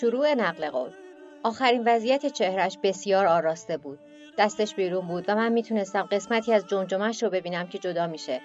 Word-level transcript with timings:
شروع 0.00 0.34
نقل 0.34 0.70
قول. 0.70 0.90
آخرین 1.42 1.82
وضعیت 1.86 2.26
چهرش 2.26 2.78
بسیار 2.82 3.26
آراسته 3.26 3.76
بود. 3.76 3.98
دستش 4.38 4.74
بیرون 4.74 5.06
بود 5.06 5.24
و 5.28 5.34
من 5.34 5.52
می‌تونستم 5.52 6.02
قسمتی 6.02 6.52
از 6.52 6.66
جمجمش 6.66 7.22
رو 7.22 7.30
ببینم 7.30 7.66
که 7.66 7.78
جدا 7.78 8.06
میشه. 8.06 8.40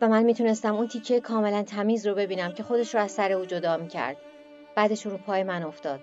و 0.00 0.08
من 0.08 0.22
می‌تونستم 0.22 0.74
اون 0.74 0.88
تیکه 0.88 1.20
کاملا 1.20 1.62
تمیز 1.62 2.06
رو 2.06 2.14
ببینم 2.14 2.52
که 2.52 2.62
خودش 2.62 2.94
رو 2.94 3.00
از 3.00 3.10
سر 3.10 3.32
او 3.32 3.44
جدا 3.44 3.76
می‌کرد. 3.76 4.16
بعدش 4.76 5.06
رو 5.06 5.18
پای 5.18 5.42
من 5.42 5.62
افتاد. 5.62 6.00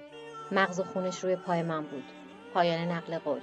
مغز 0.52 0.80
و 0.80 0.84
خونش 0.84 1.20
روی 1.20 1.36
پای 1.36 1.62
من 1.62 1.84
بود. 1.84 2.04
پایان 2.54 2.92
نقل 2.92 3.18
قول. 3.18 3.42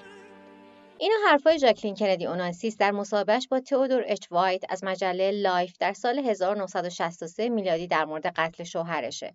اینا 0.98 1.14
حرفای 1.28 1.58
ژاکلین 1.58 1.94
کندی 1.94 2.26
اوناسیس 2.26 2.76
در 2.76 2.90
مصاحبهش 2.90 3.48
با 3.48 3.60
تئودور 3.60 4.04
اچ 4.06 4.26
وایت 4.30 4.62
از 4.68 4.84
مجله 4.84 5.30
لایف 5.30 5.78
در 5.80 5.92
سال 5.92 6.18
1963 6.18 7.48
میلادی 7.48 7.86
در 7.86 8.04
مورد 8.04 8.26
قتل 8.26 8.64
شوهرشه. 8.64 9.34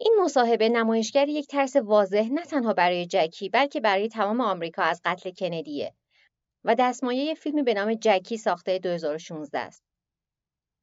این 0.00 0.16
مصاحبه 0.24 0.68
نمایشگر 0.68 1.28
یک 1.28 1.46
ترس 1.46 1.76
واضح 1.76 2.28
نه 2.32 2.44
تنها 2.44 2.72
برای 2.72 3.06
جکی 3.06 3.48
بلکه 3.48 3.80
برای 3.80 4.08
تمام 4.08 4.40
آمریکا 4.40 4.82
از 4.82 5.00
قتل 5.04 5.30
کندیه 5.30 5.94
و 6.64 6.74
دستمایه 6.74 7.34
فیلمی 7.34 7.62
به 7.62 7.74
نام 7.74 7.94
جکی 7.94 8.36
ساخته 8.36 8.78
2016 8.78 9.58
است. 9.58 9.82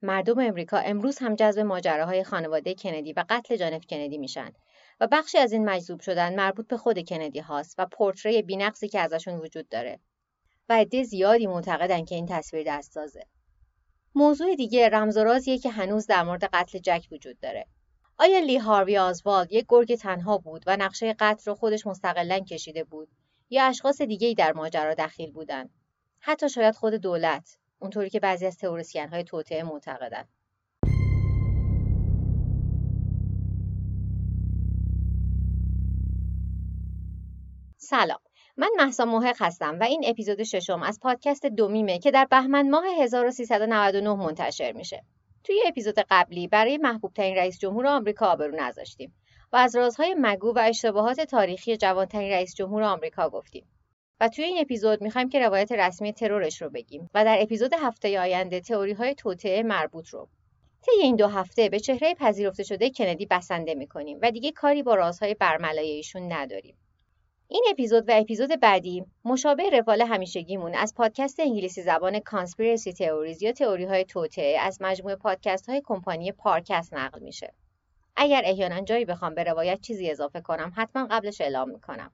مردم 0.02 0.40
امریکا 0.40 0.78
امروز 0.78 1.18
هم 1.18 1.36
جذب 1.36 1.59
ماجراهای 1.59 2.23
خانواده 2.23 2.76
کندی 2.76 3.14
و 3.14 3.26
قتل 3.30 3.56
جانف 3.56 3.86
کندی 3.90 4.18
میشن 4.18 4.52
و 5.00 5.08
بخشی 5.08 5.38
از 5.38 5.52
این 5.52 5.70
مجذوب 5.70 6.00
شدن 6.00 6.36
مربوط 6.36 6.68
به 6.68 6.78
خود 6.78 7.09
کندی 7.09 7.40
هاست 7.40 7.76
و 7.78 7.86
پورتری 7.86 8.42
بینقصی 8.42 8.88
که 8.88 9.00
ازشون 9.00 9.40
وجود 9.40 9.70
داره. 9.70 10.00
و 10.70 10.73
عده 10.73 11.04
زیادی 11.04 11.48
معتقدن 11.48 12.06
که 12.06 12.16
این 12.16 12.26
تصویر 12.26 12.64
دستسازه. 12.68 13.26
موضوع 14.16 14.56
دیگه 14.56 14.89
رمز 14.89 15.17
و 15.17 15.23
رازیه 15.23 15.58
که 15.58 15.70
هنوز 15.70 16.08
در 16.08 16.23
مورد 16.23 16.44
قتل 16.54 16.80
جک 16.80 17.08
وجود 17.11 17.39
داره. 17.39 17.66
آیا 18.17 18.39
لی 18.39 18.58
هاروی 18.58 18.97
آزوالد 18.97 19.52
یک 19.52 19.66
گرگ 19.69 19.95
تنها 19.95 20.38
بود 20.38 20.63
و 20.67 20.77
نقشه 20.77 21.16
قتل 21.19 21.52
رو 21.52 21.55
خودش 21.55 21.88
مستقلا 21.88 22.39
کشیده 22.39 22.83
بود 22.83 23.08
یا 23.49 23.66
اشخاص 23.66 24.02
دیگه‌ای 24.02 24.33
در 24.33 24.53
ماجرا 24.53 24.94
دخیل 24.94 25.31
بودن 25.31 25.69
حتی 26.19 26.49
شاید 26.49 26.75
خود 26.75 26.93
دولت 26.93 27.58
اونطوری 27.80 28.09
که 28.09 28.19
بعضی 28.19 28.45
از 28.45 28.58
تئوریسین 28.58 29.09
های 29.09 29.23
توطئه 29.23 29.63
معتقدند. 29.63 30.30
سلام. 37.77 38.19
من 38.58 38.69
محسا 38.77 39.05
محق 39.05 39.36
هستم 39.39 39.80
و 39.80 39.83
این 39.83 40.03
اپیزود 40.08 40.43
ششم 40.43 40.81
از 40.81 40.99
پادکست 40.99 41.45
دومیمه 41.45 41.99
که 41.99 42.11
در 42.11 42.25
بهمن 42.25 42.69
ماه 42.69 42.86
1399 42.86 44.13
منتشر 44.13 44.71
میشه. 44.71 45.03
توی 45.46 45.64
اپیزود 45.68 46.00
قبلی 46.10 46.48
برای 46.48 46.78
محبوب 46.78 47.14
ترین 47.14 47.36
رئیس 47.36 47.60
جمهور 47.60 47.88
آمریکا 47.88 48.26
آبرو 48.26 48.56
نذاشتیم 48.56 49.14
و 49.54 49.56
از 49.56 49.76
رازهای 49.76 50.16
مگو 50.20 50.54
و 50.54 50.60
اشتباهات 50.60 51.22
تاریخی 51.22 51.78
جوانترین 51.78 52.32
رئیس 52.32 52.56
جمهور 52.56 52.84
آمریکا 52.84 53.30
گفتیم. 53.30 53.68
و 54.20 54.30
توی 54.30 54.46
این 54.46 54.58
اپیزود 54.60 55.02
می‌خوایم 55.02 55.30
که 55.30 55.40
روایت 55.40 55.72
رسمی 55.72 56.14
ترورش 56.14 56.62
رو 56.62 56.70
بگیم 56.70 57.10
و 57.14 57.26
در 57.26 57.38
اپیزود 57.42 57.73
هفته 57.73 58.20
آینده 58.20 58.60
تئوری 58.60 58.94
های 58.94 59.16
توطعه 59.16 59.64
مربوط 59.64 60.08
رو. 60.08 60.30
طی 60.82 61.02
این 61.02 61.16
دو 61.16 61.28
هفته 61.28 61.70
به 61.70 61.80
چهره 61.80 62.14
پذیرفته 62.14 62.64
شده 62.64 62.90
کندی 62.90 63.26
بسنده 63.26 63.76
می‌کنیم 63.76 64.20
و 64.22 64.32
دیگه 64.32 64.52
کاری 64.52 64.84
با 64.84 64.96
رازهای 64.96 65.34
برملای 65.34 65.90
ایشون 65.90 66.34
نداریم. 66.34 66.78
این 67.48 67.64
اپیزود 67.72 68.10
و 68.10 68.12
اپیزود 68.16 68.60
بعدی 68.60 69.06
مشابه 69.26 69.70
روال 69.70 70.02
همیشگیمون 70.02 70.76
از 70.76 70.96
پادکست 70.96 71.40
انگلیسی 71.40 71.82
زبان 71.82 72.20
کانسپیرسی 72.20 72.94
تئوریز 72.94 73.42
یا 73.42 73.52
تئوری 73.52 73.86
های 73.86 74.06
توطعه 74.06 74.60
از 74.60 74.82
مجموعه 74.82 75.16
پادکست 75.16 75.70
های 75.70 75.82
کمپانی 75.86 76.32
پارکست 76.32 76.94
نقل 76.94 77.20
میشه. 77.20 77.54
اگر 78.16 78.42
احیانا 78.46 78.82
جایی 78.82 79.05
بخوام 79.05 79.36
به 79.36 79.44
روایت 79.44 79.82
چیزی 79.82 80.11
اضافه 80.11 80.42
کنم 80.42 80.73
حتما 80.76 81.08
قبلش 81.11 81.42
اعلام 81.42 81.70
می‌کنم. 81.70 82.11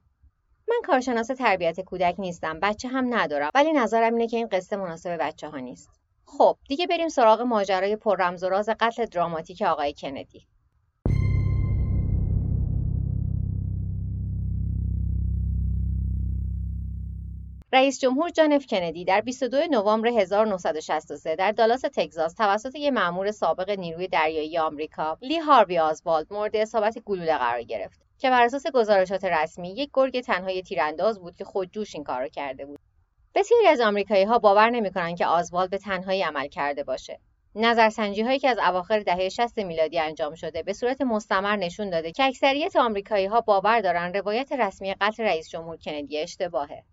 من 0.68 0.76
کارشناس 0.84 1.26
تربیت 1.26 1.80
کودک 1.80 2.14
نیستم 2.18 2.60
بچه 2.60 2.88
هم 2.88 3.14
ندارم 3.14 3.50
ولی 3.54 3.72
نظرم 3.72 4.14
اینه 4.14 4.28
که 4.28 4.36
این 4.36 4.48
قصه 4.48 4.76
مناسب 4.76 5.16
بچه 5.20 5.48
ها 5.48 5.58
نیست. 5.58 5.90
خب 6.24 6.56
دیگه 6.68 6.86
بریم 6.86 7.08
سراغ 7.08 7.40
ماجرای 7.40 7.96
پر 7.96 8.16
رمز 8.16 8.44
و 8.44 8.48
راز 8.48 8.68
قتل 8.68 9.04
دراماتیک 9.04 9.62
آقای 9.62 9.94
کندی. 9.94 10.46
رئیس 17.74 18.00
جمهور 18.00 18.30
جان 18.30 18.52
اف 18.52 18.66
کندی 18.66 19.04
در 19.04 19.20
22 19.20 19.60
نوامبر 19.70 20.08
1963 20.08 21.36
در 21.36 21.52
دالاس 21.52 21.80
تگزاس 21.80 22.34
توسط 22.34 22.74
یک 22.74 22.92
مأمور 22.92 23.30
سابق 23.30 23.70
نیروی 23.70 24.08
دریایی 24.08 24.58
آمریکا 24.58 25.18
لی 25.22 25.38
هاروی 25.38 25.78
آزوالد 25.78 26.32
مورد 26.32 26.56
اصابت 26.56 26.98
گلوله 26.98 27.38
قرار 27.38 27.62
گرفت 27.62 28.00
که 28.18 28.30
بر 28.30 28.42
اساس 28.42 28.66
گزارشات 28.66 29.24
رسمی 29.24 29.74
یک 29.74 29.90
گرگ 29.94 30.20
تنهای 30.20 30.62
تیرانداز 30.62 31.20
بود 31.20 31.36
که 31.36 31.44
خودجوش 31.44 31.94
این 31.94 32.04
کارو 32.04 32.28
کرده 32.28 32.66
بود. 32.66 32.78
بسیاری 33.34 33.66
از 33.66 33.80
آمریکایی 33.80 34.24
ها 34.24 34.38
باور 34.38 34.70
نمی‌کنند 34.70 35.18
که 35.18 35.26
آزوالد 35.26 35.70
به 35.70 35.78
تنهایی 35.78 36.22
عمل 36.22 36.48
کرده 36.48 36.84
باشه. 36.84 37.20
نظرسنجی 37.54 38.22
هایی 38.22 38.38
که 38.38 38.48
از 38.48 38.58
اواخر 38.58 39.00
دهه 39.00 39.28
60 39.28 39.58
میلادی 39.58 39.98
انجام 39.98 40.34
شده 40.34 40.62
به 40.62 40.72
صورت 40.72 41.00
مستمر 41.00 41.56
نشون 41.56 41.90
داده 41.90 42.12
که 42.12 42.24
اکثریت 42.24 42.76
آمریکایی 42.76 43.26
ها 43.26 43.40
باور 43.40 43.80
دارند 43.80 44.16
روایت 44.16 44.52
رسمی 44.52 44.94
قتل 44.94 45.22
رئیس 45.22 45.48
جمهور 45.48 45.76
کندی 45.76 46.18
اشتباهه. 46.18 46.84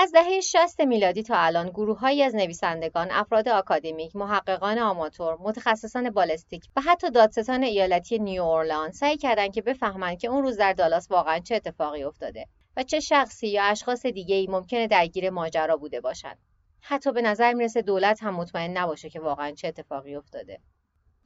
از 0.00 0.12
دهه 0.12 0.40
60 0.40 0.80
میلادی 0.80 1.22
تا 1.22 1.34
الان 1.38 1.68
گروههایی 1.68 2.22
از 2.22 2.34
نویسندگان، 2.34 3.10
افراد 3.10 3.48
آکادمیک، 3.48 4.16
محققان 4.16 4.78
آماتور، 4.78 5.36
متخصصان 5.40 6.10
بالستیک 6.10 6.64
و 6.76 6.80
حتی 6.80 7.10
دادستان 7.10 7.62
ایالتی 7.62 8.18
نیو 8.18 8.42
اورلان 8.42 8.92
سعی 8.92 9.16
کردند 9.16 9.54
که 9.54 9.62
بفهمند 9.62 10.18
که 10.18 10.28
اون 10.28 10.42
روز 10.42 10.56
در 10.56 10.72
دالاس 10.72 11.10
واقعا 11.10 11.38
چه 11.38 11.54
اتفاقی 11.54 12.04
افتاده 12.04 12.46
و 12.76 12.82
چه 12.82 13.00
شخصی 13.00 13.48
یا 13.48 13.64
اشخاص 13.64 14.06
دیگه‌ای 14.06 14.46
ممکنه 14.46 14.86
درگیر 14.86 15.30
ماجرا 15.30 15.76
بوده 15.76 16.00
باشند. 16.00 16.38
حتی 16.80 17.12
به 17.12 17.22
نظر 17.22 17.52
می‌رسه 17.52 17.82
دولت 17.82 18.22
هم 18.22 18.34
مطمئن 18.34 18.78
نباشه 18.78 19.10
که 19.10 19.20
واقعا 19.20 19.50
چه 19.50 19.68
اتفاقی 19.68 20.14
افتاده. 20.14 20.60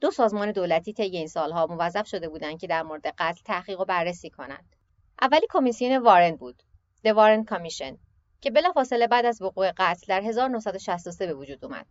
دو 0.01 0.11
سازمان 0.11 0.51
دولتی 0.51 0.93
طی 0.93 1.03
این 1.03 1.27
سالها 1.27 1.67
موظف 1.67 2.07
شده 2.07 2.29
بودند 2.29 2.59
که 2.59 2.67
در 2.67 2.83
مورد 2.83 3.07
قتل 3.17 3.41
تحقیق 3.45 3.79
و 3.79 3.85
بررسی 3.85 4.29
کنند. 4.29 4.75
اولی 5.21 5.47
کمیسیون 5.49 5.97
وارن 5.97 6.35
بود، 6.35 6.63
The 7.07 7.11
Warren 7.11 7.53
Commission 7.53 7.97
که 8.43 8.51
بلافاصله 8.51 9.07
بعد 9.07 9.25
از 9.25 9.41
وقوع 9.41 9.71
قتل 9.77 10.05
در 10.07 10.21
1963 10.21 11.27
به 11.27 11.33
وجود 11.33 11.65
اومد 11.65 11.85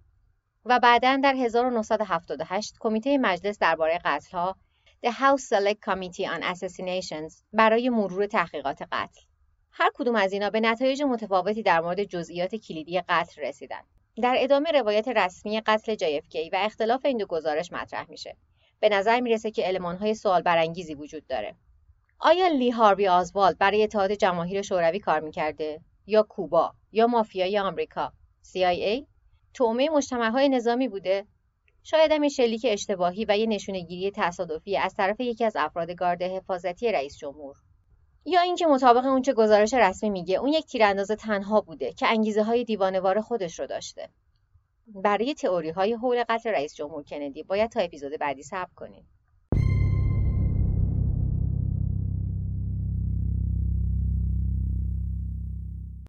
و 0.65 0.81
بعدا 0.81 1.21
در 1.23 1.35
1978 1.35 2.77
کمیته 2.81 3.19
مجلس 3.19 3.59
درباره 3.59 4.01
قتلها 4.05 4.57
The 5.07 5.11
House 5.11 5.43
Select 5.43 5.91
Committee 5.91 6.27
on 6.27 6.43
Assassinations 6.43 7.43
برای 7.53 7.89
مرور 7.89 8.27
تحقیقات 8.27 8.83
قتل. 8.93 9.21
هر 9.71 9.91
کدوم 9.95 10.15
از 10.15 10.33
اینا 10.33 10.51
به 10.51 10.61
نتایج 10.61 11.03
متفاوتی 11.03 11.63
در 11.63 11.81
مورد 11.81 12.05
جزئیات 12.05 12.55
کلیدی 12.55 13.01
قتل 13.01 13.43
رسیدن. 13.43 13.81
در 14.23 14.35
ادامه 14.39 14.71
روایت 14.71 15.09
رسمی 15.09 15.61
قتل 15.61 15.95
JFK 15.95 16.37
و 16.53 16.57
اختلاف 16.57 17.05
این 17.05 17.17
دو 17.17 17.27
گزارش 17.27 17.73
مطرح 17.73 18.11
میشه. 18.11 18.37
به 18.81 18.89
نظر 18.89 19.21
می‌رسه 19.21 19.51
که 19.51 19.69
المانهای 19.69 20.15
سوال 20.15 20.43
برانگیزی 20.43 20.95
وجود 20.95 21.27
داره. 21.27 21.55
آیا 22.19 22.49
لی 22.49 22.71
هاروی 22.71 23.09
آزوالد 23.09 23.59
برای 23.59 23.83
اتحاد 23.83 24.13
جماهیر 24.13 24.63
شوروی 24.63 24.99
کار 24.99 25.21
می‌کرده؟ 25.21 25.81
یا 26.07 26.23
کوبا 26.23 26.75
یا 26.93 27.07
مافیای 27.07 27.59
آمریکا. 27.59 28.13
CIA 28.45 29.07
تومه 29.55 29.89
های 30.13 30.49
نظامی 30.49 30.89
بوده. 30.89 31.27
شاید 31.83 32.13
هم 32.13 32.29
شلیک 32.29 32.67
اشتباهی 32.69 33.25
و 33.29 33.39
یه 33.39 33.47
نشونگیری 33.47 34.13
تصادفی 34.15 34.77
از 34.77 34.95
طرف 34.95 35.21
یکی 35.21 35.45
از 35.45 35.57
افراد 35.57 35.91
گارد 35.91 36.23
حفاظتی 36.23 36.93
رئیس 36.93 37.17
جمهور. 37.19 37.57
یا 38.25 38.41
اینکه 38.41 38.67
مطابق 38.67 39.05
اونچه 39.05 39.33
گزارش 39.33 39.75
رسمی 39.75 40.11
میگه 40.11 40.37
اون 40.37 40.49
یک 40.49 40.67
تیرانداز 40.67 41.09
تنها 41.09 41.61
بوده 41.61 41.93
که 41.93 42.07
انگیزه 42.07 42.43
های 42.43 42.65
دیوانوار 42.65 43.21
خودش 43.21 43.61
رو 43.61 43.67
داشته. 43.67 44.09
برای 44.87 45.35
تئوری 45.35 45.71
های 45.71 45.93
حول 45.93 46.25
قتل 46.29 46.51
رئیس 46.51 46.75
جمهور 46.75 47.03
کندی 47.03 47.43
باید 47.43 47.71
تا 47.71 47.81
اپیزود 47.81 48.13
بعدی 48.21 48.43
صبر 48.43 48.71
کنید. 48.77 49.05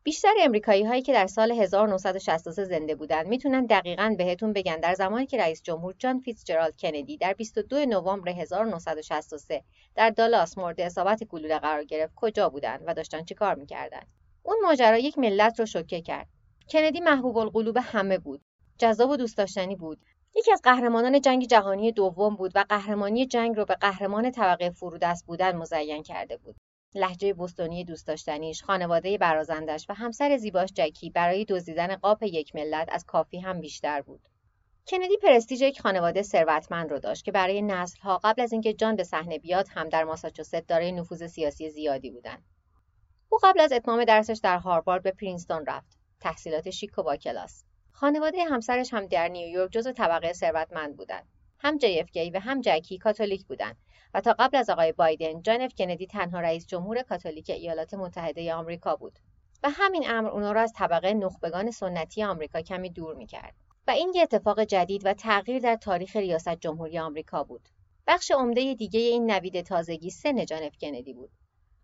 بیشتر 0.06 0.34
امریکایی 0.42 0.84
هایی 0.84 1.02
که 1.02 1.14
در 1.14 1.28
سال 1.28 1.52
1963 1.52 2.66
زنده 2.66 2.96
بودند 2.96 3.28
می‌تونن 3.28 3.66
دقیقا 3.66 4.16
بهتون 4.18 4.54
بگن. 4.54 4.80
در 4.80 4.94
زمانی 4.94 5.26
که 5.26 5.38
رئیس 5.38 5.62
جمهور 5.64 5.96
جان 6.00 6.20
فیتزجرالد 6.20 6.78
کندی 6.78 7.18
در 7.18 7.34
22 7.34 7.86
نوامبر 7.86 8.32
1963 8.32 9.64
در 9.96 10.10
دالاس 10.10 10.58
مورد 10.58 10.82
اصابت 10.82 11.24
گلوله 11.24 11.60
قرار 11.60 11.84
گرفت 11.84 12.14
کجا 12.16 12.50
بودند 12.50 12.84
و 12.88 12.94
داشتن 12.94 13.24
چیکار 13.24 13.56
می‌کردند؟ 13.56 14.08
اون 14.44 14.58
ماجرا 14.64 14.98
یک 14.98 15.18
ملت 15.18 15.60
رو 15.60 15.66
شوکه 15.66 16.02
کرد. 16.02 16.28
کندی 16.70 17.00
محبوب 17.00 17.38
القلوب 17.38 17.78
همه 17.82 18.18
بود 18.18 18.42
جذاب 18.78 19.10
و 19.10 19.18
دوست 19.18 19.38
داشتنی 19.38 19.76
بود. 19.76 20.00
یکی 20.36 20.52
از 20.52 20.62
قهرمانان 20.64 21.22
جنگ 21.22 21.48
جهانی 21.48 21.92
دوم 21.92 22.36
بود 22.36 22.52
و 22.56 22.66
قهرمانی 22.70 23.26
جنگ 23.26 23.58
رو 23.58 23.66
به 23.66 23.76
قهرمان 23.76 24.32
طبقه 24.32 24.70
فرودست 24.70 25.26
بودن 25.26 25.56
مزین 25.56 26.04
کرده 26.04 26.38
بود. 26.38 26.56
لحجه 26.95 27.34
بستونی 27.34 27.86
دوست 27.86 28.07
داشتنیش، 28.07 28.63
خانواده 28.63 29.18
برازندش 29.18 29.86
و 29.90 29.94
همسر 29.94 30.38
زیباش 30.38 30.69
جکی 30.74 31.10
برای 31.10 31.45
دزدیدن 31.45 31.95
قاپ 31.95 32.24
یک 32.24 32.56
ملت 32.56 32.88
از 32.92 33.06
کافی 33.06 33.40
هم 33.40 33.62
بیشتر 33.62 34.01
بود. 34.01 34.22
کندی 34.88 35.18
پرستیژ 35.18 35.62
یک 35.62 35.81
خانواده 35.81 36.22
ثروتمند 36.22 36.92
رو 36.92 37.00
داشت 37.00 37.25
که 37.25 37.31
برای 37.31 37.62
نسلها 37.62 38.19
قبل 38.24 38.42
از 38.42 38.51
اینکه 38.51 38.74
جان 38.74 38.95
به 38.95 39.04
صحنه 39.04 39.40
بیاد 39.40 39.68
هم 39.69 39.90
در 39.90 40.04
ماساچوست 40.04 40.56
دارای 40.56 40.92
نفوذ 40.92 41.28
سیاسی 41.28 41.69
زیادی 41.69 42.12
بودند. 42.12 42.44
او 43.30 43.38
قبل 43.44 43.60
از 43.60 43.72
اتمام 43.72 44.06
درسش 44.06 44.40
در 44.44 44.57
هاروارد 44.57 45.04
به 45.04 45.12
پرینستون 45.12 45.66
رفت. 45.66 45.98
تحصیلات 46.19 46.69
شیک 46.69 46.98
و 46.98 47.04
با 47.04 47.16
کلاس. 47.16 47.63
خانواده 47.92 48.44
همسرش 48.44 48.94
هم 48.94 49.06
در 49.06 49.28
نیویورک 49.28 49.72
جزو 49.72 49.92
طبقه 49.92 50.34
ثروتمند 50.34 50.98
بودند. 50.98 51.28
هم 51.63 51.77
JFK 51.77 52.31
و 52.33 52.39
هم 52.39 52.62
جکی 52.62 52.98
کاتولیک 52.98 53.45
بودند 53.45 53.77
و 54.13 54.21
تا 54.21 54.36
قبل 54.39 54.57
از 54.57 54.69
آقای 54.69 54.92
بایدن 54.92 55.42
جان 55.42 55.62
اف 55.62 55.74
کندی 55.77 56.07
تنها 56.07 56.39
رئیس 56.39 56.68
جمهور 56.68 57.01
کاتولیک 57.01 57.50
ایالات 57.50 57.94
متحده 57.94 58.54
آمریکا 58.54 58.95
بود 58.95 59.19
و 59.63 59.69
همین 59.69 60.10
امر 60.10 60.30
اونا 60.30 60.51
را 60.51 60.62
از 60.62 60.74
طبقه 60.75 61.13
نخبگان 61.13 61.71
سنتی 61.71 62.24
آمریکا 62.24 62.62
کمی 62.62 62.89
دور 62.89 63.15
می‌کرد 63.15 63.54
و 63.88 63.92
این 63.92 64.12
یه 64.15 64.21
اتفاق 64.21 64.63
جدید 64.63 65.06
و 65.06 65.13
تغییر 65.13 65.60
در 65.60 65.75
تاریخ 65.75 66.15
ریاست 66.15 66.56
جمهوری 66.56 67.00
آمریکا 67.00 67.44
بود. 67.44 67.69
بخش 68.07 68.31
عمده 68.31 68.74
دیگه 68.74 69.00
این 69.00 69.31
نوید 69.31 69.62
تازگی 69.62 70.09
سن 70.09 70.45
جان 70.45 70.63
اف 70.63 70.77
کندی 70.81 71.13
بود. 71.13 71.31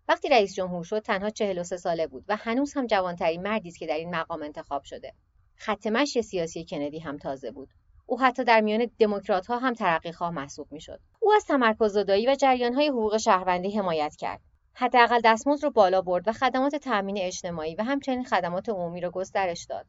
وقتی 0.08 0.28
رئیس 0.28 0.54
جمهور 0.54 0.84
شد 0.84 1.02
تنها 1.02 1.30
43 1.30 1.76
ساله 1.76 2.06
بود 2.06 2.24
و 2.28 2.36
هنوز 2.36 2.74
هم 2.74 2.86
جوانترین 2.86 3.42
مردی 3.42 3.68
است 3.68 3.78
که 3.78 3.86
در 3.86 3.96
این 3.96 4.14
مقام 4.14 4.42
انتخاب 4.42 4.84
شده. 4.84 5.14
خط 5.54 5.86
مشی 5.86 6.22
سیاسی 6.22 6.64
کندی 6.64 6.98
هم 6.98 7.18
تازه 7.18 7.50
بود. 7.50 7.68
او 8.10 8.20
حتی 8.20 8.44
در 8.44 8.60
میان 8.60 8.90
دموکرات 8.98 9.46
ها 9.46 9.58
هم 9.58 9.74
ترقیخواه 9.74 10.30
محسوب 10.30 10.72
می‌شد. 10.72 11.00
او 11.20 11.32
از 11.32 11.44
تمرکز 11.44 11.92
زدایی 11.92 12.26
و 12.26 12.34
جریان 12.34 12.74
های 12.74 12.88
حقوق 12.88 13.16
شهروندی 13.16 13.70
حمایت 13.70 14.16
کرد. 14.16 14.40
حداقل 14.72 15.20
دستمزد 15.24 15.64
رو 15.64 15.70
بالا 15.70 16.02
برد 16.02 16.28
و 16.28 16.32
خدمات 16.32 16.76
تأمین 16.76 17.18
اجتماعی 17.18 17.74
و 17.74 17.82
همچنین 17.82 18.24
خدمات 18.24 18.68
عمومی 18.68 19.00
را 19.00 19.10
گسترش 19.10 19.64
داد. 19.64 19.86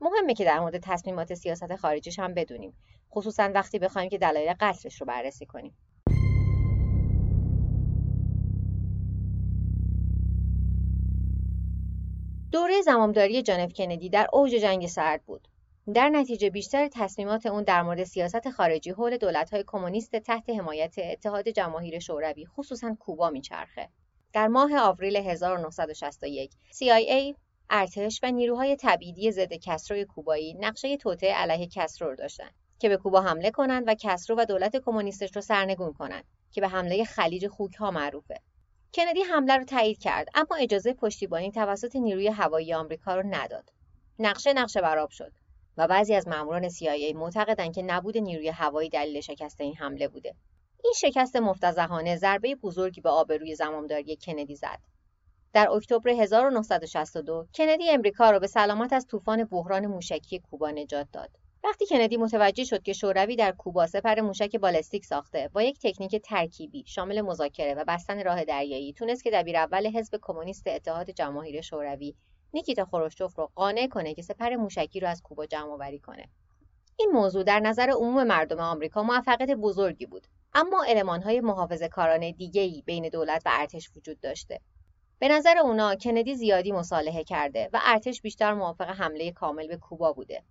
مهمه 0.00 0.34
که 0.34 0.44
در 0.44 0.60
مورد 0.60 0.78
تصمیمات 0.78 1.34
سیاست 1.34 1.76
خارجیش 1.76 2.18
هم 2.18 2.34
بدونیم. 2.34 2.76
خصوصا 3.14 3.50
وقتی 3.54 3.78
بخوایم 3.78 4.08
که 4.08 4.18
دلایل 4.18 4.54
قتلش 4.60 5.00
رو 5.00 5.06
بررسی 5.06 5.46
کنیم. 5.46 5.76
دوره 12.52 12.82
زمامداری 12.82 13.42
جانف 13.42 13.72
کندی 13.72 14.08
در 14.08 14.26
اوج 14.32 14.50
جنگ 14.50 14.86
سرد 14.86 15.22
بود. 15.26 15.49
در 15.92 16.08
نتیجه 16.08 16.50
بیشتر 16.50 16.88
تصمیمات 16.88 17.46
اون 17.46 17.62
در 17.62 17.82
مورد 17.82 18.04
سیاست 18.04 18.50
خارجی 18.50 18.90
حول 18.90 19.16
دولت‌های 19.16 19.64
کمونیست 19.66 20.16
تحت 20.16 20.50
حمایت 20.50 20.94
اتحاد 20.98 21.48
جماهیر 21.48 21.98
شوروی 21.98 22.46
خصوصا 22.46 22.96
کوبا 23.00 23.30
میچرخه. 23.30 23.88
در 24.32 24.48
ماه 24.48 24.78
آوریل 24.78 25.16
1961 25.16 26.50
CIA، 26.50 27.36
ارتش 27.70 28.20
و 28.22 28.30
نیروهای 28.30 28.76
تبعیدی 28.80 29.32
ضد 29.32 29.52
کسروی 29.52 30.04
کوبایی 30.04 30.54
نقشه 30.54 30.96
توطئه 30.96 31.34
علیه 31.34 31.66
کسرو 31.66 32.16
داشتند 32.16 32.54
که 32.78 32.88
به 32.88 32.96
کوبا 32.96 33.20
حمله 33.20 33.50
کنند 33.50 33.84
و 33.86 33.94
کسرو 33.94 34.36
و 34.38 34.44
دولت 34.44 34.76
کمونیستش 34.76 35.36
رو 35.36 35.42
سرنگون 35.42 35.92
کنند 35.92 36.24
که 36.52 36.60
به 36.60 36.68
حمله 36.68 37.04
خلیج 37.04 37.46
خوک 37.46 37.74
ها 37.74 37.90
معروفه. 37.90 38.40
کندی 38.94 39.22
حمله 39.22 39.56
رو 39.56 39.64
تایید 39.64 39.98
کرد 39.98 40.28
اما 40.34 40.56
اجازه 40.60 40.92
پشتیبانی 40.92 41.50
توسط 41.50 41.96
نیروی 41.96 42.28
هوایی 42.28 42.74
آمریکا 42.74 43.14
رو 43.14 43.22
نداد. 43.26 43.72
نقشه 44.18 44.52
نقشه 44.52 44.80
براب 44.80 45.10
شد. 45.10 45.32
و 45.80 45.86
بعضی 45.86 46.14
از 46.14 46.28
ماموران 46.28 46.68
CIA 46.68 47.14
معتقدند 47.14 47.74
که 47.74 47.82
نبود 47.82 48.18
نیروی 48.18 48.48
هوایی 48.48 48.88
دلیل 48.88 49.20
شکست 49.20 49.60
این 49.60 49.76
حمله 49.76 50.08
بوده. 50.08 50.34
این 50.84 50.92
شکست 50.96 51.36
مفتزهانه 51.36 52.16
ضربه 52.16 52.54
بزرگی 52.54 53.00
به 53.00 53.10
آبروی 53.10 53.54
زمامداری 53.54 54.16
کندی 54.16 54.56
زد. 54.56 54.78
در 55.52 55.70
اکتبر 55.70 56.10
1962 56.10 57.46
کندی 57.54 57.90
امریکا 57.90 58.30
را 58.30 58.38
به 58.38 58.46
سلامت 58.46 58.92
از 58.92 59.06
طوفان 59.06 59.44
بحران 59.44 59.86
موشکی 59.86 60.38
کوبا 60.38 60.70
نجات 60.70 61.06
داد. 61.12 61.30
وقتی 61.64 61.86
کندی 61.86 62.16
متوجه 62.16 62.64
شد 62.64 62.82
که 62.82 62.92
شوروی 62.92 63.36
در 63.36 63.52
کوبا 63.52 63.86
سپر 63.86 64.20
موشک 64.20 64.56
بالستیک 64.56 65.04
ساخته 65.04 65.50
با 65.52 65.62
یک 65.62 65.78
تکنیک 65.82 66.16
ترکیبی 66.16 66.84
شامل 66.86 67.20
مذاکره 67.20 67.74
و 67.74 67.84
بستن 67.88 68.24
راه 68.24 68.44
دریایی 68.44 68.92
تونست 68.92 69.24
که 69.24 69.30
دبیر 69.30 69.56
اول 69.56 69.86
حزب 69.86 70.18
کمونیست 70.22 70.66
اتحاد 70.66 71.10
جماهیر 71.10 71.60
شوروی 71.60 72.14
نیکیتا 72.54 72.84
خروشچوف 72.84 73.38
رو 73.38 73.50
قانع 73.54 73.86
کنه 73.86 74.14
که 74.14 74.22
سپر 74.22 74.56
موشکی 74.56 75.00
رو 75.00 75.08
از 75.08 75.22
کوبا 75.22 75.46
جمع 75.46 75.72
آوری 75.72 75.98
کنه. 75.98 76.28
این 76.96 77.10
موضوع 77.10 77.42
در 77.42 77.60
نظر 77.60 77.90
عموم 77.90 78.24
مردم 78.24 78.60
آمریکا 78.60 79.02
موفقیت 79.02 79.50
بزرگی 79.50 80.06
بود 80.06 80.26
اما 80.54 80.84
المانهای 80.88 81.40
محافظه 81.40 81.88
کارانه 81.88 82.34
ای 82.38 82.82
بین 82.86 83.08
دولت 83.08 83.42
و 83.46 83.50
ارتش 83.52 83.90
وجود 83.96 84.20
داشته. 84.20 84.60
به 85.18 85.28
نظر 85.28 85.58
اونا 85.58 85.96
کندی 85.96 86.34
زیادی 86.34 86.72
مصالحه 86.72 87.24
کرده 87.24 87.70
و 87.72 87.80
ارتش 87.82 88.22
بیشتر 88.22 88.54
موافق 88.54 88.88
حمله 88.88 89.32
کامل 89.32 89.66
به 89.66 89.76
کوبا 89.76 90.12
بوده. 90.12 90.42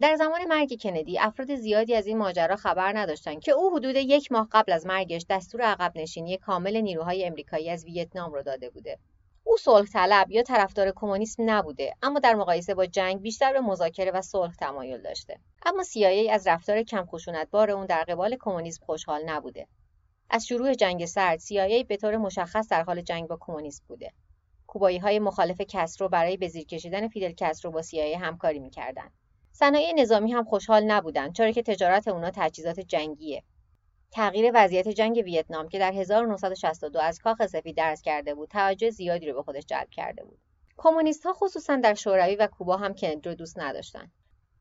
در 0.00 0.16
زمان 0.16 0.44
مرگ 0.44 0.82
کندی 0.82 1.18
افراد 1.18 1.54
زیادی 1.54 1.94
از 1.94 2.06
این 2.06 2.18
ماجرا 2.18 2.56
خبر 2.56 2.98
نداشتند 2.98 3.40
که 3.40 3.52
او 3.52 3.76
حدود 3.76 3.96
یک 3.96 4.32
ماه 4.32 4.48
قبل 4.52 4.72
از 4.72 4.86
مرگش 4.86 5.26
دستور 5.30 5.62
عقب 5.62 5.92
نشینی 5.94 6.36
کامل 6.36 6.80
نیروهای 6.80 7.24
امریکایی 7.24 7.70
از 7.70 7.84
ویتنام 7.84 8.32
را 8.32 8.42
داده 8.42 8.70
بوده. 8.70 8.98
او 9.54 9.58
صلح 9.58 9.86
طلب 9.86 10.30
یا 10.30 10.42
طرفدار 10.42 10.92
کمونیسم 10.96 11.50
نبوده 11.50 11.94
اما 12.02 12.18
در 12.18 12.34
مقایسه 12.34 12.74
با 12.74 12.86
جنگ 12.86 13.20
بیشتر 13.20 13.52
به 13.52 13.60
مذاکره 13.60 14.10
و 14.10 14.22
صلح 14.22 14.54
تمایل 14.54 15.02
داشته. 15.02 15.38
اما 15.66 15.82
CIA 15.82 16.30
از 16.30 16.46
رفتار 16.46 16.82
کم 16.82 17.06
خشونتبار 17.06 17.70
اون 17.70 17.86
در 17.86 18.04
قبال 18.04 18.36
کمونیسم 18.40 18.84
خوشحال 18.84 19.22
نبوده. 19.26 19.66
از 20.30 20.46
شروع 20.46 20.74
جنگ 20.74 21.04
سرد 21.04 21.40
CIA 21.40 21.86
به 21.88 21.96
طور 21.96 22.16
مشخص 22.16 22.68
در 22.68 22.82
حال 22.82 23.00
جنگ 23.00 23.28
با 23.28 23.38
کمونیسم 23.40 23.84
بوده. 23.88 24.12
کوبایی 24.66 24.98
های 24.98 25.18
مخالف 25.18 25.60
کسرو 25.60 26.08
برای 26.08 26.36
به 26.36 26.48
زیر 26.48 26.66
کشیدن 26.66 27.08
فیدل 27.08 27.32
کسرو 27.32 27.70
با 27.70 27.82
CIA 27.82 28.16
همکاری 28.20 28.58
می‌کردند. 28.58 29.12
صنایع 29.52 29.92
نظامی 29.92 30.32
هم 30.32 30.44
خوشحال 30.44 30.84
نبودند 30.84 31.34
چرا 31.34 31.50
که 31.50 31.62
تجارت 31.62 32.08
اونا 32.08 32.30
تجهیزات 32.34 32.80
جنگیه. 32.80 33.42
تغییر 34.14 34.50
وضعیت 34.54 34.88
جنگ 34.88 35.22
ویتنام 35.24 35.68
که 35.68 35.78
در 35.78 35.92
1962 35.92 36.98
از 36.98 37.18
کاخ 37.18 37.46
سفید 37.46 37.76
درس 37.76 38.02
کرده 38.02 38.34
بود 38.34 38.48
توجه 38.48 38.90
زیادی 38.90 39.26
رو 39.26 39.34
به 39.34 39.42
خودش 39.42 39.66
جلب 39.66 39.90
کرده 39.90 40.24
بود. 40.24 40.38
کمونیست 40.76 41.26
ها 41.26 41.32
خصوصا 41.32 41.76
در 41.76 41.94
شوروی 41.94 42.36
و 42.36 42.46
کوبا 42.46 42.76
هم 42.76 42.94
کندی 42.94 43.28
رو 43.28 43.34
دوست 43.34 43.58
نداشتند 43.58 44.12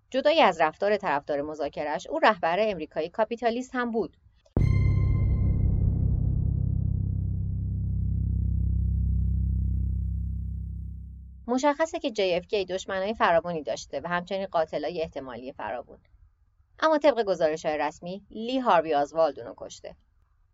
جدای 0.10 0.42
از 0.42 0.62
رفتار 0.62 0.98
طرفدار 0.98 1.42
مذاکرهش 1.42 2.08
او 2.08 2.20
رهبر 2.20 2.58
امریکایی 2.60 3.10
کاپیتالیست 3.10 3.76
هم 3.76 3.92
بود. 3.92 4.18
مشخصه 11.48 12.00
که 12.00 12.10
JFK 12.10 12.54
دشمنای 12.54 13.14
فراوانی 13.14 13.64
داشته 13.64 14.02
و 14.04 14.08
همچنین 14.08 14.46
قاتلای 14.46 15.02
احتمالی 15.02 15.52
فراوان. 15.52 16.00
اما 16.80 16.98
طبق 16.98 17.24
گزارش 17.24 17.66
های 17.66 17.78
رسمی 17.78 18.26
لی 18.30 18.60
هاروی 18.60 18.94
آزوالد 18.94 19.40
اونو 19.40 19.54
کشته. 19.58 19.96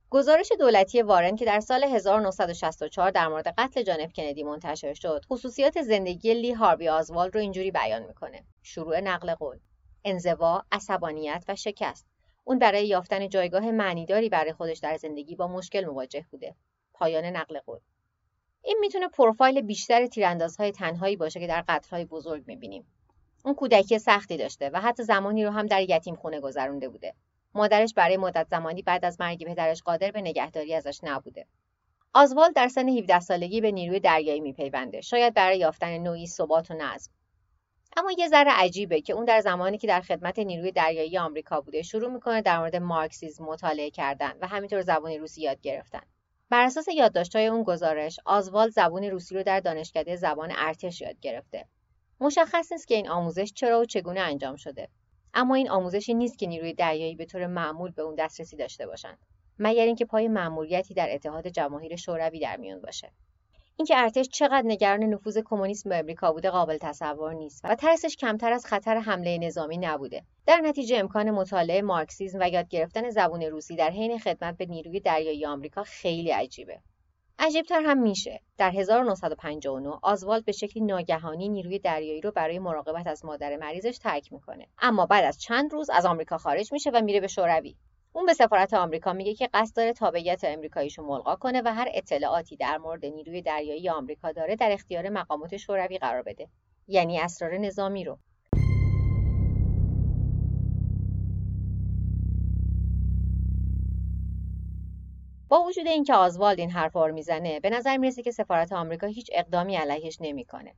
گزارش 0.09 0.51
دولتی 0.59 1.01
وارن 1.01 1.35
که 1.35 1.45
در 1.45 1.59
سال 1.59 1.83
1964 1.83 3.11
در 3.11 3.27
مورد 3.27 3.47
قتل 3.57 3.83
جانف 3.83 4.13
کندی 4.13 4.43
منتشر 4.43 4.93
شد 4.93 5.25
خصوصیات 5.25 5.81
زندگی 5.81 6.33
لی 6.33 6.51
هاروی 6.51 6.89
آزوالد 6.89 7.35
رو 7.35 7.41
اینجوری 7.41 7.71
بیان 7.71 8.03
می‌کنه. 8.03 8.43
شروع 8.63 8.99
نقل 8.99 9.35
قول 9.35 9.59
انزوا 10.05 10.63
عصبانیت 10.71 11.45
و 11.47 11.55
شکست. 11.55 12.05
اون 12.43 12.59
برای 12.59 12.88
یافتن 12.88 13.29
جایگاه 13.29 13.71
معنیداری 13.71 14.29
برای 14.29 14.53
خودش 14.53 14.79
در 14.79 14.97
زندگی 14.97 15.35
با 15.35 15.47
مشکل 15.47 15.85
مواجه 15.85 16.25
بوده. 16.31 16.55
پایان 16.93 17.25
نقل 17.25 17.59
قول. 17.59 17.79
این 18.63 18.77
می‌تونه 18.81 19.07
پروفایل 19.07 19.61
بیشتر 19.61 20.07
تیراندازهای 20.07 20.71
تنهایی 20.71 21.15
باشه 21.15 21.39
که 21.39 21.47
در 21.47 21.63
قتلهای 21.67 22.05
بزرگ 22.05 22.43
می‌بینیم. 22.47 22.88
اون 23.46 23.55
کودکی 23.55 24.00
سختی 24.00 24.38
داشته 24.38 24.69
و 24.69 24.81
حتی 24.81 25.03
زمانی 25.03 25.46
رو 25.46 25.51
هم 25.51 25.65
در 25.65 25.81
یتیم 25.81 26.15
خونه 26.15 26.39
گذرونده 26.39 26.89
بوده. 26.89 27.13
مادرش 27.53 27.93
برای 27.93 28.17
مدت 28.17 28.48
زمانی 28.51 28.81
بعد 28.81 29.05
از 29.05 29.22
مرگ 29.22 29.46
پدرش 29.46 29.84
قادر 29.84 30.12
به 30.12 30.22
نگهداری 30.22 30.75
ازش 30.75 31.00
نبوده. 31.03 31.46
آزوال 32.13 32.51
در 32.51 32.67
سن 32.67 32.89
17 32.89 33.19
سالگی 33.19 33.62
به 33.62 33.72
نیروی 33.72 34.00
دریایی 34.00 34.39
میپیونده 34.39 35.01
شاید 35.01 35.34
برای 35.34 35.60
یافتن 35.60 35.98
نوعی 35.98 36.27
ثبات 36.27 36.72
و 36.72 36.74
نظم 36.74 37.12
اما 37.98 38.12
یه 38.17 38.27
ذره 38.27 38.51
عجیبه 38.51 39.01
که 39.01 39.13
اون 39.13 39.25
در 39.25 39.39
زمانی 39.41 39.77
که 39.77 39.88
در 39.88 40.01
خدمت 40.01 40.39
نیروی 40.39 40.72
دریایی 40.72 41.17
آمریکا 41.17 41.62
بوده 41.62 41.81
شروع 41.81 42.12
می‌کنه 42.12 42.41
در 42.41 42.60
مورد 42.60 42.75
مارکسیسم 42.75 43.43
مطالعه 43.43 43.89
کردن 43.89 44.34
و 44.41 44.48
همینطور 44.48 44.81
زبان 44.81 45.12
روسی 45.12 45.41
یاد 45.41 45.62
گرفتن 45.62 46.01
بر 46.50 46.65
اساس 46.65 46.88
یادداشت‌های 46.88 47.48
اون 47.48 47.63
گزارش 47.63 48.19
آزوال 48.25 48.69
زبان 48.69 49.03
روسی 49.03 49.36
رو 49.36 49.43
در 49.43 49.60
دانشکده 49.60 50.15
زبان 50.15 50.53
ارتش 50.55 51.01
یاد 51.01 51.19
گرفته 51.19 51.65
مشخص 52.21 52.71
نیست 52.71 52.88
که 52.88 52.95
این 52.95 53.09
آموزش 53.09 53.53
چرا 53.53 53.81
و 53.81 53.85
چگونه 53.85 54.19
انجام 54.19 54.55
شده. 54.55 54.88
اما 55.33 55.55
این 55.55 55.69
آموزشی 55.69 56.13
نیست 56.13 56.39
که 56.39 56.47
نیروی 56.47 56.73
دریایی 56.73 57.15
به 57.15 57.25
طور 57.25 57.47
معمول 57.47 57.91
به 57.91 58.01
اون 58.01 58.15
دسترسی 58.15 58.57
داشته 58.57 58.88
باشند 58.88 59.17
مگر 59.59 59.85
اینکه 59.85 60.05
پای 60.05 60.27
مأموریتی 60.27 60.93
در 60.93 61.07
اتحاد 61.11 61.47
جماهیر 61.47 61.95
شوروی 61.95 62.39
در 62.39 62.57
میون 62.57 62.81
باشه. 62.81 63.11
اینکه 63.75 63.97
ارتش 63.97 64.29
چقدر 64.29 64.63
نگران 64.65 65.03
نفوذ 65.03 65.38
کمونیسم 65.45 65.89
به 65.89 65.97
امریکا 65.97 66.31
بوده 66.31 66.49
قابل 66.49 66.77
تصور 66.77 67.33
نیست 67.33 67.61
و 67.63 67.75
ترسش 67.75 68.15
کمتر 68.15 68.53
از 68.53 68.65
خطر 68.65 68.97
حمله 68.97 69.38
نظامی 69.38 69.77
نبوده. 69.77 70.23
در 70.45 70.61
نتیجه 70.61 70.97
امکان 70.97 71.31
مطالعه 71.31 71.81
مارکسیسم 71.81 72.38
و 72.41 72.49
یاد 72.49 72.67
گرفتن 72.67 73.09
زبون 73.09 73.41
روسی 73.41 73.75
در 73.75 73.89
حین 73.89 74.19
خدمت 74.19 74.57
به 74.57 74.65
نیروی 74.65 74.99
دریایی 74.99 75.45
آمریکا 75.45 75.83
خیلی 75.83 76.31
عجیبه. 76.31 76.79
عجیبتر 77.41 77.81
هم 77.81 77.98
میشه. 77.98 78.41
در 78.58 78.72
1959 78.72 80.00
آزوالد 80.01 80.46
به 80.46 80.51
شکلی 80.51 80.84
ناگهانی 80.84 81.50
نیروی 81.50 81.79
دریایی 81.79 82.22
رو 82.22 82.31
برای 82.31 82.60
مراقبت 82.60 83.08
از 83.08 83.25
مادر 83.25 83.58
مریضش 83.58 83.98
ترک 83.98 84.34
می‌کنه. 84.34 84.67
اما 84.79 85.05
بعد 85.05 85.25
از 85.25 85.41
چند 85.41 85.74
روز 85.74 85.89
از 85.89 86.05
آمریکا 86.05 86.38
خارج 86.38 86.74
میشه 86.74 86.89
و 86.89 87.01
میره 87.01 87.19
به 87.19 87.27
شوروی. 87.27 87.75
اون 88.13 88.25
به 88.25 88.34
سفارت 88.34 88.74
آمریکا 88.74 89.13
میگه 89.13 89.34
که 89.34 89.50
قصد 89.53 89.75
داره 89.75 89.93
تابعیت 89.93 90.43
امریکاییشو 90.43 91.03
ملغا 91.03 91.36
کنه 91.36 91.62
و 91.65 91.74
هر 91.74 91.88
اطلاعاتی 91.93 92.55
در 92.55 92.77
مورد 92.77 93.05
نیروی 93.05 93.41
دریایی 93.41 93.89
آمریکا 93.89 94.31
داره 94.31 94.55
در 94.55 94.72
اختیار 94.72 95.10
مقامات 95.10 95.58
شوروی 95.58 95.98
قرار 95.98 96.24
بده. 96.24 96.48
یعنی 96.88 97.19
اسرار 97.19 97.58
نظامی 97.58 98.03
رو. 98.03 98.17
با 105.49 105.63
وجود 105.63 105.87
اینکه 105.87 106.13
آزوالد 106.13 106.59
این 106.59 106.71
حرفا 106.71 107.05
رو 107.05 107.13
می‌زنه 107.13 107.59
به 107.59 107.69
نظر 107.69 107.97
می‌رسه 107.97 108.23
که 108.23 108.31
سفارت 108.31 108.73
آمریکا 108.73 109.07
هیچ 109.07 109.29
اقدامی 109.33 109.75
علیهش 109.75 110.17
نمی‌کنه. 110.21 110.75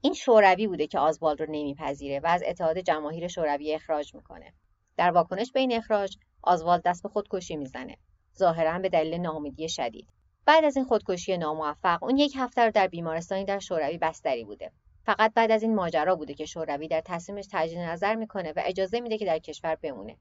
این 0.00 0.12
شوروی 0.12 0.66
بوده 0.66 0.86
که 0.86 0.98
آزوالد 0.98 1.40
رو 1.40 1.46
نمیپذیره 1.50 2.20
و 2.20 2.26
از 2.26 2.42
اتحاد 2.46 2.78
جماهیر 2.78 3.28
شوروی 3.28 3.74
اخراج 3.74 4.14
می‌کنه. 4.14 4.52
در 4.96 5.10
واکنش 5.10 5.52
به 5.52 5.60
این 5.60 5.72
اخراج 5.72 6.16
آزوالد 6.42 6.82
دست 6.84 7.02
به 7.02 7.08
خودکشی 7.08 7.56
می‌زنه. 7.56 7.96
ظاهرا 8.38 8.78
به 8.78 8.88
دلیل 8.88 9.14
ناامیدی 9.14 9.68
شدید. 9.68 10.08
بعد 10.46 10.64
از 10.64 10.76
این 10.76 10.84
خودکشی 10.84 11.36
ناموفق 11.36 12.02
اون 12.02 12.16
یک 12.16 12.34
هفته 12.36 12.64
رو 12.64 12.70
در 12.70 12.88
بیمارستانی 12.88 13.44
در 13.44 13.58
شوروی 13.58 13.98
بستری 13.98 14.44
بوده. 14.44 14.72
فقط 15.06 15.34
بعد 15.34 15.50
از 15.50 15.62
این 15.62 15.74
ماجرا 15.74 16.16
بوده 16.16 16.34
که 16.34 16.46
شوروی 16.46 16.88
در 16.88 17.02
تصمیمش 17.04 17.46
تجدید 17.52 17.78
نظر 17.78 18.14
می‌کنه 18.14 18.52
و 18.52 18.62
اجازه 18.64 19.00
میده 19.00 19.18
که 19.18 19.26
در 19.26 19.38
کشور 19.38 19.74
بمونه. 19.74 20.16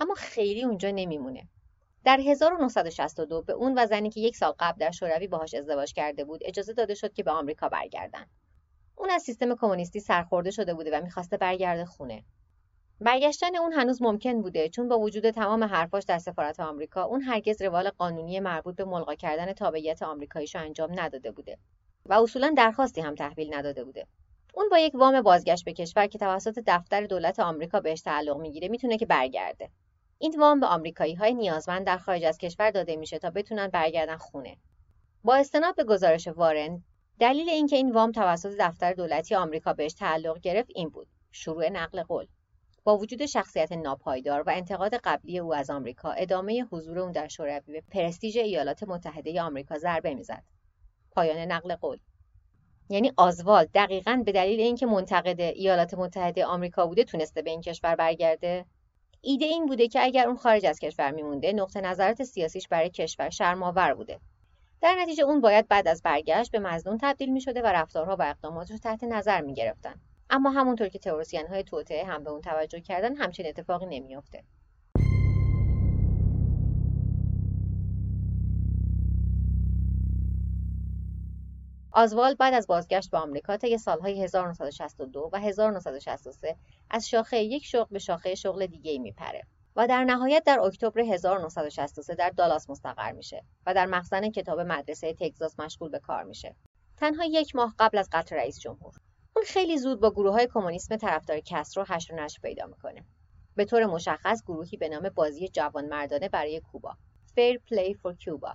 اما 0.00 0.14
خیلی 0.14 0.64
اونجا 0.64 0.90
نمیمونه. 0.90 1.48
در 2.04 2.20
1962 2.20 3.42
به 3.42 3.52
اون 3.52 3.78
و 3.78 3.86
زنی 3.86 4.10
که 4.10 4.20
یک 4.20 4.36
سال 4.36 4.54
قبل 4.58 4.78
در 4.78 4.90
شوروی 4.90 5.26
باهاش 5.26 5.54
ازدواج 5.54 5.92
کرده 5.92 6.24
بود 6.24 6.40
اجازه 6.44 6.72
داده 6.72 6.94
شد 6.94 7.12
که 7.12 7.22
به 7.22 7.30
آمریکا 7.30 7.68
برگردن. 7.68 8.26
اون 8.96 9.10
از 9.10 9.22
سیستم 9.22 9.54
کمونیستی 9.54 10.00
سرخورده 10.00 10.50
شده 10.50 10.74
بوده 10.74 10.98
و 10.98 11.02
می‌خواسته 11.02 11.36
برگرده 11.36 11.84
خونه. 11.84 12.24
برگشتن 13.00 13.56
اون 13.56 13.72
هنوز 13.72 14.02
ممکن 14.02 14.42
بوده 14.42 14.68
چون 14.68 14.88
با 14.88 14.98
وجود 14.98 15.30
تمام 15.30 15.64
حرفاش 15.64 16.04
در 16.04 16.18
سفارت 16.18 16.60
آمریکا 16.60 17.04
اون 17.04 17.22
هرگز 17.22 17.62
روال 17.62 17.90
قانونی 17.90 18.40
مربوط 18.40 18.76
به 18.76 18.84
ملغا 18.84 19.14
کردن 19.14 19.52
تابعیت 19.52 20.02
آمریکاییشو 20.02 20.58
انجام 20.58 21.00
نداده 21.00 21.30
بوده 21.30 21.58
و 22.06 22.14
اصولا 22.14 22.54
درخواستی 22.56 23.00
هم 23.00 23.14
تحویل 23.14 23.54
نداده 23.54 23.84
بوده. 23.84 24.06
اون 24.54 24.68
با 24.68 24.78
یک 24.78 24.94
وام 24.94 25.22
بازگشت 25.22 25.64
به 25.64 25.72
کشور 25.72 26.06
که 26.06 26.18
توسط 26.18 26.62
دفتر 26.66 27.06
دولت 27.06 27.40
آمریکا 27.40 27.80
بهش 27.80 28.00
تعلق 28.00 28.36
می‌گیره 28.36 28.68
می‌تونه 28.68 28.96
که 28.96 29.06
برگرده. 29.06 29.70
این 30.18 30.40
وام 30.40 30.60
به 30.60 30.66
آمریکایی 30.66 31.14
های 31.14 31.34
نیازمند 31.34 31.86
در 31.86 31.98
خارج 31.98 32.24
از 32.24 32.38
کشور 32.38 32.70
داده 32.70 32.96
میشه 32.96 33.18
تا 33.18 33.30
بتونن 33.30 33.68
برگردن 33.68 34.16
خونه. 34.16 34.56
با 35.24 35.36
استناد 35.36 35.76
به 35.76 35.84
گزارش 35.84 36.28
وارن، 36.28 36.84
دلیل 37.20 37.48
اینکه 37.48 37.76
این 37.76 37.92
وام 37.92 38.12
توسط 38.12 38.56
دفتر 38.60 38.92
دولتی 38.92 39.34
آمریکا 39.34 39.72
بهش 39.72 39.92
تعلق 39.92 40.40
گرفت 40.40 40.70
این 40.74 40.88
بود: 40.88 41.08
شروع 41.32 41.68
نقل 41.68 42.02
قول. 42.02 42.26
با 42.84 42.98
وجود 42.98 43.26
شخصیت 43.26 43.72
ناپایدار 43.72 44.42
و 44.42 44.50
انتقاد 44.50 44.94
قبلی 44.94 45.38
او 45.38 45.54
از 45.54 45.70
آمریکا، 45.70 46.10
ادامه 46.10 46.66
حضور 46.70 46.98
اون 46.98 47.12
در 47.12 47.28
شوروی 47.28 47.72
به 47.72 47.82
پرستیژ 47.92 48.36
ایالات 48.36 48.82
متحده 48.82 49.42
آمریکا 49.42 49.78
ضربه 49.78 50.14
می‌زد. 50.14 50.42
پایان 51.10 51.52
نقل 51.52 51.74
قول. 51.74 51.98
یعنی 52.90 53.12
آزوالد 53.16 53.70
دقیقا 53.74 54.22
به 54.26 54.32
دلیل 54.32 54.60
اینکه 54.60 54.86
منتقد 54.86 55.40
ایالات 55.40 55.94
متحده 55.94 56.46
آمریکا 56.46 56.86
بوده 56.86 57.04
تونسته 57.04 57.42
به 57.42 57.50
این 57.50 57.60
کشور 57.60 57.96
برگرده 57.96 58.64
ایده 59.26 59.44
این 59.44 59.66
بوده 59.66 59.88
که 59.88 60.02
اگر 60.02 60.26
اون 60.26 60.36
خارج 60.36 60.66
از 60.66 60.78
کشور 60.78 61.10
میمونده 61.10 61.52
نقطه 61.52 61.80
نظرات 61.80 62.22
سیاسیش 62.22 62.68
برای 62.68 62.90
کشور 62.90 63.30
شرمآور 63.30 63.94
بوده 63.94 64.20
در 64.80 64.96
نتیجه 65.02 65.24
اون 65.24 65.40
باید 65.40 65.68
بعد 65.68 65.88
از 65.88 66.02
برگشت 66.02 66.52
به 66.52 66.58
مزنون 66.58 66.98
تبدیل 67.02 67.32
می 67.32 67.40
شده 67.40 67.62
و 67.62 67.66
رفتارها 67.66 68.16
و 68.16 68.22
اقداماتش 68.22 68.70
رو 68.70 68.78
تحت 68.78 69.04
نظر 69.04 69.40
می 69.40 69.54
گرفتن. 69.54 69.94
اما 70.30 70.50
همونطور 70.50 70.88
که 70.88 70.98
تئوریسین 70.98 71.46
های 71.46 71.62
توطعه 71.62 72.04
هم 72.04 72.24
به 72.24 72.30
اون 72.30 72.40
توجه 72.40 72.80
کردن 72.80 73.16
همچین 73.16 73.46
اتفاقی 73.46 73.86
نمیافته 73.86 74.44
آزوالد 81.96 82.38
بعد 82.38 82.54
از 82.54 82.66
بازگشت 82.66 83.10
به 83.10 83.18
آمریکا 83.18 83.56
طی 83.56 83.78
سالهای 83.78 84.22
1962 84.22 85.30
و 85.32 85.40
1963 85.40 86.56
از 86.90 87.08
شاخه 87.08 87.38
یک 87.38 87.64
شغل 87.64 87.90
به 87.90 87.98
شاخه 87.98 88.34
شغل 88.34 88.66
دیگه 88.66 88.98
میپره 88.98 89.42
و 89.76 89.86
در 89.86 90.04
نهایت 90.04 90.42
در 90.46 90.60
اکتبر 90.60 91.00
1963 91.00 92.14
در 92.14 92.30
دالاس 92.30 92.70
مستقر 92.70 93.12
میشه 93.12 93.44
و 93.66 93.74
در 93.74 93.86
مخزن 93.86 94.30
کتاب 94.30 94.60
مدرسه 94.60 95.14
تگزاس 95.14 95.60
مشغول 95.60 95.90
به 95.90 95.98
کار 95.98 96.24
میشه. 96.24 96.56
تنها 96.96 97.24
یک 97.24 97.56
ماه 97.56 97.74
قبل 97.78 97.98
از 97.98 98.08
قتل 98.12 98.36
رئیس 98.36 98.58
جمهور. 98.58 98.94
اون 99.36 99.44
خیلی 99.44 99.78
زود 99.78 100.00
با 100.00 100.10
گروه 100.10 100.32
های 100.32 100.48
کمونیسم 100.54 100.96
طرفدار 100.96 101.40
کسرو 101.40 101.84
حشر 101.84 102.14
و 102.14 102.16
نشر 102.16 102.40
پیدا 102.42 102.66
می‌کنه. 102.66 103.04
به 103.56 103.64
طور 103.64 103.86
مشخص 103.86 104.42
گروهی 104.42 104.76
به 104.76 104.88
نام 104.88 105.08
بازی 105.08 105.48
جوان 105.48 105.88
مردانه 105.88 106.28
برای 106.28 106.60
کوبا 106.60 106.96
Fair 107.36 107.58
Play 107.70 107.94
for 107.94 108.12
Cuba 108.24 108.54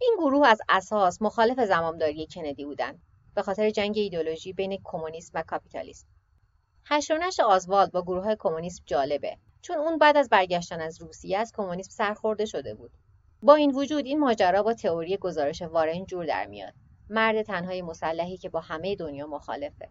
این 0.00 0.16
گروه 0.18 0.48
از 0.48 0.60
اساس 0.68 1.22
مخالف 1.22 1.60
زمامداری 1.60 2.26
کندی 2.26 2.64
بودند 2.64 3.02
به 3.34 3.42
خاطر 3.42 3.70
جنگ 3.70 3.98
ایدولوژی 3.98 4.52
بین 4.52 4.78
کمونیسم 4.84 5.30
و 5.34 5.42
کاپیتالیسم. 5.42 6.06
حشر 6.84 7.32
آزوالد 7.46 7.92
با 7.92 8.02
گروه 8.02 8.24
های 8.24 8.36
کمونیسم 8.38 8.82
جالبه 8.86 9.36
چون 9.62 9.78
اون 9.78 9.98
بعد 9.98 10.16
از 10.16 10.28
برگشتن 10.28 10.80
از 10.80 11.02
روسیه 11.02 11.38
از 11.38 11.52
کمونیسم 11.56 11.90
سرخورده 11.90 12.44
شده 12.44 12.74
بود. 12.74 12.90
با 13.42 13.54
این 13.54 13.70
وجود 13.70 14.06
این 14.06 14.18
ماجرا 14.18 14.62
با 14.62 14.74
تئوری 14.74 15.16
گزارش 15.16 15.62
وارن 15.62 16.04
جور 16.04 16.26
در 16.26 16.46
میاد. 16.46 16.74
مرد 17.10 17.42
تنهای 17.42 17.82
مسلحی 17.82 18.36
که 18.36 18.48
با 18.48 18.60
همه 18.60 18.96
دنیا 18.96 19.26
مخالفه. 19.26 19.88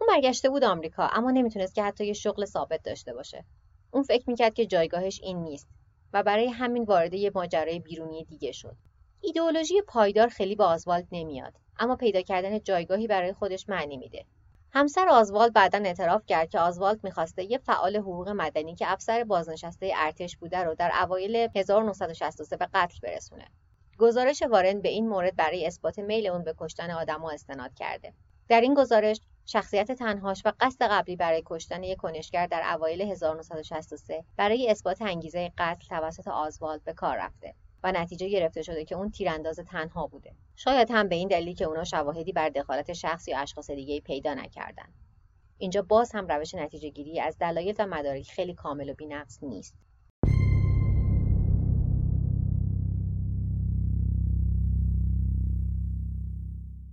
اون 0.00 0.08
برگشته 0.08 0.48
بود 0.48 0.64
آمریکا 0.64 1.08
اما 1.12 1.30
نمی‌تونست 1.30 1.74
که 1.74 1.82
حتی 1.82 2.06
یه 2.06 2.12
شغل 2.12 2.44
ثابت 2.44 2.82
داشته 2.82 3.14
باشه. 3.14 3.44
اون 3.90 4.02
فکر 4.02 4.30
می‌کرد 4.30 4.54
که 4.54 4.66
جایگاهش 4.66 5.20
این 5.22 5.42
نیست 5.42 5.68
و 6.12 6.22
برای 6.22 6.48
همین 6.48 6.84
وارد 6.84 7.14
یه 7.14 7.30
ماجرای 7.34 7.78
بیرونی 7.78 8.24
دیگه 8.24 8.52
شد. 8.52 8.76
ایدئولوژی 9.20 9.82
پایدار 9.82 10.28
خیلی 10.28 10.54
به 10.54 10.64
آزوالد 10.64 11.08
نمیاد 11.12 11.52
اما 11.78 11.96
پیدا 11.96 12.22
کردن 12.22 12.60
جایگاهی 12.60 13.06
برای 13.06 13.32
خودش 13.32 13.68
معنی 13.68 13.96
میده. 13.96 14.24
همسر 14.72 15.08
آزوالد 15.08 15.52
بعدا 15.52 15.78
اعتراف 15.84 16.22
کرد 16.26 16.50
که 16.50 16.58
آزوالد 16.58 17.04
می‌خواسته 17.04 17.44
یه 17.44 17.58
فعال 17.58 17.96
حقوق 17.96 18.28
مدنی 18.28 18.74
که 18.74 18.92
افسر 18.92 19.24
بازنشسته 19.24 19.92
ارتش 19.96 20.36
بوده 20.36 20.58
رو 20.58 20.74
در 20.74 20.90
اوایل 21.02 21.48
1963 21.56 22.56
به 22.56 22.68
قتل 22.74 22.98
برسونه. 23.02 23.44
گزارش 23.98 24.42
وارن 24.42 24.80
به 24.80 24.88
این 24.88 25.08
مورد 25.08 25.36
برای 25.36 25.66
اثبات 25.66 25.98
میل 25.98 26.26
اون 26.26 26.44
به 26.44 26.54
کشتن 26.58 26.90
آدما 26.90 27.30
استناد 27.30 27.74
کرده. 27.74 28.12
در 28.48 28.60
این 28.60 28.74
گزارش 28.74 29.20
شخصیت 29.46 29.92
تنهاش 29.92 30.42
و 30.44 30.52
قصد 30.60 30.82
قبلی 30.82 31.16
برای 31.16 31.42
کشتن 31.46 31.82
یک 31.82 31.98
کنشگر 31.98 32.46
در 32.46 32.74
اوایل 32.74 33.02
1963 33.02 34.24
برای 34.36 34.70
اثبات 34.70 35.02
انگیزه 35.02 35.52
قتل 35.58 35.86
توسط 35.88 36.28
آزوالد 36.28 36.84
به 36.84 36.92
کار 36.92 37.16
رفته. 37.16 37.54
و 37.82 37.92
نتیجه 37.92 38.28
گرفته 38.28 38.62
شده 38.62 38.84
که 38.84 38.94
اون 38.94 39.10
تیرانداز 39.10 39.60
تنها 39.60 40.06
بوده. 40.06 40.32
شاید 40.56 40.90
هم 40.90 41.08
به 41.08 41.16
این 41.16 41.28
دلیل 41.28 41.54
که 41.54 41.64
اونا 41.64 41.84
شواهدی 41.84 42.32
بر 42.32 42.48
دخالت 42.48 42.92
شخص 42.92 43.28
یا 43.28 43.38
اشخاص 43.38 43.70
دیگه 43.70 44.00
پیدا 44.00 44.34
نکردن. 44.34 44.88
اینجا 45.58 45.82
باز 45.82 46.12
هم 46.12 46.26
روش 46.26 46.54
نتیجه 46.54 46.88
گیری 46.88 47.20
از 47.20 47.38
دلایل 47.38 47.74
و 47.78 47.86
مدارک 47.86 48.30
خیلی 48.30 48.54
کامل 48.54 48.90
و 48.90 48.94
بینقص 48.94 49.42
نیست. 49.42 49.74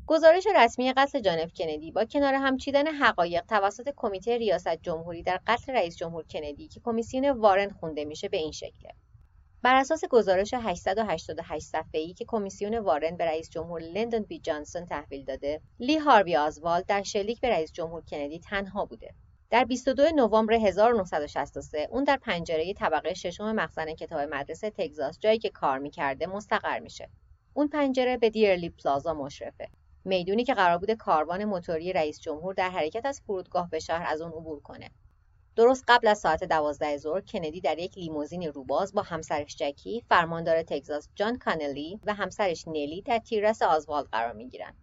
گزارش 0.08 0.48
رسمی 0.56 0.94
قتل 0.94 1.20
جانف 1.20 1.54
کندی 1.54 1.92
با 1.92 2.06
کنار 2.06 2.34
هم 2.34 2.58
چیدن 2.58 2.88
حقایق 2.88 3.46
توسط 3.46 3.94
کمیته 3.96 4.38
ریاست 4.38 4.76
جمهوری 4.76 5.24
در 5.24 5.40
قتل 5.48 5.74
رئیس 5.74 5.98
جمهور 5.98 6.24
کندی 6.24 6.68
که 6.68 6.80
کمیسیون 6.80 7.30
وارن 7.30 7.70
خونده 7.70 8.06
میشه 8.06 8.30
به 8.30 8.38
این 8.38 8.52
شکله 8.52 8.92
بر 9.66 9.76
اساس 9.76 10.06
گزارش 10.06 10.54
888 10.54 11.66
صفحه‌ای 11.66 12.14
که 12.14 12.26
کمیسیون 12.28 12.78
وارن 12.78 13.18
به 13.18 13.26
رئیس 13.26 13.50
جمهور 13.50 13.82
لندن 13.82 14.24
بی 14.24 14.40
جانسون 14.40 14.86
تحویل 14.86 15.26
داده، 15.26 15.62
لی 15.80 15.98
هاروی 15.98 16.38
آزوالد 16.38 16.86
در 16.86 17.04
شلیک 17.04 17.42
به 17.42 17.50
رئیس 17.50 17.72
جمهور 17.72 18.02
کندی 18.02 18.40
تنها 18.40 18.86
بوده. 18.86 19.14
در 19.50 19.64
22 19.66 20.04
نوامبر 20.16 20.54
1963 20.54 21.88
اون 21.92 22.04
در 22.04 22.18
پنجره 22.18 22.74
طبقه 22.74 23.14
ششم 23.14 23.52
مخزن 23.52 23.94
کتاب 23.94 24.20
مدرسه 24.20 24.70
تگزاس 24.70 25.20
جایی 25.20 25.40
که 25.40 25.50
کار 25.50 25.80
می‌کرده 25.80 26.28
مستقر 26.28 26.80
میشه. 26.80 27.10
اون 27.54 27.68
پنجره 27.68 28.18
به 28.18 28.30
دیرلی 28.30 28.70
پلازا 28.70 29.14
مشرفه. 29.14 29.70
می‌دونی 30.04 30.44
که 30.44 30.54
قرار 30.54 30.78
بوده 30.78 30.96
کاروان 30.96 31.46
موتوری 31.46 31.94
رئیس 31.94 32.20
جمهور 32.20 32.54
در 32.54 32.70
حرکت 32.70 33.06
از 33.06 33.22
فرودگاه 33.28 33.70
به 33.70 33.80
شهر 33.80 34.06
از 34.08 34.22
اون 34.22 34.32
عبور 34.32 34.60
کنه. 34.60 34.90
درست 35.56 35.84
قبل 35.88 36.08
از 36.08 36.20
ساعت 36.20 36.44
دوازده 36.44 36.98
ظهر 36.98 37.22
کندی 37.22 37.62
در 37.62 37.80
یک 37.80 37.98
لیموزین 37.98 38.44
روباز 38.44 38.94
با 38.94 39.02
همسرش 39.02 39.56
جکی 39.56 40.04
فرماندار 40.10 40.64
تگزاس 40.64 41.10
جان 41.16 41.38
کانلی 41.38 42.00
و 42.06 42.14
همسرش 42.14 42.68
نیلی 42.68 43.02
در 43.02 43.20
تیررس 43.20 43.62
آزوالد 43.62 44.08
قرار 44.12 44.34
می‌گیرند. 44.34 44.76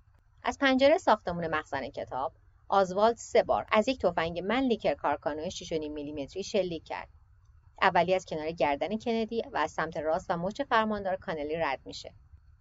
از 0.43 0.59
پنجره 0.59 0.99
ساختمون 0.99 1.47
مخزن 1.47 1.89
کتاب 1.89 2.33
آزوالد 2.69 3.17
سه 3.17 3.43
بار 3.43 3.67
از 3.73 3.89
یک 3.89 4.01
تفنگ 4.01 4.39
من 4.39 4.61
لیکر 4.61 4.95
کارکانوی 4.95 5.51
6.5 5.51 5.73
میلیمتری 5.73 6.43
شلیک 6.43 6.85
کرد. 6.85 7.09
اولی 7.83 8.15
از 8.15 8.27
کنار 8.27 8.51
گردن 8.51 8.99
کندی 8.99 9.43
و 9.53 9.57
از 9.57 9.71
سمت 9.71 9.97
راست 9.97 10.27
و 10.31 10.37
مچ 10.37 10.63
فرماندار 10.63 11.17
کانلی 11.17 11.57
رد 11.57 11.81
میشه. 11.85 12.13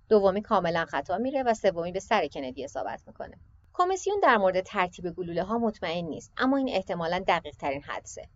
دومی 0.10 0.41
کاملا 0.41 0.86
خطا 0.86 1.18
میره 1.18 1.44
و 1.44 1.53
سومی 1.53 1.91
به 1.91 2.00
سر 2.00 2.27
کندی 2.27 2.63
اصابت 2.63 3.03
می‌کنه. 3.08 3.38
کمیسیون 3.73 4.19
در 4.23 4.37
مورد 4.37 4.61
ترتیب 4.61 5.09
گلوله 5.09 5.43
ها 5.43 5.57
مطمئن 5.57 6.05
نیست 6.05 6.31
اما 6.37 6.57
این 6.57 6.69
احتمالا 6.69 7.23
دقیق 7.27 7.55
ترین 7.55 7.83
حدسه. 7.83 8.29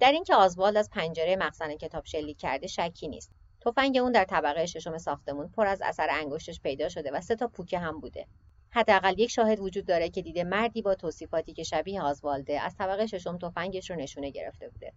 در 0.00 0.12
اینکه 0.12 0.34
آزوالد 0.34 0.76
از 0.76 0.90
پنجره 0.90 1.36
مخزن 1.36 1.76
کتاب 1.76 2.04
شلیک 2.04 2.38
کرده 2.38 2.66
شکی 2.66 3.08
نیست. 3.08 3.30
تفنگ 3.60 3.96
اون 3.96 4.12
در 4.12 4.24
طبقه 4.24 4.66
ششم 4.66 4.98
ساختمون 4.98 5.48
پر 5.48 5.66
از 5.66 5.82
اثر 5.82 6.08
انگشتش 6.10 6.60
پیدا 6.60 6.88
شده 6.88 7.10
و 7.12 7.20
سه 7.20 7.36
تا 7.36 7.48
پوکه 7.48 7.78
هم 7.78 8.00
بوده. 8.00 8.26
حداقل 8.70 9.18
یک 9.18 9.30
شاهد 9.30 9.60
وجود 9.60 9.86
داره 9.86 10.08
که 10.08 10.22
دیده 10.22 10.44
مردی 10.44 10.82
با 10.82 10.94
توصیفاتی 10.94 11.52
که 11.52 11.62
شبیه 11.62 12.02
آزوالده 12.02 12.60
از 12.60 12.76
طبقه 12.76 13.06
ششم 13.06 13.38
تفنگش 13.38 13.90
رو 13.90 13.96
نشونه 13.96 14.30
گرفته 14.30 14.68
بوده. 14.68 14.92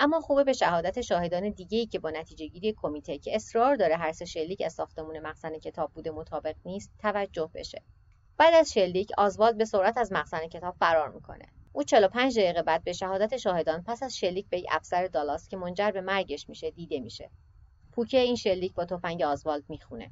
اما 0.00 0.20
خوبه 0.20 0.44
به 0.44 0.52
شهادت 0.52 1.00
شاهدان 1.00 1.50
دیگه‌ای 1.50 1.86
که 1.86 1.98
با 1.98 2.10
نتیجه 2.10 2.46
گیری 2.46 2.74
کمیته 2.76 3.18
که 3.18 3.34
اصرار 3.36 3.76
داره 3.76 3.96
هر 3.96 4.12
سه 4.12 4.24
شلیک 4.24 4.62
از 4.64 4.72
ساختمون 4.72 5.18
مخزن 5.18 5.58
کتاب 5.58 5.92
بوده 5.92 6.10
مطابق 6.10 6.54
نیست 6.64 6.90
توجه 6.98 7.50
بشه. 7.54 7.82
بعد 8.36 8.54
از 8.54 8.72
شلیک 8.72 9.10
آزوالد 9.18 9.58
به 9.58 9.64
سرعت 9.64 9.98
از 9.98 10.12
مخزن 10.12 10.48
کتاب 10.48 10.76
فرار 10.80 11.08
می‌کنه. 11.08 11.44
او 11.72 11.82
45 11.84 12.38
دقیقه 12.38 12.62
بعد 12.62 12.84
به 12.84 12.92
شهادت 12.92 13.36
شاهدان 13.36 13.82
پس 13.82 14.02
از 14.02 14.16
شلیک 14.16 14.48
به 14.50 14.62
افسر 14.70 15.06
دالاس 15.06 15.48
که 15.48 15.56
منجر 15.56 15.90
به 15.90 16.00
مرگش 16.00 16.48
میشه 16.48 16.70
دیده 16.70 17.00
میشه. 17.00 17.30
پوکه 17.92 18.18
این 18.18 18.36
شلیک 18.36 18.74
با 18.74 18.84
تفنگ 18.84 19.22
آزوالد 19.22 19.64
می‌خونه. 19.68 20.10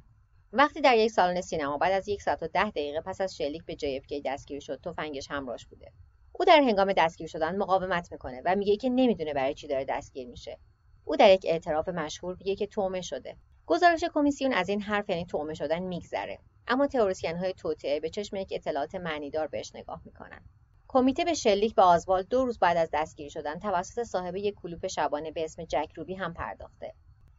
وقتی 0.53 0.81
در 0.81 0.97
یک 0.97 1.11
سالن 1.11 1.41
سینما 1.41 1.79
بعد 1.79 1.93
از 1.93 2.09
یک 2.09 2.23
ساعت 2.23 2.43
و 2.43 2.49
ده 2.49 2.71
دقیقه 2.71 3.01
پس 3.01 3.21
از 3.21 3.37
شلیک 3.37 3.65
به 3.65 3.75
JFK 3.75 4.23
دستگیر 4.25 4.61
شد 4.61 4.81
تفنگش 4.81 5.31
همراهش 5.31 5.67
بوده. 5.67 5.93
او 6.39 6.45
در 6.45 6.61
هنگام 6.61 6.93
دستگیر 6.93 7.27
شدن 7.27 7.57
مقاومت 7.57 8.13
می‌کنه 8.13 8.43
و 8.45 8.57
میگه 8.57 8.77
که 8.77 8.89
نمی‌دونه 8.89 9.35
برای 9.35 9.55
چی 9.55 9.67
داره 9.67 9.85
دستگیر 9.85 10.29
میشه. 10.29 10.59
او 11.05 11.17
در 11.17 11.31
یک 11.31 11.47
اعتراف 11.49 11.89
مشهور 11.89 12.37
میگه 12.39 12.57
که 12.57 12.67
تومه 12.67 13.01
شده. 13.01 13.37
گزارش 13.67 14.05
کمیسیون 14.15 14.53
از 14.53 14.69
این 14.69 14.81
حرف 14.81 15.09
یعنی 15.09 15.27
تومه 15.27 15.55
شدن 15.55 15.79
میگذره. 15.79 16.39
اما 16.69 16.87
تئوریسین 16.87 17.37
های 17.37 17.53
توطئه 17.53 18.01
به 18.01 18.11
چشم 18.11 18.37
یک 18.37 18.49
اطلاعات 18.51 18.95
معنیدار 18.95 19.47
بهش 19.47 19.75
نگاه 19.75 20.01
می‌کنن. 20.05 20.41
کمیته 20.89 21.25
به 21.25 21.35
شلیک 21.35 21.75
به 21.75 21.83
آزوالد 21.83 22.29
دو 22.29 22.45
روز 22.45 22.59
بعد 22.59 22.77
از 22.77 22.89
دستگیر 22.93 23.29
شدن 23.29 23.59
توسط 23.59 24.03
صاحب 24.03 24.37
یک 24.37 24.55
کلوپ 24.55 24.87
شبانه 24.87 25.31
به 25.31 25.45
اسم 25.45 25.65
جک 25.65 25.93
روبی 25.95 26.15
هم 26.15 26.35
پرداخته. 26.35 26.95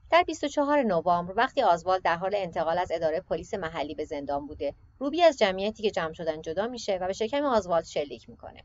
در 0.09 0.23
24 0.23 0.83
نوامبر 0.83 1.33
وقتی 1.37 1.61
آزوالد 1.61 2.01
در 2.03 2.15
حال 2.15 2.31
انتقال 2.35 2.77
از 2.77 2.91
اداره 2.91 3.19
پلیس 3.19 3.53
محلی 3.53 3.95
به 3.95 4.05
زندان 4.05 4.47
بوده 4.47 4.73
روبی 4.99 5.23
از 5.23 5.37
جمعیتی 5.37 5.83
که 5.83 5.91
جمع 5.91 6.13
شدن 6.13 6.41
جدا 6.41 6.67
میشه 6.67 6.97
و 7.01 7.07
به 7.07 7.13
شکم 7.13 7.43
آزوالد 7.43 7.85
شلیک 7.85 8.29
می‌کنه. 8.29 8.63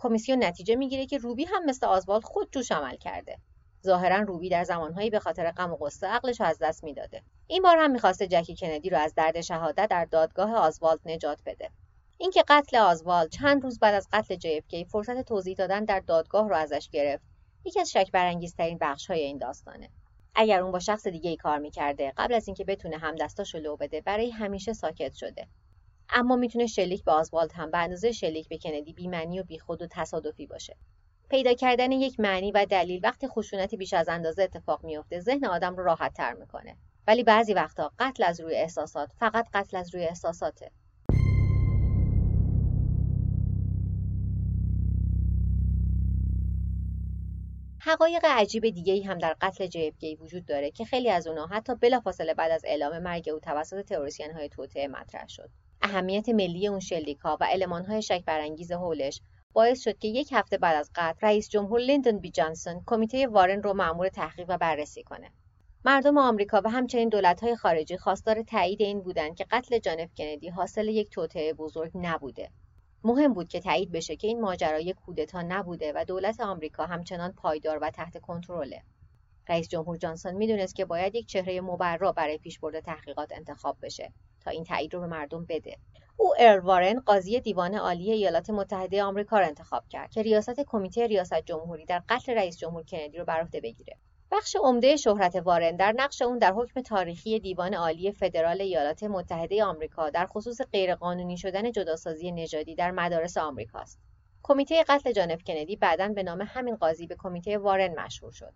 کمیسیون 0.00 0.44
نتیجه 0.44 0.76
می‌گیره 0.76 1.06
که 1.06 1.18
روبی 1.18 1.44
هم 1.44 1.64
مثل 1.64 1.86
آزوالد 1.86 2.24
خود 2.24 2.52
جوش 2.52 2.72
عمل 2.72 2.96
کرده. 2.96 3.38
ظاهرا 3.84 4.16
روبی 4.16 4.48
در 4.48 4.64
زمانهایی 4.64 5.10
به 5.10 5.18
خاطر 5.18 5.50
غم 5.50 5.72
و 5.72 5.76
غصه 5.76 6.06
عقلش 6.06 6.40
از 6.40 6.58
دست 6.62 6.84
می‌داده. 6.84 7.22
این 7.46 7.62
بار 7.62 7.76
هم 7.78 7.90
می‌خواسته 7.90 8.26
جکی 8.26 8.56
کندی 8.56 8.90
رو 8.90 8.98
از 8.98 9.14
درد 9.14 9.40
شهادت 9.40 9.88
در 9.90 10.04
دادگاه 10.04 10.54
آزوالد 10.54 11.00
نجات 11.04 11.38
بده. 11.46 11.70
اینکه 12.18 12.44
قتل 12.48 12.76
آزوالد 12.76 13.30
چند 13.30 13.62
روز 13.62 13.78
بعد 13.78 13.94
از 13.94 14.08
قتل 14.12 14.36
JFK 14.36 14.86
فرصت 14.88 15.22
توضیح 15.22 15.56
دادن 15.56 15.84
در 15.84 16.00
دادگاه 16.00 16.48
رو 16.48 16.56
ازش 16.56 16.88
گرفت 16.92 17.24
یکی 17.64 17.80
از 17.80 17.90
شک 17.90 18.10
برانگیزترین 18.12 18.78
های 19.08 19.20
این 19.20 19.38
داستانه. 19.38 19.90
اگر 20.34 20.60
اون 20.60 20.72
با 20.72 20.78
شخص 20.78 21.06
دیگه 21.06 21.30
ای 21.30 21.36
کار 21.36 21.58
می‌کرده 21.58 22.12
قبل 22.16 22.34
از 22.34 22.48
اینکه 22.48 22.64
بتونه 22.64 22.98
هم 22.98 23.14
دستاشو 23.14 23.58
لو 23.58 23.76
بده 23.76 24.00
برای 24.00 24.30
همیشه 24.30 24.72
ساکت 24.72 25.14
شده. 25.14 25.48
اما 26.10 26.36
می‌تونه 26.36 26.66
شلیک 26.66 27.04
به 27.04 27.12
آزوالد 27.12 27.52
هم 27.52 27.70
به 27.70 27.78
اندازه 27.78 28.12
شلیک 28.12 28.48
به 28.48 28.58
کندی 28.58 28.92
بیمعنی 28.92 29.40
و 29.40 29.42
بیخود 29.42 29.82
و 29.82 29.86
تصادفی 29.90 30.46
باشه. 30.46 30.76
پیدا 31.30 31.54
کردن 31.54 31.92
یک 31.92 32.20
معنی 32.20 32.52
و 32.52 32.66
دلیل 32.70 33.00
وقتی 33.04 33.28
خشونتی 33.28 33.76
بیش 33.76 33.94
از 33.94 34.08
اندازه 34.08 34.42
اتفاق 34.42 34.84
میافته 34.84 35.20
ذهن 35.20 35.44
آدم 35.44 35.76
رو 35.76 35.84
راحت 35.84 36.14
تر 36.14 36.34
می‌کنه. 36.34 36.76
ولی 37.06 37.24
بعضی 37.24 37.54
وقتا 37.54 37.92
قتل 37.98 38.24
از 38.24 38.40
روی 38.40 38.54
احساسات 38.54 39.12
فقط 39.18 39.46
قتل 39.54 39.76
از 39.76 39.94
روی 39.94 40.04
احساساته. 40.04 40.70
حقایق 47.80 48.24
عجیب 48.24 48.68
دیگه 48.68 49.06
هم 49.06 49.18
در 49.18 49.36
قتل 49.40 49.66
جیفکی 49.66 50.14
وجود 50.14 50.46
داره 50.46 50.70
که 50.70 50.84
خیلی 50.84 51.10
از 51.10 51.26
اونها 51.26 51.46
حتی 51.46 51.74
بلافاصله 51.74 52.34
بعد 52.34 52.50
از 52.50 52.62
اعلام 52.64 52.98
مرگ 52.98 53.28
او 53.28 53.40
توسط 53.40 53.84
تروریسین 53.84 54.32
های 54.32 54.48
توطعه 54.48 54.88
مطرح 54.88 55.28
شد. 55.28 55.50
اهمیت 55.82 56.28
ملی 56.28 56.68
اون 56.68 56.80
شلیک 56.80 57.18
ها 57.18 57.38
و 57.40 57.44
علمان 57.44 57.84
های 57.84 58.02
شک 58.02 58.24
برانگیز 58.24 58.72
حولش 58.72 59.20
باعث 59.52 59.82
شد 59.82 59.98
که 59.98 60.08
یک 60.08 60.28
هفته 60.32 60.58
بعد 60.58 60.76
از 60.76 60.90
قتل 60.94 61.26
رئیس 61.26 61.48
جمهور 61.48 61.80
لیندون 61.80 62.18
بی 62.18 62.30
جانسون 62.30 62.82
کمیته 62.86 63.26
وارن 63.26 63.62
رو 63.62 63.74
مأمور 63.74 64.08
تحقیق 64.08 64.46
و 64.48 64.58
بررسی 64.58 65.02
کنه. 65.02 65.30
مردم 65.84 66.18
آمریکا 66.18 66.62
و 66.64 66.70
همچنین 66.70 67.08
دولت‌های 67.08 67.56
خارجی 67.56 67.96
خواستار 67.96 68.42
تایید 68.42 68.82
این 68.82 69.00
بودند 69.00 69.36
که 69.36 69.46
قتل 69.50 69.78
جانف 69.78 70.14
کندی 70.16 70.48
حاصل 70.48 70.88
یک 70.88 71.10
توطئه 71.10 71.52
بزرگ 71.52 71.90
نبوده. 71.94 72.50
مهم 73.04 73.34
بود 73.34 73.48
که 73.48 73.60
تایید 73.60 73.92
بشه 73.92 74.16
که 74.16 74.26
این 74.26 74.40
ماجرا 74.40 74.80
یک 74.80 74.96
کودتا 74.96 75.42
نبوده 75.42 75.92
و 75.96 76.04
دولت 76.08 76.40
آمریکا 76.40 76.86
همچنان 76.86 77.32
پایدار 77.32 77.78
و 77.82 77.90
تحت 77.90 78.20
کنترله. 78.20 78.82
رئیس 79.48 79.68
جمهور 79.68 79.96
جانسون 79.96 80.34
می‌دونست 80.34 80.74
که 80.74 80.84
باید 80.84 81.14
یک 81.14 81.26
چهره 81.26 81.60
مبرا 81.60 82.12
برای 82.12 82.38
پیشبرد 82.38 82.80
تحقیقات 82.80 83.32
انتخاب 83.32 83.76
بشه. 83.82 84.12
تا 84.44 84.50
این 84.50 84.64
تایید 84.64 84.94
رو 84.94 85.00
به 85.00 85.06
مردم 85.06 85.44
بده. 85.44 85.76
او 86.16 86.34
ارل 86.38 86.58
وارن 86.58 87.00
قاضی 87.00 87.40
دیوان 87.40 87.74
عالی 87.74 88.12
ایالات 88.12 88.50
متحده 88.50 89.02
آمریکا 89.02 89.38
را 89.38 89.46
انتخاب 89.46 89.88
کرد 89.88 90.10
که 90.10 90.22
ریاست 90.22 90.60
کمیته 90.60 91.06
ریاست 91.06 91.40
جمهوری 91.40 91.84
در 91.84 92.02
قتل 92.08 92.34
رئیس 92.34 92.58
جمهور 92.58 92.82
کندی 92.82 93.18
رو 93.18 93.24
بر 93.24 93.40
عهده 93.40 93.60
بگیره. 93.60 93.96
بخش 94.32 94.56
عمده 94.62 94.96
شهرت 94.96 95.36
وارن 95.36 95.76
در 95.76 95.92
نقش 95.92 96.22
اون 96.22 96.38
در 96.38 96.52
حکم 96.52 96.80
تاریخی 96.80 97.40
دیوان 97.40 97.74
عالی 97.74 98.12
فدرال 98.12 98.60
ایالات 98.60 99.02
متحده 99.02 99.64
آمریکا 99.64 100.10
در 100.10 100.26
خصوص 100.26 100.60
غیرقانونی 100.72 101.36
شدن 101.36 101.72
جداسازی 101.72 102.32
نژادی 102.32 102.74
در 102.74 102.90
مدارس 102.90 103.36
آمریکاست. 103.36 103.98
کمیته 104.42 104.84
قتل 104.88 105.12
جانف 105.12 105.44
کندی 105.44 105.76
بعدا 105.76 106.08
به 106.08 106.22
نام 106.22 106.42
همین 106.42 106.76
قاضی 106.76 107.06
به 107.06 107.16
کمیته 107.18 107.58
وارن 107.58 108.00
مشهور 108.00 108.32
شد. 108.32 108.52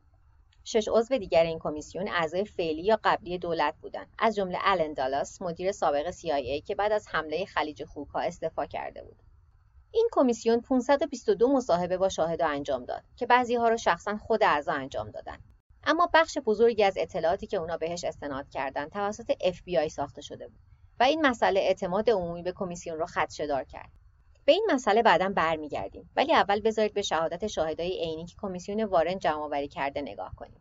شش 0.64 0.88
عضو 0.88 1.18
دیگر 1.18 1.44
این 1.44 1.58
کمیسیون 1.58 2.08
اعضای 2.08 2.44
فعلی 2.44 2.82
یا 2.82 3.00
قبلی 3.04 3.38
دولت 3.38 3.74
بودند 3.82 4.14
از 4.18 4.36
جمله 4.36 4.58
آلن 4.64 4.92
دالاس 4.92 5.42
مدیر 5.42 5.72
سابق 5.72 6.10
CIA 6.10 6.64
که 6.66 6.74
بعد 6.74 6.92
از 6.92 7.08
حمله 7.08 7.44
خلیج 7.44 7.84
خوکا 7.84 8.20
استعفا 8.20 8.66
کرده 8.66 9.02
بود. 9.02 9.22
این 9.94 10.08
کمیسیون 10.12 10.60
522 10.60 11.48
مصاحبه 11.52 11.96
با 11.96 12.08
شاهدا 12.08 12.46
انجام 12.46 12.84
داد 12.84 13.02
که 13.16 13.26
بعضی 13.26 13.54
ها 13.54 13.68
را 13.68 13.76
شخصا 13.76 14.16
خود 14.16 14.44
اعضا 14.44 14.72
انجام 14.72 15.10
دادند 15.10 15.42
اما 15.84 16.10
بخش 16.14 16.38
بزرگی 16.38 16.84
از 16.84 16.94
اطلاعاتی 16.96 17.46
که 17.46 17.56
اونا 17.56 17.76
بهش 17.76 18.04
استناد 18.04 18.48
کردن 18.48 18.88
توسط 18.88 19.32
FBI 19.32 19.88
ساخته 19.88 20.20
شده 20.22 20.48
بود 20.48 20.60
و 21.00 21.02
این 21.02 21.26
مسئله 21.26 21.60
اعتماد 21.60 22.10
عمومی 22.10 22.42
به 22.42 22.52
کمیسیون 22.52 22.98
رو 22.98 23.06
خدشه‌دار 23.06 23.64
کرد. 23.64 23.90
به 24.44 24.52
این 24.52 24.66
مسئله 24.72 25.02
بعدا 25.02 25.28
برمیگردیم. 25.28 26.10
ولی 26.16 26.34
اول 26.34 26.60
بذارید 26.60 26.94
به 26.94 27.02
شهادت 27.02 27.46
شاهدای 27.46 27.98
عینی 27.98 28.26
که 28.26 28.34
کمیسیون 28.40 28.84
وارن 28.84 29.18
جمعآوری 29.18 29.68
کرده 29.68 30.00
نگاه 30.00 30.34
کنیم. 30.36 30.60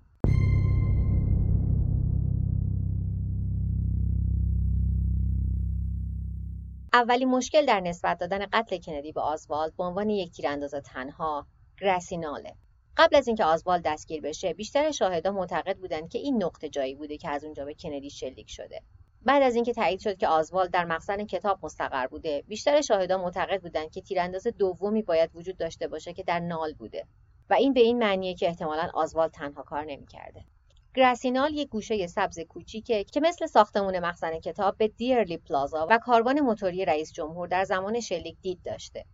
اولین 6.94 7.30
مشکل 7.30 7.66
در 7.66 7.80
نسبت 7.80 8.18
دادن 8.18 8.46
قتل 8.54 8.78
کندی 8.78 9.12
به 9.12 9.22
آزوالد 9.22 9.76
به 9.78 9.84
عنوان 9.84 10.10
یک 10.10 10.32
تیرانداز 10.32 10.72
تنها 10.72 11.48
گراسیناله 11.82 12.56
قبل 12.98 13.16
از 13.16 13.28
اینکه 13.28 13.44
آزوال 13.44 13.82
دستگیر 13.86 14.22
بشه 14.22 14.54
بیشتر 14.54 14.92
شاهدا 14.92 15.32
معتقد 15.32 15.78
بودند 15.78 16.10
که 16.10 16.20
این 16.20 16.44
نقطه 16.44 16.70
جایی 16.70 16.96
بوده 16.96 17.18
که 17.18 17.30
از 17.30 17.44
اونجا 17.44 17.66
به 17.66 17.74
کندی 17.74 18.10
شلیک 18.10 18.50
شده. 18.50 18.82
بعد 19.26 19.44
از 19.44 19.56
اینکه 19.56 19.74
تایید 19.74 20.00
شد 20.00 20.18
که 20.18 20.28
آزوال 20.28 20.68
در 20.68 20.86
مخزن 20.86 21.26
کتاب 21.26 21.60
مستقر 21.64 22.08
بوده 22.08 22.44
بیشتر 22.48 22.82
شاهدا 22.82 23.18
معتقد 23.18 23.62
بودند 23.62 23.92
که 23.92 24.02
تیرانداز 24.02 24.48
دومی 24.48 25.02
باید 25.02 25.36
وجود 25.36 25.58
داشته 25.58 25.88
باشه 25.88 26.14
که 26.14 26.24
در 26.24 26.40
نال 26.40 26.74
بوده. 26.74 27.06
و 27.50 27.54
این 27.54 27.74
به 27.74 27.80
این 27.80 28.00
معنیه 28.00 28.34
که 28.34 28.48
احتمالا 28.48 28.90
آزوال 28.94 29.28
تنها 29.28 29.64
کار 29.64 29.86
نمی‌کرده. 29.86 30.44
گراسینال 30.96 31.54
یک 31.54 31.70
گوشه 31.70 32.08
سبز 32.08 32.40
کوچیکه 32.40 33.04
که 33.04 33.20
مثل 33.20 33.46
ساختمون 33.46 34.00
مخزن 34.00 34.40
کتاب 34.40 34.78
به 34.78 34.88
دیرلی 34.88 35.38
پلازا 35.38 35.88
و 35.90 35.98
کاروان 35.98 36.40
موتوری 36.40 36.86
رئیس 36.86 37.12
جمهور 37.14 37.48
در 37.48 37.64
زمان 37.64 38.00
شلیک 38.00 38.38
دید 38.42 38.60
داشته. 38.64 39.06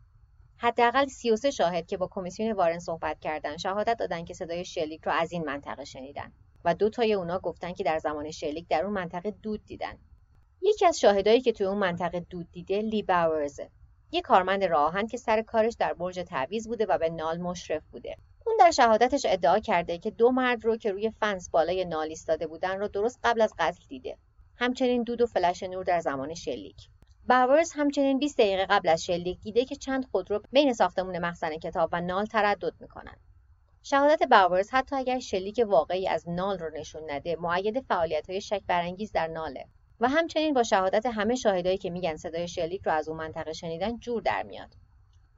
حداقل 0.57 1.07
33 1.07 1.51
شاهد 1.51 1.87
که 1.87 1.97
با 1.97 2.07
کمیسیون 2.07 2.51
وارن 2.51 2.79
صحبت 2.79 3.19
کردن 3.19 3.57
شهادت 3.57 3.97
دادن 3.99 4.25
که 4.25 4.33
صدای 4.33 4.65
شلیک 4.65 5.01
رو 5.03 5.11
از 5.11 5.31
این 5.31 5.45
منطقه 5.45 5.85
شنیدن 5.85 6.31
و 6.67 6.73
دو 6.73 6.89
تای 6.89 7.13
اونا 7.13 7.39
گفتن 7.39 7.73
که 7.73 7.83
در 7.83 7.99
زمان 7.99 8.31
شلیک 8.31 8.67
در 8.67 8.83
اون 8.83 8.93
منطقه 8.93 9.31
دود 9.31 9.65
دیدن. 9.65 9.97
یکی 10.61 10.85
از 10.85 10.99
شاهدایی 10.99 11.41
که 11.41 11.51
توی 11.51 11.65
اون 11.65 11.77
منطقه 11.77 12.19
دود 12.19 12.51
دیده 12.51 12.81
لی 12.81 13.03
باورزه. 13.03 13.69
یک 14.11 14.23
کارمند 14.23 14.63
راهن 14.63 15.07
که 15.07 15.17
سر 15.17 15.41
کارش 15.41 15.73
در 15.79 15.93
برج 15.93 16.19
تعویز 16.19 16.67
بوده 16.67 16.85
و 16.85 16.97
به 16.97 17.09
نال 17.09 17.37
مشرف 17.37 17.83
بوده. 17.91 18.17
اون 18.45 18.55
در 18.59 18.71
شهادتش 18.71 19.25
ادعا 19.25 19.59
کرده 19.59 19.97
که 19.97 20.11
دو 20.11 20.31
مرد 20.31 20.65
رو 20.65 20.77
که 20.77 20.91
روی 20.91 21.09
فنس 21.09 21.49
بالای 21.49 21.85
نال 21.85 22.07
ایستاده 22.07 22.47
بودن 22.47 22.79
رو 22.79 22.87
درست 22.87 23.19
قبل 23.23 23.41
از 23.41 23.53
قتل 23.59 23.83
دیده. 23.89 24.17
همچنین 24.55 25.03
دود 25.03 25.21
و 25.21 25.25
فلش 25.25 25.63
نور 25.63 25.83
در 25.83 25.99
زمان 25.99 26.33
شلیک. 26.33 26.89
باورز 27.29 27.71
همچنین 27.75 28.19
20 28.19 28.37
دقیقه 28.37 28.65
قبل 28.65 28.89
از 28.89 29.03
شلیک 29.05 29.39
دیده 29.39 29.65
که 29.65 29.75
چند 29.75 30.05
خودرو 30.05 30.41
بین 30.51 30.73
ساختمون 30.73 31.19
مخزن 31.19 31.57
کتاب 31.57 31.89
و 31.93 32.01
نال 32.01 32.25
تردد 32.25 32.73
می‌کنند 32.79 33.26
شهادت 33.89 34.23
باورز 34.23 34.69
حتی 34.71 34.95
اگر 34.95 35.19
شلیک 35.19 35.65
واقعی 35.67 36.07
از 36.07 36.29
نال 36.29 36.59
رو 36.59 36.69
نشون 36.69 37.11
نده 37.11 37.35
معید 37.35 37.85
های 37.91 38.41
شک 38.41 38.61
برانگیز 38.67 39.11
در 39.11 39.27
ناله. 39.27 39.65
و 39.99 40.07
همچنین 40.07 40.53
با 40.53 40.63
شهادت 40.63 41.05
همه 41.05 41.35
شاهدایی 41.35 41.77
که 41.77 41.89
میگن 41.89 42.15
صدای 42.15 42.47
شلیک 42.47 42.81
رو 42.81 42.91
از 42.91 43.09
اون 43.09 43.17
منطقه 43.17 43.53
شنیدن 43.53 43.97
جور 43.97 44.21
در 44.21 44.43
میاد. 44.43 44.73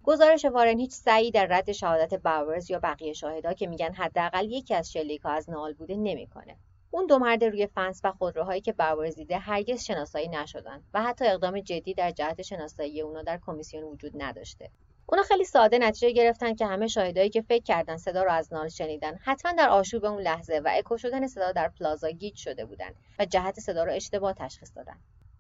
گزارش 0.04 0.46
وارن 0.46 0.80
هیچ 0.80 0.92
سعی 0.92 1.32
در 1.32 1.46
رد 1.46 1.72
شهادت 1.72 2.14
باورز 2.14 2.72
یا 2.72 2.80
بقیه 2.80 3.14
شاهدا 3.14 3.54
که 3.54 3.68
میگن 3.68 3.94
حداقل 3.94 4.52
یکی 4.52 4.76
از 4.76 4.92
شلیکها 4.92 5.32
از 5.32 5.50
نال 5.50 5.74
بوده 5.74 5.96
نمی‌کنه. 5.96 6.58
اون 6.92 7.06
دو 7.06 7.20
مرد 7.20 7.44
روی 7.44 7.68
فنس 7.68 8.02
و 8.04 8.12
خودروهایی 8.12 8.62
که 8.62 8.74
باورز 8.74 9.16
دیده 9.16 9.38
هرگز 9.38 9.84
شناسایی 9.84 10.28
نشدن 10.28 10.84
و 10.94 11.04
حتی 11.04 11.26
اقدام 11.26 11.60
جدی 11.60 11.94
در 11.94 12.12
جهت 12.12 12.42
شناسایی 12.42 13.02
اونا 13.02 13.22
در 13.22 13.40
کمیسیون 13.46 13.84
وجود 13.84 14.12
نداشته. 14.16 14.70
اونا 15.12 15.24
خیلی 15.24 15.44
ساده 15.44 15.78
نتیجه 15.78 16.12
گرفتن 16.12 16.56
که 16.56 16.66
همه 16.66 16.88
شاهدایی 16.88 17.30
که 17.30 17.42
فکر 17.42 17.64
کردن 17.64 17.98
صدا 17.98 18.24
رو 18.24 18.32
از 18.32 18.54
نال 18.54 18.70
شنیدن. 18.70 19.20
حتما 19.22 19.52
در 19.52 19.70
آشوب 19.70 20.06
اون 20.06 20.22
لحظه 20.22 20.62
و 20.66 20.70
اکو 20.74 20.98
شدن 20.98 21.28
صدا 21.28 21.52
در 21.52 21.70
پلازا 21.70 22.10
گیج 22.10 22.36
شده 22.36 22.66
بودن 22.66 22.92
و 23.20 23.26
جهت 23.26 23.60
صدا 23.60 23.84
رو 23.84 23.92
اشتباه 23.92 24.34
تشخیص 24.34 24.72
دادن. 24.76 24.96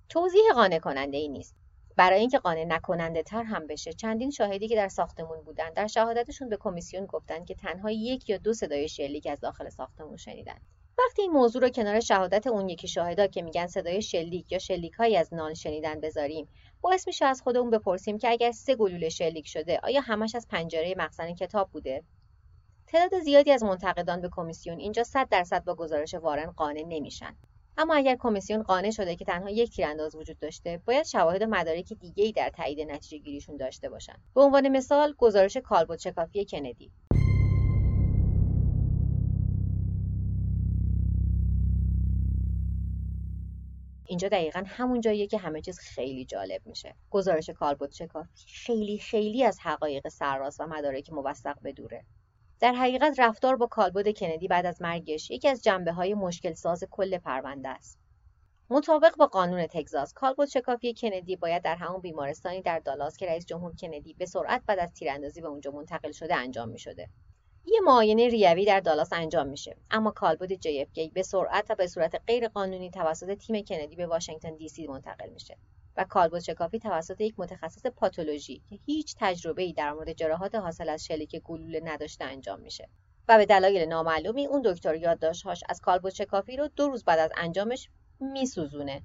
توضیح 0.09 0.41
قانع 0.55 0.79
کننده 0.79 1.17
ای 1.17 1.27
نیست. 1.27 1.55
برای 1.95 2.19
اینکه 2.19 2.39
قانع 2.39 2.63
نکننده 2.63 3.23
تر 3.23 3.43
هم 3.43 3.67
بشه 3.67 3.93
چندین 3.93 4.31
شاهدی 4.31 4.67
که 4.67 4.75
در 4.75 4.87
ساختمون 4.87 5.41
بودن 5.41 5.73
در 5.73 5.87
شهادتشون 5.87 6.49
به 6.49 6.57
کمیسیون 6.57 7.05
گفتن 7.05 7.45
که 7.45 7.55
تنها 7.55 7.91
یک 7.91 8.29
یا 8.29 8.37
دو 8.37 8.53
صدای 8.53 8.89
شلیک 8.89 9.27
از 9.27 9.39
داخل 9.39 9.69
ساختمون 9.69 10.17
شنیدن. 10.17 10.57
وقتی 10.99 11.21
این 11.21 11.31
موضوع 11.31 11.61
رو 11.61 11.69
کنار 11.69 11.99
شهادت 11.99 12.47
اون 12.47 12.69
یکی 12.69 12.87
شاهدا 12.87 13.27
که 13.27 13.41
میگن 13.41 13.67
صدای 13.67 14.01
شلیک 14.01 14.51
یا 14.51 14.59
شلیک 14.59 14.93
از 15.17 15.33
نال 15.33 15.53
شنیدن 15.53 15.99
بذاریم 15.99 16.47
باعث 16.81 17.07
میشه 17.07 17.25
از 17.25 17.41
خودمون 17.41 17.69
بپرسیم 17.69 18.17
که 18.17 18.29
اگر 18.29 18.51
سه 18.51 18.75
گلوله 18.75 19.09
شلیک 19.09 19.47
شده 19.47 19.79
آیا 19.83 20.01
همش 20.01 20.35
از 20.35 20.47
پنجره 20.47 20.95
مخزن 20.97 21.33
کتاب 21.33 21.69
بوده؟ 21.71 22.03
تعداد 22.87 23.19
زیادی 23.19 23.51
از 23.51 23.63
منتقدان 23.63 24.21
به 24.21 24.29
کمیسیون 24.31 24.79
اینجا 24.79 25.03
100 25.03 25.29
درصد 25.29 25.63
با 25.63 25.75
گزارش 25.75 26.13
وارن 26.13 26.51
قانع 26.51 26.83
نمیشن. 26.87 27.35
اما 27.77 27.95
اگر 27.95 28.15
کمیسیون 28.19 28.63
قانع 28.63 28.91
شده 28.91 29.15
که 29.15 29.25
تنها 29.25 29.49
یک 29.49 29.71
تیرانداز 29.71 30.15
وجود 30.15 30.39
داشته 30.39 30.81
باید 30.85 31.05
شواهد 31.05 31.41
و 31.41 31.45
مدارک 31.45 31.93
دیگه‌ای 31.93 32.31
در 32.31 32.49
تایید 32.49 32.91
نتیجه 32.91 33.17
گیریشون 33.17 33.57
داشته 33.57 33.89
باشند 33.89 34.19
به 34.35 34.41
عنوان 34.41 34.69
مثال 34.69 35.13
گزارش 35.17 35.57
کالبوت 35.57 35.99
شکافی 35.99 36.45
کندی. 36.45 36.91
اینجا 44.09 44.27
دقیقا 44.27 44.63
همون 44.65 45.01
جاییه 45.01 45.27
که 45.27 45.37
همه 45.37 45.61
چیز 45.61 45.79
خیلی 45.79 46.25
جالب 46.25 46.61
میشه 46.65 46.95
گزارش 47.09 47.49
کالبوت 47.49 47.91
شکافی 47.91 48.47
خیلی 48.47 48.97
خیلی 48.97 49.43
از 49.43 49.59
حقایق 49.59 50.07
سرراست 50.07 50.61
و 50.61 50.67
مدارک 50.67 51.13
موثق 51.13 51.55
بدوره 51.63 52.05
در 52.59 52.73
حقیقت 52.73 53.19
رفتار 53.19 53.55
با 53.55 53.67
کالبد 53.67 54.17
کندی 54.17 54.47
بعد 54.47 54.65
از 54.65 54.81
مرگش 54.81 55.31
یکی 55.31 55.47
از 55.47 55.63
جنبه 55.63 55.91
های 55.91 56.13
مشکل 56.13 56.53
ساز 56.53 56.83
کل 56.91 57.17
پرونده 57.17 57.69
است. 57.69 57.99
مطابق 58.69 59.15
با 59.15 59.27
قانون 59.27 59.67
تگزاس 59.67 60.13
کالبد 60.13 60.45
شکافی 60.45 60.93
کندی 60.93 61.35
باید 61.35 61.63
در 61.63 61.75
همون 61.75 62.01
بیمارستانی 62.01 62.61
در 62.61 62.79
دالاس 62.79 63.17
که 63.17 63.25
رئیس 63.25 63.45
جمهور 63.45 63.73
کندی 63.81 64.13
به 64.13 64.25
سرعت 64.25 64.61
بعد 64.65 64.79
از 64.79 64.93
تیراندازی 64.93 65.41
به 65.41 65.47
اونجا 65.47 65.71
منتقل 65.71 66.11
شده 66.11 66.35
انجام 66.35 66.69
می 66.69 66.79
شده. 66.79 67.09
یه 67.65 67.79
معاینه 67.83 68.27
ریوی 68.27 68.65
در 68.65 68.79
دالاس 68.79 69.13
انجام 69.13 69.47
میشه. 69.47 69.77
اما 69.91 70.11
کالبد 70.11 70.53
JFK 70.53 71.13
به 71.13 71.23
سرعت 71.23 71.65
و 71.71 71.75
به 71.75 71.87
صورت 71.87 72.21
غیر 72.27 72.47
قانونی 72.47 72.91
توسط 72.91 73.37
تیم 73.37 73.63
کندی 73.63 73.95
به 73.95 74.07
واشنگتن 74.07 74.55
دی 74.55 74.69
سی 74.69 74.87
منتقل 74.87 75.29
میشه 75.29 75.57
و 75.97 76.03
کالبد 76.03 76.39
شکافی 76.39 76.79
توسط 76.79 77.21
یک 77.21 77.33
متخصص 77.37 77.85
پاتولوژی 77.85 78.61
که 78.69 78.79
هیچ 78.85 79.15
تجربه 79.19 79.63
ای 79.63 79.73
در 79.73 79.93
مورد 79.93 80.13
جراحات 80.13 80.55
حاصل 80.55 80.89
از 80.89 81.05
شلیک 81.05 81.35
گلوله 81.35 81.81
نداشته 81.83 82.25
انجام 82.25 82.59
میشه. 82.59 82.89
و 83.27 83.37
به 83.37 83.45
دلایل 83.45 83.87
نامعلومی 83.87 84.47
اون 84.47 84.61
دکتر 84.65 84.95
یادداشتهاش 84.95 85.63
از 85.69 85.81
کالبد 85.81 86.09
شکافی 86.09 86.57
رو 86.57 86.67
دو 86.75 86.87
روز 86.87 87.03
بعد 87.03 87.19
از 87.19 87.31
انجامش 87.37 87.89
میسوزونه. 88.19 89.01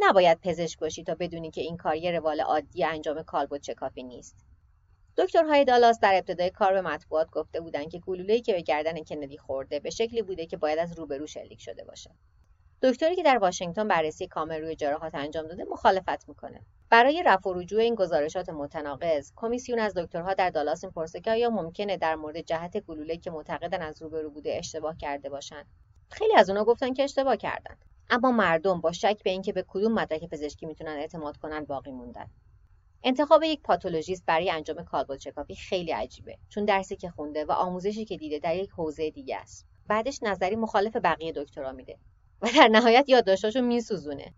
نباید 0.00 0.40
پزشک 0.40 0.78
باشی 0.78 1.04
تا 1.04 1.14
بدونی 1.14 1.50
که 1.50 1.60
این 1.60 1.76
کار 1.76 1.96
یه 1.96 2.10
روال 2.10 2.40
عادی 2.40 2.84
انجام 2.84 3.22
کالبد 3.22 3.62
شکافی 3.62 4.02
نیست. 4.02 4.45
دکترهای 5.18 5.64
دالاس 5.64 6.00
در 6.00 6.14
ابتدای 6.14 6.50
کار 6.50 6.72
به 6.72 6.80
مطبوعات 6.80 7.30
گفته 7.30 7.60
بودند 7.60 7.90
که 7.90 7.98
گلوله‌ای 7.98 8.40
که 8.40 8.52
به 8.52 8.60
گردن 8.60 9.04
کندی 9.04 9.38
خورده 9.38 9.80
به 9.80 9.90
شکلی 9.90 10.22
بوده 10.22 10.46
که 10.46 10.56
باید 10.56 10.78
از 10.78 10.98
روبرو 10.98 11.26
شلیک 11.26 11.60
شده 11.60 11.84
باشه. 11.84 12.10
دکتری 12.82 13.16
که 13.16 13.22
در 13.22 13.38
واشنگتن 13.38 13.88
بررسی 13.88 14.26
کامل 14.26 14.60
روی 14.60 14.76
جراحات 14.76 15.14
انجام 15.14 15.46
داده 15.46 15.64
مخالفت 15.64 16.28
می‌کنه. 16.28 16.60
برای 16.90 17.22
رفع 17.26 17.50
و 17.50 17.52
رجوع 17.52 17.80
این 17.80 17.94
گزارشات 17.94 18.48
متناقض 18.48 19.32
کمیسیون 19.36 19.78
از 19.78 19.94
دکترها 19.94 20.34
در 20.34 20.50
دالاس 20.50 20.84
می‌پرسه 20.84 21.20
که 21.20 21.30
آیا 21.30 21.50
ممکنه 21.50 21.96
در 21.96 22.14
مورد 22.14 22.40
جهت 22.40 22.78
گلوله 22.78 23.16
که 23.16 23.30
معتقدن 23.30 23.82
از 23.82 24.02
روبرو 24.02 24.30
بوده 24.30 24.56
اشتباه 24.58 24.96
کرده 24.96 25.28
باشند؟ 25.28 25.66
خیلی 26.10 26.36
از 26.36 26.50
اونا 26.50 26.64
گفتن 26.64 26.94
که 26.94 27.02
اشتباه 27.02 27.36
کردن. 27.36 27.76
اما 28.10 28.32
مردم 28.32 28.80
با 28.80 28.92
شک 28.92 29.22
به 29.24 29.30
اینکه 29.30 29.52
به 29.52 29.64
کدوم 29.68 29.92
مدرک 29.92 30.24
پزشکی 30.24 30.66
می‌تونن 30.66 30.96
اعتماد 30.96 31.36
کنن 31.36 31.64
باقی 31.64 31.90
موندن. 31.90 32.26
انتخاب 33.08 33.42
یک 33.42 33.62
پاتولوژیست 33.62 34.26
برای 34.26 34.50
انجام 34.50 34.84
کالبد 34.84 35.18
شکافی 35.18 35.54
خیلی 35.54 35.92
عجیبه 35.92 36.38
چون 36.48 36.64
درسی 36.64 36.96
که 36.96 37.10
خونده 37.10 37.44
و 37.44 37.52
آموزشی 37.52 38.04
که 38.04 38.16
دیده 38.16 38.38
در 38.38 38.56
یک 38.56 38.70
حوزه 38.70 39.10
دیگه 39.10 39.36
است. 39.36 39.66
بعدش 39.86 40.22
نظری 40.22 40.56
مخالف 40.56 40.96
بقیه 40.96 41.32
دکترا 41.32 41.72
میده 41.72 41.98
و 42.42 42.48
در 42.56 42.68
نهایت 42.68 43.08
یادداشتاشو 43.08 43.60
میسوزونه. 43.60 44.34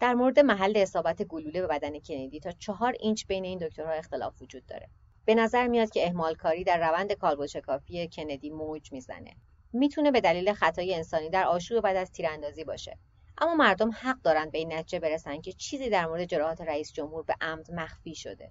در 0.00 0.14
مورد 0.14 0.38
محل 0.38 0.76
اصابت 0.76 1.22
گلوله 1.22 1.60
به 1.60 1.66
بدن 1.66 1.98
کندی 1.98 2.40
تا 2.40 2.50
چهار 2.50 2.94
اینچ 3.00 3.26
بین 3.26 3.44
این 3.44 3.58
دکترها 3.58 3.92
اختلاف 3.92 4.42
وجود 4.42 4.66
داره. 4.66 4.88
به 5.24 5.34
نظر 5.34 5.66
میاد 5.66 5.90
که 5.90 6.06
اهمال 6.06 6.34
کاری 6.34 6.64
در 6.64 6.88
روند 6.88 7.12
کالبد 7.12 7.46
شکافی 7.46 8.08
کندی 8.08 8.50
موج 8.50 8.92
می‌زنه. 8.92 9.36
می‌تونه 9.72 10.10
به 10.10 10.20
دلیل 10.20 10.52
خطای 10.52 10.94
انسانی 10.94 11.30
در 11.30 11.44
آشوب 11.44 11.80
بعد 11.80 11.96
از 11.96 12.12
تیراندازی 12.12 12.64
باشه. 12.64 12.98
اما 13.38 13.54
مردم 13.54 13.90
حق 13.90 14.22
دارند 14.22 14.52
به 14.52 14.58
این 14.58 14.72
نتیجه 14.72 14.98
برسن 15.00 15.40
که 15.40 15.52
چیزی 15.52 15.90
در 15.90 16.06
مورد 16.06 16.24
جراحات 16.24 16.60
رئیس 16.60 16.92
جمهور 16.92 17.22
به 17.22 17.34
عمد 17.40 17.70
مخفی 17.70 18.14
شده. 18.14 18.50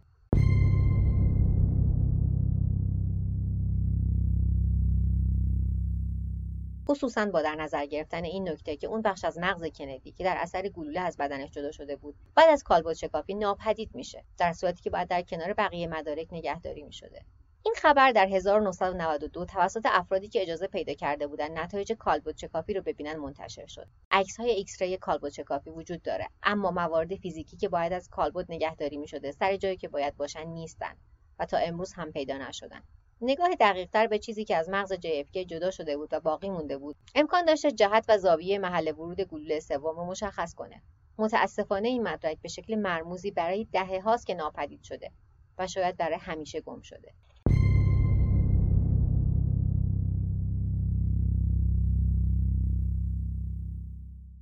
خصوصا 6.87 7.25
با 7.25 7.41
در 7.41 7.55
نظر 7.55 7.85
گرفتن 7.85 8.23
این 8.23 8.49
نکته 8.49 8.77
که 8.77 8.87
اون 8.87 9.01
بخش 9.01 9.25
از 9.25 9.37
مغز 9.37 9.65
کندی 9.65 10.11
که 10.11 10.23
در 10.23 10.37
اثر 10.39 10.69
گلوله 10.69 10.99
از 10.99 11.17
بدنش 11.17 11.51
جدا 11.51 11.71
شده 11.71 11.95
بود 11.95 12.15
بعد 12.35 12.49
از 12.49 12.63
کالبد 12.63 12.93
شکافی 12.93 13.33
ناپدید 13.33 13.95
میشه 13.95 14.23
در 14.37 14.53
صورتی 14.53 14.81
که 14.81 14.89
باید 14.89 15.07
در 15.07 15.21
کنار 15.21 15.53
بقیه 15.53 15.87
مدارک 15.87 16.27
نگهداری 16.31 16.83
می‌شده. 16.83 17.25
این 17.63 17.73
خبر 17.77 18.11
در 18.11 18.27
1992 18.27 19.45
توسط 19.45 19.81
افرادی 19.85 20.27
که 20.27 20.41
اجازه 20.41 20.67
پیدا 20.67 20.93
کرده 20.93 21.27
بودند 21.27 21.59
نتایج 21.59 21.91
کالبد 21.91 22.35
شکافی 22.35 22.73
رو 22.73 22.81
ببینن 22.81 23.15
منتشر 23.15 23.65
شد. 23.65 23.87
عکس 24.11 24.37
های 24.39 24.49
X-ray 24.49 24.97
کالبد 24.97 25.29
شکافی 25.29 25.69
وجود 25.69 26.01
داره 26.01 26.27
اما 26.43 26.71
موارد 26.71 27.15
فیزیکی 27.15 27.57
که 27.57 27.69
باید 27.69 27.93
از 27.93 28.09
کالبد 28.09 28.45
نگهداری 28.49 28.97
می 28.97 29.07
شده 29.07 29.31
سر 29.31 29.55
جایی 29.55 29.77
که 29.77 29.87
باید 29.87 30.17
باشن 30.17 30.47
نیستن 30.47 30.95
و 31.39 31.45
تا 31.45 31.57
امروز 31.57 31.93
هم 31.93 32.11
پیدا 32.11 32.37
نشدن. 32.37 32.81
نگاه 33.21 33.49
دقیقتر 33.59 34.07
به 34.07 34.19
چیزی 34.19 34.45
که 34.45 34.55
از 34.55 34.69
مغز 34.69 34.93
JFK 34.93 35.37
جدا 35.37 35.71
شده 35.71 35.97
بود 35.97 36.09
و 36.13 36.19
باقی 36.19 36.49
مونده 36.49 36.77
بود 36.77 36.95
امکان 37.15 37.45
داشته 37.45 37.71
جهت 37.71 38.05
و 38.09 38.17
زاویه 38.17 38.59
محل 38.59 38.91
ورود 38.91 39.21
گلوله 39.21 39.59
سوم 39.59 39.99
رو 39.99 40.05
مشخص 40.05 40.53
کنه 40.53 40.81
متاسفانه 41.17 41.87
این 41.87 42.03
مدرک 42.03 42.37
به 42.41 42.49
شکل 42.49 42.75
مرموزی 42.75 43.31
برای 43.31 43.67
دهه 43.71 44.01
هاست 44.01 44.27
که 44.27 44.33
ناپدید 44.33 44.83
شده 44.83 45.11
و 45.57 45.67
شاید 45.67 45.97
برای 45.97 46.17
همیشه 46.17 46.61
گم 46.61 46.81
شده 46.81 47.13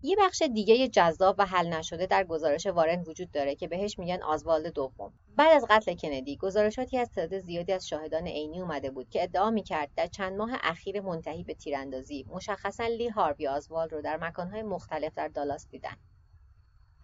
یه 0.01 0.15
بخش 0.19 0.41
دیگه 0.41 0.87
جذاب 0.87 1.35
و 1.39 1.45
حل 1.45 1.73
نشده 1.73 2.05
در 2.05 2.23
گزارش 2.23 2.65
وارن 2.65 3.03
وجود 3.07 3.31
داره 3.31 3.55
که 3.55 3.67
بهش 3.67 3.99
میگن 3.99 4.23
آزوالد 4.23 4.73
دوم. 4.73 5.13
بعد 5.35 5.55
از 5.55 5.65
قتل 5.69 5.95
کندی 5.95 6.37
گزارشاتی 6.37 6.97
از 6.97 7.11
تعداد 7.11 7.39
زیادی 7.39 7.73
از 7.73 7.87
شاهدان 7.87 8.27
عینی 8.27 8.61
اومده 8.61 8.91
بود 8.91 9.09
که 9.09 9.23
ادعا 9.23 9.49
می‌کرد 9.49 9.89
در 9.95 10.07
چند 10.07 10.37
ماه 10.37 10.49
اخیر 10.61 11.01
منتهی 11.01 11.43
به 11.43 11.53
تیراندازی 11.53 12.25
مشخصا 12.29 12.87
لی 12.87 13.09
هاروی 13.09 13.47
آزوالد 13.47 13.93
رو 13.93 14.01
در 14.01 14.17
مکانهای 14.17 14.61
مختلف 14.61 15.13
در 15.15 15.27
دالاس 15.27 15.67
دیدن. 15.69 15.95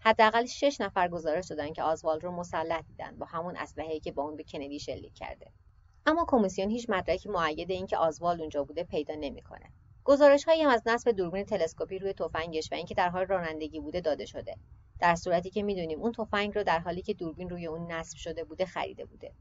حداقل 0.00 0.46
شش 0.46 0.80
نفر 0.80 1.08
گزارش 1.08 1.46
دادن 1.46 1.72
که 1.72 1.82
آزوالد 1.82 2.24
رو 2.24 2.30
مسلح 2.30 2.80
دیدن 2.80 3.18
با 3.18 3.26
همون 3.26 3.56
اسلحه‌ای 3.56 4.00
که 4.00 4.12
با 4.12 4.22
اون 4.22 4.36
به 4.36 4.44
کندی 4.44 4.78
شلیک 4.78 5.14
کرده. 5.14 5.50
اما 6.06 6.24
کمیسیون 6.28 6.70
هیچ 6.70 6.90
مدرکی 6.90 7.28
معید 7.28 7.70
اینکه 7.70 7.96
آزوالد 7.96 8.40
اونجا 8.40 8.64
بوده 8.64 8.84
پیدا 8.84 9.14
نمی‌کنه. 9.14 9.72
گزارش 10.06 10.44
هایی 10.44 10.62
هم 10.62 10.70
از 10.70 10.82
نصب 10.86 11.10
دوربین 11.10 11.44
تلسکوپی 11.44 11.98
روی 11.98 12.12
تفنگش 12.12 12.72
و 12.72 12.74
اینکه 12.74 12.94
در 12.94 13.08
حال 13.08 13.26
رانندگی 13.26 13.80
بوده 13.80 14.00
داده 14.00 14.26
شده. 14.26 14.56
در 15.00 15.14
صورتی 15.14 15.50
که 15.50 15.62
می‌دونیم 15.62 16.00
اون 16.00 16.12
تفنگ 16.12 16.54
رو 16.54 16.64
در 16.64 16.78
حالی 16.78 17.02
که 17.02 17.14
دوربین 17.14 17.48
روی 17.48 17.66
اون 17.66 17.92
نصب 17.92 18.16
شده 18.16 18.44
بوده 18.44 18.66
خریده 18.66 19.04
بوده 19.04 19.32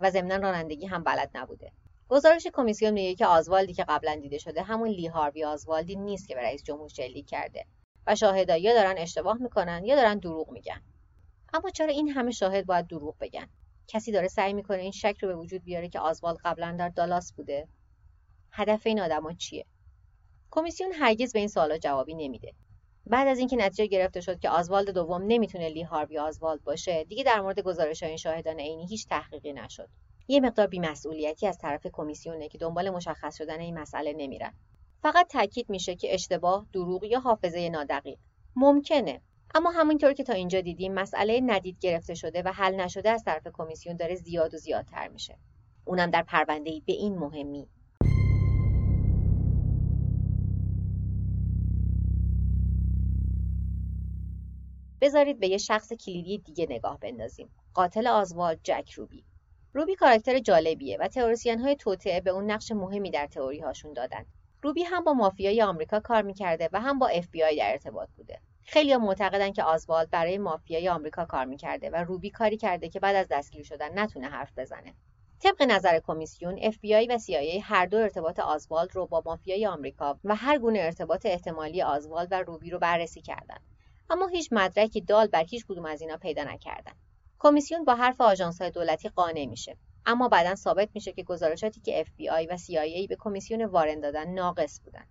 و 0.00 0.10
ضمنا 0.10 0.36
رانندگی 0.36 0.86
هم 0.86 1.04
بلد 1.04 1.30
نبوده. 1.34 1.72
گزارش 2.08 2.46
کمیسیون 2.52 2.92
میگه 2.92 3.14
که 3.14 3.26
آزوالدی 3.26 3.74
که 3.74 3.84
قبلا 3.88 4.16
دیده 4.22 4.38
شده 4.38 4.62
همون 4.62 4.88
لی 4.88 5.06
هاروی 5.06 5.44
آزوالدی 5.44 5.96
نیست 5.96 6.28
که 6.28 6.34
به 6.34 6.42
رئیس 6.42 6.62
جمهور 6.62 6.88
شلیک 6.88 7.26
کرده. 7.26 7.64
و 8.06 8.16
شاهدا 8.16 8.56
یا 8.56 8.74
دارن 8.74 8.98
اشتباه 8.98 9.36
می‌کنن 9.36 9.84
یا 9.84 9.96
دارن 9.96 10.18
دروغ 10.18 10.50
میگن. 10.50 10.82
اما 11.54 11.70
چرا 11.70 11.92
این 11.92 12.08
همه 12.08 12.30
شاهد 12.30 12.66
باید 12.66 12.86
دروغ 12.86 13.18
بگن؟ 13.20 13.48
کسی 13.88 14.12
داره 14.12 14.28
سعی 14.28 14.52
می‌کنه 14.52 14.78
این 14.78 14.92
شک 14.92 15.16
رو 15.22 15.28
به 15.28 15.36
وجود 15.36 15.64
بیاره 15.64 15.88
که 15.88 16.00
آزوالد 16.00 16.38
قبلا 16.44 16.76
در 16.78 16.88
دالاس 16.88 17.32
بوده؟ 17.32 17.68
هدف 18.50 18.86
این 18.86 19.00
آدما 19.00 19.32
چیه؟ 19.32 19.66
کمیسیون 20.54 20.92
هرگز 20.92 21.32
به 21.32 21.38
این 21.38 21.48
سوالا 21.48 21.78
جوابی 21.78 22.14
نمیده. 22.14 22.52
بعد 23.06 23.28
از 23.28 23.38
اینکه 23.38 23.56
نتیجه 23.56 23.86
گرفته 23.86 24.20
شد 24.20 24.38
که 24.38 24.50
آزوالد 24.50 24.90
دوم 24.90 25.22
نمی‌تونه 25.26 25.68
لی 25.68 25.82
هاروی 25.82 26.18
آزوالد 26.18 26.64
باشه 26.64 27.04
دیگه 27.04 27.24
در 27.24 27.40
مورد 27.40 27.60
گزارش 27.60 28.02
این 28.02 28.16
شاهدان 28.16 28.60
عینی 28.60 28.86
هیچ 28.86 29.06
تحقیقی 29.06 29.52
نشد. 29.52 29.88
یه 30.28 30.40
مقدار 30.40 30.66
بیمسئولیتی 30.66 31.46
از 31.46 31.58
طرف 31.58 31.86
کمیسیونه 31.92 32.48
که 32.48 32.58
دنبال 32.58 32.90
مشخص 32.90 33.38
شدن 33.38 33.60
این 33.60 33.78
مسئله 33.78 34.12
نمیرن. 34.12 34.54
فقط 35.02 35.28
تاکید 35.28 35.70
میشه 35.70 35.94
که 35.94 36.14
اشتباه 36.14 36.66
دروغ 36.72 37.04
یا 37.04 37.20
حافظه 37.20 37.68
نادقیق 37.68 38.18
ممکنه. 38.56 39.20
اما 39.54 39.70
همونطور 39.70 40.12
که 40.12 40.24
تا 40.24 40.32
اینجا 40.32 40.60
دیدیم 40.60 40.94
مسئله 40.94 41.40
ندید 41.40 41.78
گرفته 41.80 42.14
شده 42.14 42.42
و 42.42 42.48
حل 42.48 42.74
نشده 42.74 43.10
از 43.10 43.24
طرف 43.24 43.46
کمیسیون 43.52 43.96
داره 43.96 44.14
زیاد 44.14 44.54
و 44.54 44.56
زیادتر 44.56 45.08
میشه. 45.08 45.38
اونم 45.84 46.10
در 46.10 46.22
پرونده 46.22 46.80
به 46.86 46.92
این 46.92 47.18
مهمی. 47.18 47.68
بذارید 55.04 55.40
به 55.40 55.48
یه 55.48 55.58
شخص 55.58 55.92
کلیدی 55.92 56.38
دیگه 56.38 56.66
نگاه 56.70 56.98
بندازیم. 56.98 57.50
قاتل 57.74 58.06
آزوالد 58.06 58.60
جک 58.62 58.90
روبی. 58.90 59.24
روبی 59.74 59.94
کاراکتر 59.94 60.38
جالبیه 60.38 60.98
و 61.00 61.08
تئوریسین 61.08 61.58
های 61.58 61.76
توطعه 61.76 62.20
به 62.20 62.30
اون 62.30 62.50
نقش 62.50 62.72
مهمی 62.72 63.10
در 63.10 63.26
تئوری 63.26 63.60
هاشون 63.60 63.92
دادن. 63.92 64.24
روبی 64.62 64.82
هم 64.82 65.04
با 65.04 65.12
مافیای 65.12 65.62
آمریکا 65.62 66.00
کار 66.00 66.22
می‌کرده 66.22 66.68
و 66.72 66.80
هم 66.80 66.98
با 66.98 67.08
اف 67.08 67.28
بی 67.28 67.44
آی 67.44 67.56
در 67.56 67.70
ارتباط 67.70 68.08
بوده. 68.16 68.40
خیلی 68.62 68.96
معتقدن 68.96 69.52
که 69.52 69.62
آزوالد 69.62 70.10
برای 70.10 70.38
مافیای 70.38 70.88
آمریکا 70.88 71.24
کار 71.24 71.44
می‌کرده 71.44 71.90
و 71.90 71.96
روبی 71.96 72.30
کاری 72.30 72.56
کرده 72.56 72.88
که 72.88 73.00
بعد 73.00 73.16
از 73.16 73.26
دستگیر 73.30 73.64
شدن 73.64 73.98
نتونه 73.98 74.28
حرف 74.28 74.58
بزنه. 74.58 74.94
طبق 75.40 75.62
نظر 75.62 76.00
کمیسیون 76.00 76.70
FBI 76.70 77.06
و 77.10 77.18
CIA 77.18 77.60
هر 77.62 77.86
دو 77.86 77.96
ارتباط 77.96 78.38
آزوالد 78.38 78.96
رو 78.96 79.06
با 79.06 79.22
مافیای 79.26 79.66
آمریکا 79.66 80.18
و 80.24 80.34
هر 80.34 80.58
گونه 80.58 80.78
ارتباط 80.78 81.26
احتمالی 81.26 81.82
آزوالد 81.82 82.28
و 82.30 82.34
روبی 82.34 82.70
رو 82.70 82.78
بررسی 82.78 83.22
کردند 83.22 83.73
اما 84.10 84.26
هیچ 84.26 84.48
مدرکی 84.52 85.00
دال 85.00 85.26
بر 85.26 85.44
هیچ 85.44 85.66
کدوم 85.66 85.84
از 85.84 86.00
اینا 86.00 86.16
پیدا 86.16 86.44
نکردن. 86.44 86.92
کمیسیون 87.38 87.84
با 87.84 87.94
حرف 87.94 88.20
های 88.60 88.70
دولتی 88.70 89.08
قانع 89.08 89.46
میشه. 89.46 89.76
اما 90.06 90.28
بعدا 90.28 90.54
ثابت 90.54 90.88
میشه 90.94 91.12
که 91.12 91.22
گزارشاتی 91.22 91.80
که 91.80 92.04
FBI 92.04 92.46
و 92.50 92.56
CIA 92.56 93.08
به 93.08 93.16
کمیسیون 93.18 93.64
وارن 93.64 94.00
دادن 94.00 94.28
ناقص 94.28 94.80
بودن. 94.84 95.04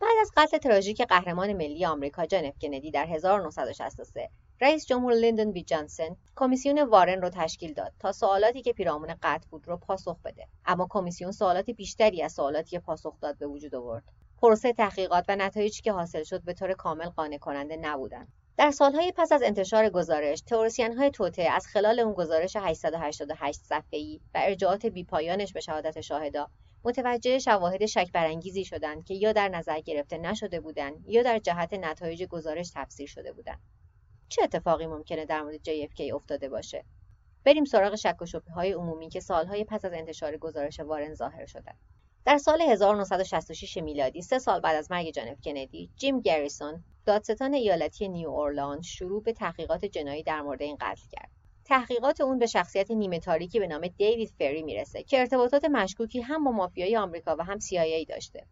بعد 0.00 0.16
از 0.20 0.30
قتل 0.36 0.58
تراژیک 0.58 1.02
قهرمان 1.02 1.52
ملی 1.52 1.86
آمریکا 1.86 2.26
جان 2.26 2.44
اف 2.44 2.58
کندی 2.58 2.90
در 2.90 3.06
1963 3.06 4.30
رئیس 4.62 4.86
جمهور 4.86 5.14
لیندون 5.14 5.52
بی 5.52 5.62
جانسن 5.62 6.16
کمیسیون 6.36 6.82
وارن 6.82 7.22
رو 7.22 7.28
تشکیل 7.28 7.74
داد 7.74 7.92
تا 7.98 8.12
سوالاتی 8.12 8.62
که 8.62 8.72
پیرامون 8.72 9.14
قتل 9.22 9.48
بود 9.50 9.68
رو 9.68 9.76
پاسخ 9.76 10.16
بده. 10.24 10.46
اما 10.64 10.86
کمیسیون 10.90 11.32
سوالات 11.32 11.70
بیشتری 11.70 12.22
از 12.22 12.32
سوالاتی 12.32 12.70
که 12.70 12.78
پاسخ 12.78 13.20
داد 13.20 13.38
به 13.38 13.46
وجود 13.46 13.74
آورد. 13.74 14.04
پروسه 14.42 14.72
تحقیقات 14.72 15.24
و 15.28 15.36
نتایجی 15.36 15.82
که 15.82 15.92
حاصل 15.92 16.22
شد 16.22 16.42
به 16.42 16.52
طور 16.52 16.72
کامل 16.72 17.08
قانع 17.08 17.38
کننده 17.38 17.76
نبودند. 17.76 18.28
در 18.56 18.70
سالهای 18.70 19.12
پس 19.16 19.32
از 19.32 19.42
انتشار 19.42 19.90
گزارش 19.90 20.40
تئوریسین 20.40 20.96
های 20.96 21.10
توته 21.10 21.42
از 21.42 21.66
خلال 21.66 22.00
اون 22.00 22.14
گزارش 22.14 22.56
888 22.56 23.60
صفحه‌ای 23.60 24.20
و 24.34 24.40
ارجاعات 24.42 24.86
بیپایانش 24.86 25.52
به 25.52 25.60
شهادت 25.60 26.00
شاهدا 26.00 26.50
متوجه 26.84 27.38
شواهد 27.38 27.86
شک 27.86 28.12
برانگیزی 28.12 28.64
شدند 28.64 29.04
که 29.04 29.14
یا 29.14 29.32
در 29.32 29.48
نظر 29.48 29.80
گرفته 29.80 30.18
نشده 30.18 30.60
بودند 30.60 31.04
یا 31.08 31.22
در 31.22 31.38
جهت 31.38 31.74
نتایج 31.74 32.22
گزارش 32.24 32.70
تفسیر 32.74 33.08
شده 33.08 33.32
بودند. 33.32 33.60
چه 34.30 34.42
اتفاقی 34.42 34.86
ممکنه 34.86 35.24
در 35.24 35.42
مورد 35.42 35.60
JFK 35.64 36.00
افتاده 36.14 36.48
باشه؟ 36.48 36.84
بریم 37.44 37.64
سراغ 37.64 37.94
شک 37.94 38.22
و 38.22 38.26
شبه 38.26 38.52
های 38.52 38.72
عمومی 38.72 39.08
که 39.08 39.20
سالهای 39.20 39.64
پس 39.64 39.84
از 39.84 39.92
انتشار 39.92 40.36
گزارش 40.36 40.80
وارن 40.80 41.14
ظاهر 41.14 41.46
شدند 41.46 41.78
در 42.24 42.38
سال 42.38 42.62
1966 42.62 43.76
میلادی 43.76 44.22
سه 44.22 44.38
سال 44.38 44.60
بعد 44.60 44.76
از 44.76 44.90
مرگ 44.90 45.10
جان 45.10 45.34
کندی 45.44 45.90
جیم 45.96 46.20
گریسون 46.20 46.84
دادستان 47.06 47.54
ایالتی 47.54 48.08
نیو 48.08 48.28
اورلان 48.28 48.82
شروع 48.82 49.22
به 49.22 49.32
تحقیقات 49.32 49.84
جنایی 49.84 50.22
در 50.22 50.42
مورد 50.42 50.62
این 50.62 50.76
قتل 50.80 51.02
کرد. 51.10 51.30
تحقیقات 51.64 52.20
اون 52.20 52.38
به 52.38 52.46
شخصیت 52.46 52.90
نیمه 52.90 53.20
تاریکی 53.20 53.58
به 53.58 53.66
نام 53.66 53.86
دیوید 53.86 54.32
فری 54.38 54.62
می‌رسه 54.62 55.02
که 55.02 55.20
ارتباطات 55.20 55.64
مشکوکی 55.64 56.20
هم 56.20 56.44
با 56.44 56.50
مافیای 56.50 56.96
آمریکا 56.96 57.36
و 57.38 57.44
هم 57.44 57.58
CIA 57.58 58.08
داشته. 58.08 58.46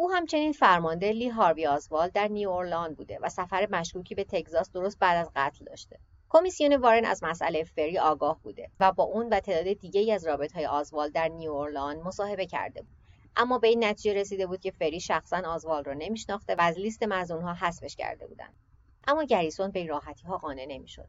او 0.00 0.10
همچنین 0.10 0.52
فرمانده 0.52 1.12
لی 1.12 1.28
هاروی 1.28 1.66
آزوالد 1.66 2.08
در 2.08 2.28
نیو 2.28 2.50
اورلان 2.50 2.96
بوده 2.96 3.18
و 3.22 3.28
سفر 3.28 3.68
مشکوکی 3.70 4.14
به 4.14 4.24
تگزاس 4.24 4.70
درست 4.70 4.98
بعد 4.98 5.16
از 5.16 5.30
قتل 5.36 5.64
داشته. 5.64 5.98
کمیسیون 6.28 6.76
وارن 6.76 7.04
از 7.04 7.24
مسئله 7.24 7.64
فری 7.64 7.98
آگاه 7.98 8.40
بوده 8.42 8.70
و 8.80 8.92
با 8.92 9.04
اون 9.04 9.28
و 9.28 9.40
تعداد 9.40 9.72
دیگه 9.72 10.14
از 10.14 10.26
رابط 10.26 10.52
های 10.52 10.66
آزوالد 10.66 11.10
در 11.10 11.28
نیو 11.28 11.52
اورلان 11.52 12.02
مصاحبه 12.02 12.46
کرده 12.46 12.82
بود. 12.82 12.96
اما 13.36 13.58
به 13.58 13.68
این 13.68 13.84
نتیجه 13.84 14.14
رسیده 14.14 14.46
بود 14.46 14.60
که 14.60 14.70
فری 14.70 15.00
شخصا 15.00 15.42
آزوال 15.46 15.84
را 15.84 15.94
نمیشناخته 15.94 16.54
و 16.54 16.60
از 16.60 16.78
لیست 16.78 17.02
ها 17.02 17.54
حذفش 17.54 17.96
کرده 17.96 18.26
بودند. 18.26 18.54
اما 19.06 19.24
گریسون 19.24 19.70
به 19.70 19.78
این 19.78 19.88
راحتی 19.88 20.26
ها 20.26 20.38
قانع 20.38 20.66
نمی‌شد. 20.68 21.08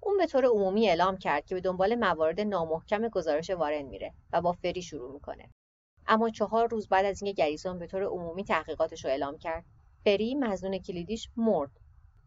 اون 0.00 0.18
به 0.18 0.26
طور 0.26 0.44
عمومی 0.44 0.88
اعلام 0.88 1.16
کرد 1.16 1.46
که 1.46 1.54
به 1.54 1.60
دنبال 1.60 1.94
موارد 1.94 2.40
نامحکم 2.40 3.08
گزارش 3.08 3.50
وارن 3.50 3.82
میره 3.82 4.14
و 4.32 4.40
با 4.40 4.52
فری 4.52 4.82
شروع 4.82 5.12
می‌کنه. 5.12 5.50
اما 6.06 6.30
چهار 6.30 6.68
روز 6.68 6.88
بعد 6.88 7.04
از 7.04 7.22
اینکه 7.22 7.42
گریسون 7.42 7.78
به 7.78 7.86
طور 7.86 8.02
عمومی 8.02 8.44
تحقیقاتش 8.44 9.04
رو 9.04 9.10
اعلام 9.10 9.38
کرد 9.38 9.64
فری 10.04 10.34
مزنون 10.34 10.78
کلیدیش 10.78 11.28
مرد. 11.36 11.70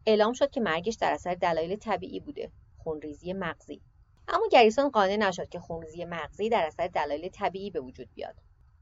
اعلام 0.06 0.32
شد 0.32 0.50
که 0.50 0.60
مرگش 0.60 0.94
در 0.94 1.12
اثر 1.12 1.34
دلایل 1.34 1.76
طبیعی 1.76 2.20
بوده 2.20 2.52
خونریزی 2.78 3.32
مغزی. 3.32 3.80
اما 4.28 4.48
گریسون 4.52 4.88
قانع 4.88 5.16
نشد 5.16 5.48
که 5.48 5.60
خونریزی 5.60 6.04
مغزی 6.04 6.48
در 6.48 6.66
اثر 6.66 6.86
دلایل 6.86 7.28
طبیعی 7.28 7.70
به 7.70 7.80
وجود 7.80 8.08
بیاد. 8.14 8.34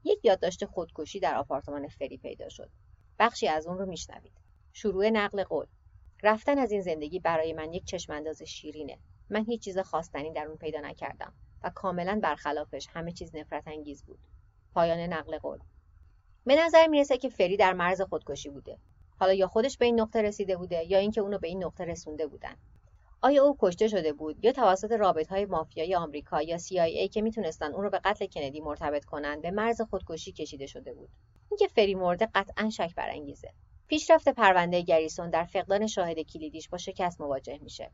یک 0.03 0.25
یادداشت 0.25 0.65
خودکشی 0.65 1.19
در 1.19 1.35
آپارتمان 1.35 1.87
فری 1.87 2.17
پیدا 2.17 2.49
شد. 2.49 2.69
بخشی 3.19 3.47
از 3.47 3.67
اون 3.67 3.77
رو 3.77 3.85
میشنوید. 3.85 4.33
شروع 4.73 5.09
نقل 5.09 5.43
قول. 5.43 5.65
رفتن 6.23 6.57
از 6.57 6.71
این 6.71 6.81
زندگی 6.81 7.19
برای 7.19 7.53
من 7.53 7.73
یک 7.73 7.85
چشمانداز 7.85 8.41
شیرینه. 8.41 8.97
من 9.29 9.45
هیچ 9.45 9.61
چیز 9.61 9.79
خواستنی 9.79 10.33
در 10.33 10.47
اون 10.47 10.57
پیدا 10.57 10.79
نکردم 10.79 11.33
و 11.63 11.69
کاملا 11.69 12.19
برخلافش 12.23 12.87
همه 12.89 13.11
چیز 13.11 13.35
نفرت 13.35 13.67
انگیز 13.67 14.03
بود. 14.03 14.19
پایان 14.77 14.99
نقل 14.99 15.37
قول. 15.37 15.59
به 16.45 16.55
نظر 16.55 16.87
می‌رسه 16.87 17.17
که 17.17 17.29
فری 17.29 17.57
در 17.57 17.73
مرز 17.73 18.01
خودکشی 18.01 18.49
بوده. 18.49 18.77
حالا 19.19 19.33
یا 19.33 19.47
خودش 19.47 19.77
به 19.77 19.85
این 19.85 19.99
نقطه 19.99 20.21
رسیده 20.21 20.57
بوده 20.57 20.83
یا 20.91 20.99
اینکه 20.99 21.21
اونو 21.21 21.37
به 21.37 21.47
این 21.47 21.63
نقطه 21.63 21.85
رسونده 21.85 22.27
بودن. 22.27 22.55
آیا 23.21 23.43
او 23.43 23.57
کشته 23.59 23.87
شده 23.87 24.13
بود 24.13 24.45
یا 24.45 24.51
توسط 24.51 24.91
رابط 24.91 25.27
های 25.27 25.45
مافیای 25.45 25.95
آمریکا 25.95 26.41
یا 26.41 26.57
CIA 26.57 27.09
که 27.09 27.21
می‌تونستن 27.21 27.73
اون 27.73 27.83
رو 27.83 27.89
به 27.89 27.99
قتل 27.99 28.25
کندی 28.25 28.61
مرتبط 28.61 29.05
کنند 29.05 29.41
به 29.41 29.51
مرز 29.51 29.81
خودکشی 29.81 30.31
کشیده 30.31 30.65
شده 30.65 30.93
بود؟ 30.93 31.09
اینکه 31.51 31.67
فری 31.67 31.95
مرده 31.95 32.29
قطعا 32.35 32.69
شک 32.69 32.95
برانگیزه. 32.95 33.53
پیشرفت 33.87 34.29
پرونده 34.29 34.81
گریسون 34.81 35.29
در 35.29 35.43
فقدان 35.43 35.87
شاهد 35.87 36.19
کلیدیش 36.19 36.69
با 36.69 36.77
شکست 36.77 37.21
مواجه 37.21 37.59
میشه. 37.61 37.91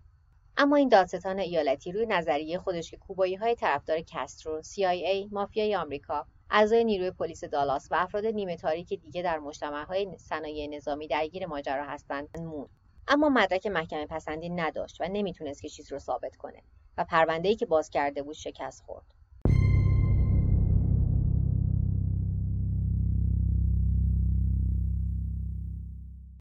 اما 0.58 0.76
این 0.76 0.89
دادستان 0.89 1.39
ایالتی 1.39 1.91
روی 1.91 2.06
نظریه 2.06 2.58
خودش 2.58 2.91
که 2.91 2.98
کوبایی 2.98 3.36
های 3.36 3.56
طرفدار 3.56 4.02
کسترو، 4.02 4.62
CIA، 4.62 5.32
مافیای 5.32 5.76
آمریکا، 5.76 6.28
اعضای 6.49 6.84
نیروی 6.84 7.12
پلیس 7.12 7.43
دالاس 7.43 7.88
و 7.91 7.95
افراد 7.95 8.25
نیمه 8.25 8.58
تاریک 8.58 8.93
دیگه 8.93 9.21
در 9.21 9.39
های 9.88 10.17
صنایع 10.17 10.67
نظامی 10.67 11.08
درگیر 11.08 11.45
ماجرا 11.45 11.86
هستند. 11.86 12.39
موند 12.39 12.69
اما 13.08 13.29
مدرک 13.29 13.67
محکمه 13.67 14.06
پسندی 14.06 14.49
نداشت 14.49 15.01
و 15.01 15.08
نمی‌تونست 15.08 15.62
که 15.62 15.69
چیز 15.69 15.91
رو 15.91 15.99
ثابت 15.99 16.36
کنه 16.36 16.63
و 16.97 17.06
پرونده‌ای 17.06 17.56
که 17.56 17.65
باز 17.65 17.89
کرده 17.89 18.23
بود 18.23 18.36
شکست 18.36 18.84
خورد. 18.84 19.06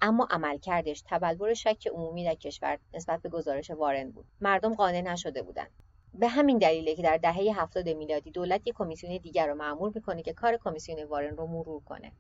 اما 0.00 0.28
عملکردش 0.30 1.02
تبلور 1.06 1.54
شک 1.54 1.86
عمومی 1.86 2.24
در 2.24 2.34
کشور 2.34 2.78
نسبت 2.94 3.22
به 3.22 3.28
گزارش 3.28 3.70
وارن 3.70 4.10
بود. 4.10 4.26
مردم 4.40 4.74
قانع 4.74 5.00
نشده 5.00 5.42
بودند. 5.42 5.81
به 6.14 6.29
همین 6.29 6.59
دلیله 6.59 6.94
که 6.94 7.03
در 7.03 7.16
دهه 7.16 7.62
هفتاد 7.62 7.88
میلادی 7.88 8.31
دولت 8.31 8.66
یک 8.66 8.75
کمیسیون 8.75 9.16
دیگر 9.16 9.46
رو 9.46 9.55
معمول 9.55 9.92
می‌کنه 9.94 10.22
که 10.22 10.33
کار 10.33 10.57
کمیسیون 10.57 11.05
وارن 11.05 11.37
رو 11.37 11.46
مرور 11.46 11.83
کنه 11.85 12.12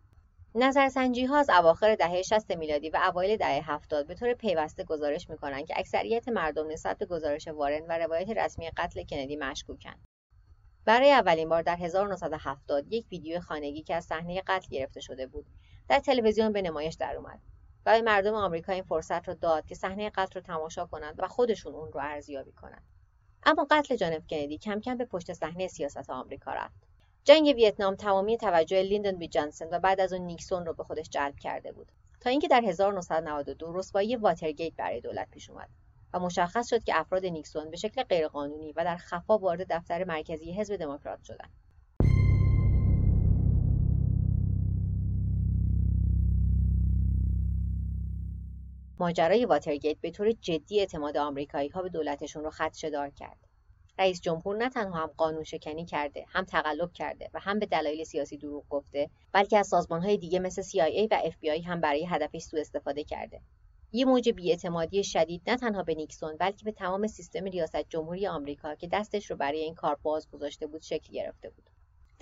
نظرسنجی 0.54 1.24
ها 1.24 1.38
از 1.38 1.50
اواخر 1.50 1.94
دهه 1.94 2.22
60 2.22 2.52
میلادی 2.52 2.90
و 2.90 2.96
اوایل 2.96 3.36
دهه 3.36 3.70
70 3.70 4.06
به 4.06 4.14
طور 4.14 4.34
پیوسته 4.34 4.84
گزارش 4.84 5.30
می‌کنند 5.30 5.66
که 5.66 5.74
اکثریت 5.76 6.28
مردم 6.28 6.68
نسبت 6.68 6.98
به 6.98 7.06
گزارش 7.06 7.48
وارن 7.48 7.86
و 7.88 7.98
روایت 7.98 8.30
رسمی 8.30 8.70
قتل 8.70 9.04
کندی 9.04 9.36
مشکوکند. 9.36 10.00
برای 10.84 11.12
اولین 11.12 11.48
بار 11.48 11.62
در 11.62 11.76
1970 11.76 12.92
یک 12.92 13.06
ویدیو 13.12 13.40
خانگی 13.40 13.82
که 13.82 13.94
از 13.94 14.04
صحنه 14.04 14.42
قتل 14.46 14.68
گرفته 14.70 15.00
شده 15.00 15.26
بود 15.26 15.46
در 15.88 15.98
تلویزیون 15.98 16.52
به 16.52 16.62
نمایش 16.62 16.94
در 16.94 17.16
اومد 17.16 17.40
و 17.86 18.02
مردم 18.02 18.34
آمریکا 18.34 18.72
این 18.72 18.82
فرصت 18.82 19.28
را 19.28 19.34
داد 19.34 19.66
که 19.66 19.74
صحنه 19.74 20.10
قتل 20.10 20.34
را 20.34 20.40
تماشا 20.40 20.86
کنند 20.86 21.14
و 21.18 21.28
خودشون 21.28 21.74
اون 21.74 21.92
رو 21.92 22.00
ارزیابی 22.00 22.52
کنند 22.52 22.82
اما 23.44 23.66
قتل 23.70 23.96
جان 23.96 24.20
کندی 24.30 24.58
کم 24.58 24.80
کم 24.80 24.96
به 24.96 25.04
پشت 25.04 25.32
صحنه 25.32 25.68
سیاست 25.68 26.10
آمریکا 26.10 26.52
رفت 26.52 26.80
جنگ 27.24 27.46
ویتنام 27.46 27.94
تمامی 27.94 28.36
توجه 28.36 28.82
لیندون 28.82 29.16
بی 29.16 29.28
جانسن 29.28 29.68
و 29.72 29.78
بعد 29.78 30.00
از 30.00 30.12
اون 30.12 30.22
نیکسون 30.22 30.66
رو 30.66 30.72
به 30.72 30.84
خودش 30.84 31.08
جلب 31.10 31.38
کرده 31.38 31.72
بود 31.72 31.92
تا 32.20 32.30
اینکه 32.30 32.48
در 32.48 32.60
1992 32.64 33.72
رسوایی 33.72 34.16
واترگیت 34.16 34.72
برای 34.76 35.00
دولت 35.00 35.30
پیش 35.30 35.50
اومد 35.50 35.68
و 36.14 36.18
مشخص 36.18 36.68
شد 36.70 36.84
که 36.84 37.00
افراد 37.00 37.26
نیکسون 37.26 37.70
به 37.70 37.76
شکل 37.76 38.02
غیرقانونی 38.02 38.72
و 38.72 38.84
در 38.84 38.96
خفا 38.96 39.38
وارد 39.38 39.66
دفتر 39.70 40.04
مرکزی 40.04 40.52
حزب 40.52 40.76
دموکرات 40.76 41.22
شدند. 41.22 41.50
ماجرای 49.02 49.44
واترگیت 49.44 49.96
به 50.00 50.10
طور 50.10 50.32
جدی 50.32 50.80
اعتماد 50.80 51.16
آمریکایی 51.16 51.68
ها 51.68 51.82
به 51.82 51.88
دولتشون 51.88 52.44
رو 52.44 52.50
خدشه‌دار 52.50 53.10
کرد. 53.10 53.38
رئیس 53.98 54.20
جمهور 54.20 54.56
نه 54.56 54.68
تنها 54.68 55.02
هم 55.02 55.10
قانون 55.16 55.44
شکنی 55.44 55.84
کرده، 55.84 56.24
هم 56.28 56.44
تقلب 56.44 56.92
کرده 56.92 57.30
و 57.34 57.40
هم 57.40 57.58
به 57.58 57.66
دلایل 57.66 58.04
سیاسی 58.04 58.36
دروغ 58.36 58.64
گفته، 58.68 59.10
بلکه 59.32 59.58
از 59.58 59.74
های 59.90 60.16
دیگه 60.16 60.38
مثل 60.38 60.62
CIA 60.62 61.08
و 61.10 61.30
FBI 61.30 61.66
هم 61.66 61.80
برای 61.80 62.06
هدفش 62.06 62.42
سوء 62.42 62.60
استفاده 62.60 63.04
کرده. 63.04 63.40
یه 63.92 64.04
موج 64.04 64.28
بیاعتمادی 64.28 65.04
شدید 65.04 65.50
نه 65.50 65.56
تنها 65.56 65.82
به 65.82 65.94
نیکسون 65.94 66.36
بلکه 66.36 66.64
به 66.64 66.72
تمام 66.72 67.06
سیستم 67.06 67.44
ریاست 67.44 67.88
جمهوری 67.88 68.26
آمریکا 68.26 68.74
که 68.74 68.88
دستش 68.92 69.30
رو 69.30 69.36
برای 69.36 69.60
این 69.60 69.74
کار 69.74 69.98
باز 70.02 70.30
گذاشته 70.30 70.66
بود 70.66 70.82
شکل 70.82 71.12
گرفته 71.12 71.50
بود. 71.50 71.71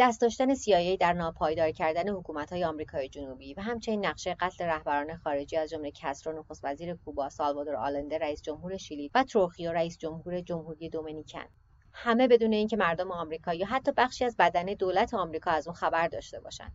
دست 0.00 0.20
داشتن 0.20 0.54
CIA 0.54 0.98
در 1.00 1.12
ناپایدار 1.12 1.70
کردن 1.70 2.08
حکومت‌های 2.08 2.64
آمریکای 2.64 3.08
جنوبی 3.08 3.54
و 3.54 3.60
همچنین 3.60 4.06
نقشه 4.06 4.36
قتل 4.40 4.64
رهبران 4.64 5.16
خارجی 5.16 5.56
از 5.56 5.70
جمله 5.70 5.90
کسترو 5.90 6.38
نخست 6.38 6.60
وزیر 6.64 6.94
کوبا، 6.94 7.28
سالوادور 7.28 7.76
آلنده 7.76 8.18
رئیس 8.18 8.42
جمهور 8.42 8.76
شیلی 8.76 9.10
و 9.14 9.24
تروخیو 9.24 9.72
رئیس 9.72 9.98
جمهور 9.98 10.40
جمهوری 10.40 10.88
دومینیکن 10.88 11.44
همه 11.92 12.28
بدون 12.28 12.52
اینکه 12.52 12.76
مردم 12.76 13.12
آمریکا 13.12 13.54
یا 13.54 13.66
حتی 13.66 13.92
بخشی 13.96 14.24
از 14.24 14.36
بدنه 14.38 14.64
دولت 14.64 15.14
آمریکا 15.14 15.50
از 15.50 15.66
اون 15.66 15.76
خبر 15.76 16.08
داشته 16.08 16.40
باشند. 16.40 16.72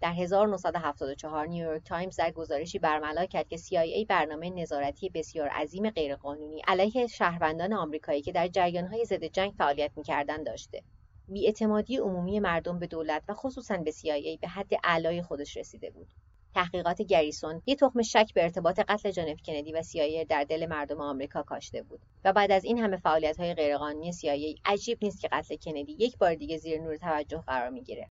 در 0.00 0.12
1974 0.12 1.46
نیویورک 1.46 1.84
تایمز 1.84 2.16
در 2.16 2.30
گزارشی 2.30 2.78
برملا 2.78 3.26
کرد 3.26 3.48
که 3.48 3.56
CIA 3.56 4.06
برنامه 4.08 4.50
نظارتی 4.50 5.08
بسیار 5.08 5.48
عظیم 5.48 5.90
غیرقانونی 5.90 6.62
علیه 6.66 7.06
شهروندان 7.06 7.72
آمریکایی 7.72 8.22
که 8.22 8.32
در 8.32 8.48
جریانهای 8.48 9.04
ضد 9.04 9.24
جنگ 9.24 9.52
فعالیت 9.58 9.90
می‌کردند 9.96 10.46
داشته. 10.46 10.82
بیاعتمادی 11.28 11.96
عمومی 11.96 12.40
مردم 12.40 12.78
به 12.78 12.86
دولت 12.86 13.22
و 13.28 13.34
خصوصا 13.34 13.76
به 13.76 13.90
CIA 13.90 14.40
به 14.40 14.48
حد 14.48 14.72
اعلای 14.84 15.22
خودش 15.22 15.56
رسیده 15.56 15.90
بود. 15.90 16.08
تحقیقات 16.54 17.02
گریسون 17.02 17.62
یه 17.66 17.76
تخم 17.76 18.02
شک 18.02 18.30
به 18.34 18.42
ارتباط 18.42 18.80
قتل 18.80 19.10
جان 19.10 19.36
کندی 19.46 19.72
و 19.72 19.82
CIA 19.82 20.26
در 20.28 20.44
دل 20.44 20.66
مردم 20.66 21.00
آمریکا 21.00 21.42
کاشته 21.42 21.82
بود 21.82 22.00
و 22.24 22.32
بعد 22.32 22.52
از 22.52 22.64
این 22.64 22.78
همه 22.78 22.96
فعالیت 22.96 23.40
های 23.40 23.54
غیرقانونی 23.54 24.12
CIA 24.12 24.60
عجیب 24.64 24.98
نیست 25.02 25.20
که 25.20 25.28
قتل 25.32 25.56
کندی 25.56 25.96
یک 25.98 26.18
بار 26.18 26.34
دیگه 26.34 26.56
زیر 26.56 26.80
نور 26.80 26.96
توجه 26.96 27.44
قرار 27.46 27.70
می‌گیره 27.70 28.08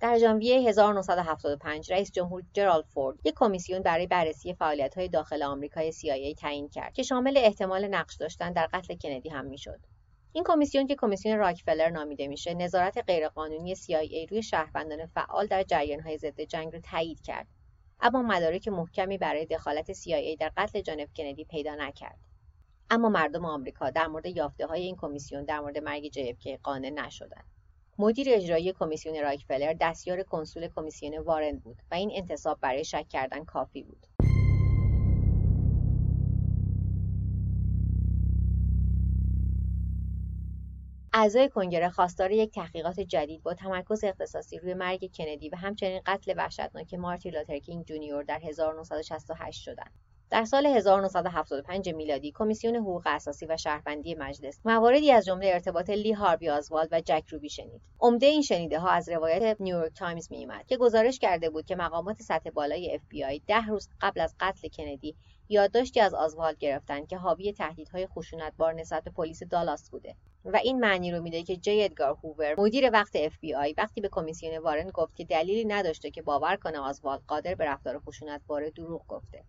در 0.00 0.18
ژانویه 0.18 0.68
1975 0.68 1.92
رئیس 1.92 2.12
جمهور 2.12 2.42
جرالد 2.52 2.84
فورد 2.84 3.18
یک 3.24 3.34
کمیسیون 3.36 3.82
برای 3.82 4.06
بررسی 4.06 4.54
فعالیت‌های 4.54 5.08
داخل 5.08 5.42
آمریکای 5.42 5.92
CIA 5.92 6.34
تعیین 6.38 6.68
کرد 6.68 6.92
که 6.92 7.02
شامل 7.02 7.36
احتمال 7.36 7.88
نقش 7.88 8.16
داشتن 8.16 8.52
در 8.52 8.68
قتل 8.72 8.96
کندی 9.02 9.28
هم 9.28 9.44
می‌شد. 9.46 9.80
این 10.34 10.44
کمیسیون 10.46 10.86
که 10.86 10.96
کمیسیون 10.98 11.38
راکفلر 11.38 11.90
نامیده 11.90 12.28
میشه 12.28 12.54
نظارت 12.54 12.98
غیرقانونی 13.06 13.76
CIA 13.76 14.30
روی 14.30 14.42
شهروندان 14.42 15.06
فعال 15.06 15.46
در 15.46 15.62
جریان‌های 15.62 16.18
ضد 16.18 16.40
جنگ 16.40 16.72
را 16.72 16.80
تایید 16.80 17.20
کرد. 17.20 17.46
اما 18.00 18.22
مدارک 18.22 18.68
محکمی 18.68 19.18
برای 19.18 19.46
دخالت 19.46 19.92
CIA 19.92 20.36
در 20.40 20.52
قتل 20.56 20.80
جان 20.80 21.06
کندی 21.16 21.44
پیدا 21.44 21.74
نکرد. 21.74 22.18
اما 22.90 23.08
مردم 23.08 23.44
آمریکا 23.44 23.90
در 23.90 24.06
مورد 24.06 24.26
یافته 24.26 24.66
های 24.66 24.82
این 24.82 24.96
کمیسیون 24.96 25.44
در 25.44 25.60
مورد 25.60 25.78
مرگ 25.78 26.12
JFK 26.12 26.48
قانع 26.62 26.90
نشدند. 26.90 27.44
مدیر 27.98 28.26
اجرایی 28.30 28.72
کمیسیون 28.72 29.22
راکفلر 29.22 29.74
دستیار 29.80 30.22
کنسول 30.22 30.68
کمیسیون 30.76 31.18
وارن 31.18 31.58
بود 31.58 31.76
و 31.90 31.94
این 31.94 32.10
انتصاب 32.14 32.58
برای 32.60 32.84
شک 32.84 33.08
کردن 33.08 33.44
کافی 33.44 33.82
بود. 33.82 34.06
اعضای 41.14 41.48
کنگره 41.48 41.90
خواستار 41.90 42.30
یک 42.30 42.52
تحقیقات 42.52 43.00
جدید 43.00 43.42
با 43.42 43.54
تمرکز 43.54 44.04
اختصاصی 44.04 44.58
روی 44.58 44.74
مرگ 44.74 45.10
کندی 45.16 45.48
و 45.48 45.56
همچنین 45.56 46.00
قتل 46.06 46.34
وحشتناک 46.36 46.94
مارتین 46.94 47.34
لوتر 47.34 47.58
جونیور 47.58 48.22
در 48.22 48.40
1968 48.42 49.62
شدند. 49.62 49.92
در 50.30 50.44
سال 50.44 50.66
1975 50.66 51.88
میلادی 51.88 52.32
کمیسیون 52.32 52.76
حقوق 52.76 53.02
اساسی 53.06 53.46
و 53.46 53.56
شهروندی 53.56 54.14
مجلس 54.14 54.60
مواردی 54.64 55.12
از 55.12 55.24
جمله 55.24 55.46
ارتباط 55.46 55.90
لی 55.90 56.12
هاروی 56.12 56.50
آزوالد 56.50 56.88
و 56.92 57.00
جک 57.00 57.24
روبی 57.28 57.48
شنید 57.48 57.80
عمده 58.00 58.26
این 58.26 58.42
شنیده 58.42 58.78
ها 58.78 58.88
از 58.88 59.08
روایت 59.08 59.56
نیویورک 59.60 59.92
تایمز 59.94 60.32
میومد 60.32 60.66
که 60.66 60.76
گزارش 60.76 61.18
کرده 61.18 61.50
بود 61.50 61.66
که 61.66 61.76
مقامات 61.76 62.22
سطح 62.22 62.50
بالای 62.50 62.98
FBI 62.98 63.40
ده 63.46 63.66
روز 63.66 63.88
قبل 64.00 64.20
از 64.20 64.34
قتل 64.40 64.68
کندی 64.68 65.16
یادداشتی 65.48 66.00
از 66.00 66.14
آزوالد 66.14 66.58
گرفتند 66.58 67.08
که 67.08 67.16
حاوی 67.16 67.52
تهدیدهای 67.52 68.06
خشونتبار 68.06 68.72
نسبت 68.72 69.04
به 69.04 69.10
پلیس 69.10 69.42
دالاس 69.42 69.90
بوده 69.90 70.16
و 70.44 70.56
این 70.56 70.80
معنی 70.80 71.12
رو 71.12 71.22
میده 71.22 71.42
که 71.42 71.56
جی 71.56 71.84
ادگار 71.84 72.16
هوور 72.24 72.60
مدیر 72.60 72.90
وقت 72.92 73.28
FBI 73.28 73.74
وقتی 73.78 74.00
به 74.00 74.08
کمیسیون 74.08 74.58
وارن 74.58 74.90
گفت 74.90 75.16
که 75.16 75.24
دلیلی 75.24 75.64
نداشته 75.64 76.10
که 76.10 76.22
باور 76.22 76.56
کنه 76.56 76.78
آزوالد 76.78 77.22
قادر 77.26 77.54
به 77.54 77.64
رفتار 77.64 77.98
خشونتبار 77.98 78.70
دروغ 78.70 79.06
گفته. 79.06 79.44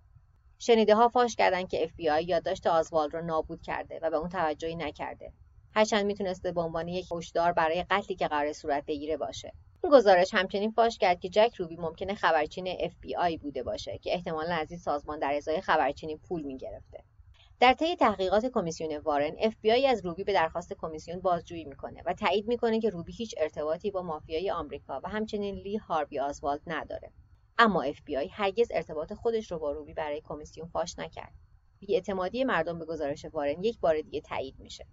شنیده 0.59 0.95
ها 0.95 1.09
فاش 1.09 1.35
کردند 1.35 1.69
که 1.69 1.87
FBI 1.87 2.27
یادداشت 2.27 2.67
آزوالد 2.67 3.13
رو 3.13 3.21
نابود 3.21 3.61
کرده 3.61 3.99
و 4.01 4.09
به 4.09 4.17
اون 4.17 4.29
توجهی 4.29 4.75
نکرده. 4.75 5.31
هرچند 5.75 6.05
می‌تونسته 6.05 6.51
به 6.51 6.61
عنوان 6.61 6.87
یک 6.87 7.07
هشدار 7.11 7.51
برای 7.51 7.85
قتلی 7.89 8.15
که 8.15 8.27
قرار 8.27 8.53
صورت 8.53 8.85
بگیره 8.85 9.17
باشه. 9.17 9.53
این 9.83 9.93
گزارش 9.93 10.33
همچنین 10.33 10.71
فاش 10.71 10.97
کرد 10.97 11.19
که 11.19 11.29
جک 11.29 11.55
روبی 11.57 11.75
ممکنه 11.75 12.15
خبرچین 12.15 12.75
FBI 12.75 13.37
بوده 13.41 13.63
باشه 13.63 13.97
که 13.97 14.13
احتمالا 14.13 14.55
از 14.55 14.71
این 14.71 14.79
سازمان 14.79 15.19
در 15.19 15.33
ازای 15.33 15.61
خبرچینی 15.61 16.15
پول 16.15 16.41
می‌گرفته. 16.41 17.03
در 17.63 17.73
طی 17.73 17.95
تحقیقات 17.95 18.45
کمیسیون 18.45 18.97
وارن 18.97 19.35
FBI 19.37 19.85
از 19.87 20.05
روبی 20.05 20.23
به 20.23 20.33
درخواست 20.33 20.73
کمیسیون 20.73 21.19
بازجویی 21.19 21.65
می‌کنه 21.65 22.03
و 22.05 22.13
تایید 22.13 22.47
می‌کنه 22.47 22.79
که 22.79 22.89
روبی 22.89 23.13
هیچ 23.13 23.35
ارتباطی 23.37 23.91
با 23.91 24.01
مافیای 24.01 24.51
آمریکا 24.51 25.01
و 25.03 25.09
همچنین 25.09 25.55
لی 25.55 25.77
هاربی 25.77 26.19
آزوالد 26.19 26.61
نداره. 26.67 27.11
اما 27.57 27.91
FBI 27.91 28.29
هرگز 28.31 28.67
ارتباط 28.71 29.13
خودش 29.13 29.51
رو 29.51 29.59
با 29.59 29.71
روبی 29.71 29.93
برای 29.93 30.21
کمیسیون 30.21 30.67
فاش 30.67 30.99
نکرد. 30.99 31.33
بیاعتمادی 31.79 32.43
مردم 32.43 32.79
به 32.79 32.85
گزارش 32.85 33.25
وارن 33.25 33.63
یک 33.63 33.79
بار 33.79 34.01
دیگه 34.01 34.21
تایید 34.21 34.59
میشه. 34.59 34.85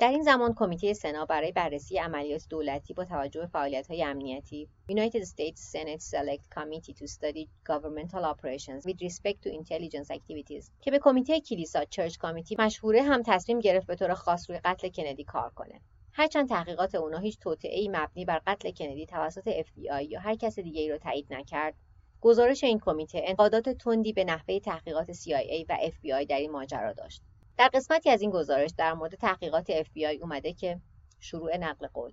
در 0.00 0.10
این 0.10 0.22
زمان 0.22 0.54
کمیته 0.54 0.92
سنا 0.92 1.24
برای 1.24 1.52
بررسی 1.52 1.98
عملیات 1.98 2.46
دولتی 2.50 2.94
با 2.94 3.04
توجه 3.04 3.40
به 3.40 3.46
فعالیت‌های 3.46 4.04
امنیتی 4.04 4.68
United 4.90 5.24
States 5.24 5.60
Senate 5.72 6.02
Select 6.02 6.58
Committee 6.58 6.94
to 6.94 7.06
Study 7.06 7.48
Governmental 7.68 8.24
Operations 8.24 8.86
with 8.86 9.02
Respect 9.02 9.42
to 9.44 9.50
Intelligence 9.50 10.10
Activities 10.10 10.70
که 10.80 10.90
به 10.90 10.98
کمیته 10.98 11.40
کلیسا 11.40 11.84
چرچ 11.84 12.16
کامیتی 12.16 12.56
مشهوره 12.58 13.02
هم 13.02 13.22
تصمیم 13.26 13.58
گرفت 13.60 13.86
به 13.86 13.96
طور 13.96 14.14
خاص 14.14 14.50
روی 14.50 14.58
قتل 14.64 14.88
کندی 14.88 15.24
کار 15.24 15.50
کنه. 15.50 15.80
هرچند 16.12 16.48
تحقیقات 16.48 16.94
اونا 16.94 17.18
هیچ 17.18 17.38
توطئه‌ای 17.38 17.88
مبنی 17.88 18.24
بر 18.24 18.40
قتل 18.46 18.70
کندی 18.70 19.06
توسط 19.06 19.62
FBI 19.62 20.02
یا 20.08 20.20
هر 20.20 20.34
کس 20.34 20.58
دیگه 20.58 20.80
ای 20.80 20.90
رو 20.90 20.98
تایید 20.98 21.26
نکرد. 21.30 21.74
گزارش 22.20 22.64
این 22.64 22.78
کمیته 22.78 23.22
انقادات 23.24 23.68
تندی 23.68 24.12
به 24.12 24.24
نحوه 24.24 24.60
تحقیقات 24.60 25.12
CIA 25.12 25.64
و 25.68 25.76
FBI 25.76 26.26
در 26.28 26.36
این 26.36 26.50
ماجرا 26.50 26.92
داشت. 26.92 27.22
در 27.58 27.68
قسمتی 27.74 28.10
از 28.10 28.22
این 28.22 28.30
گزارش 28.30 28.70
در 28.78 28.94
مورد 28.94 29.14
تحقیقات 29.14 29.82
FBI 29.82 30.20
اومده 30.22 30.52
که 30.52 30.80
شروع 31.20 31.56
نقل 31.56 31.86
قول. 31.86 32.12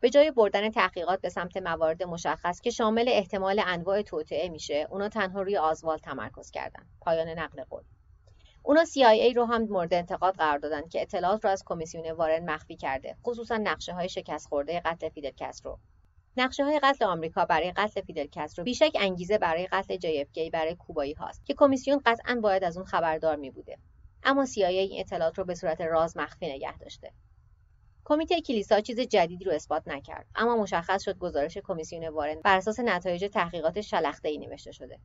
به 0.00 0.10
جای 0.10 0.30
بردن 0.30 0.70
تحقیقات 0.70 1.20
به 1.20 1.28
سمت 1.28 1.56
موارد 1.56 2.02
مشخص 2.02 2.60
که 2.60 2.70
شامل 2.70 3.04
احتمال 3.08 3.62
انواع 3.66 4.02
توطعه 4.02 4.48
میشه 4.48 4.86
اونا 4.90 5.08
تنها 5.08 5.42
روی 5.42 5.56
آزوال 5.56 5.98
تمرکز 5.98 6.50
کردن. 6.50 6.86
پایان 7.00 7.28
نقل 7.28 7.64
قول. 7.64 7.82
اونا 8.62 8.84
CIA 8.84 9.36
رو 9.36 9.44
هم 9.44 9.62
مورد 9.62 9.94
انتقاد 9.94 10.34
قرار 10.34 10.58
دادن 10.58 10.88
که 10.88 11.02
اطلاعات 11.02 11.44
رو 11.44 11.50
از 11.50 11.62
کمیسیون 11.66 12.10
وارن 12.10 12.50
مخفی 12.50 12.76
کرده 12.76 13.16
خصوصا 13.24 13.56
نقشه 13.56 13.92
های 13.92 14.08
شکست 14.08 14.48
خورده 14.48 14.80
قتل 14.80 15.08
فیدل 15.08 15.32
کسترو. 15.36 15.78
نقشه 16.36 16.64
های 16.64 16.80
قتل 16.82 17.04
آمریکا 17.04 17.44
برای 17.44 17.72
قتل 17.72 18.00
فیدل 18.00 18.26
کسترو 18.32 18.64
بیشک 18.64 18.92
انگیزه 19.00 19.38
برای 19.38 19.66
قتل 19.66 19.96
JFK 19.96 20.50
برای 20.52 20.74
کوبایی 20.74 21.12
هاست 21.12 21.46
که 21.46 21.54
کمیسیون 21.54 22.00
قطعا 22.06 22.40
باید 22.42 22.64
از 22.64 22.76
اون 22.76 22.86
خبردار 22.86 23.36
می 23.36 23.50
بوده 23.50 23.78
اما 24.24 24.46
CIA 24.46 24.64
این 24.64 25.00
اطلاعات 25.00 25.38
رو 25.38 25.44
به 25.44 25.54
صورت 25.54 25.80
راز 25.80 26.16
مخفی 26.16 26.46
نگه 26.48 26.78
داشته. 26.78 27.12
کمیته 28.06 28.42
کلیسا 28.42 28.80
چیز 28.80 29.00
جدیدی 29.00 29.44
رو 29.44 29.52
اثبات 29.52 29.88
نکرد 29.88 30.26
اما 30.36 30.56
مشخص 30.56 31.04
شد 31.04 31.18
گزارش 31.18 31.58
کمیسیون 31.64 32.08
وارن 32.08 32.40
بر 32.44 32.56
اساس 32.56 32.80
نتایج 32.80 33.24
تحقیقات 33.34 33.80
شلخته 33.80 34.28
ای 34.28 34.38
نوشته 34.38 34.72
شده. 34.72 35.00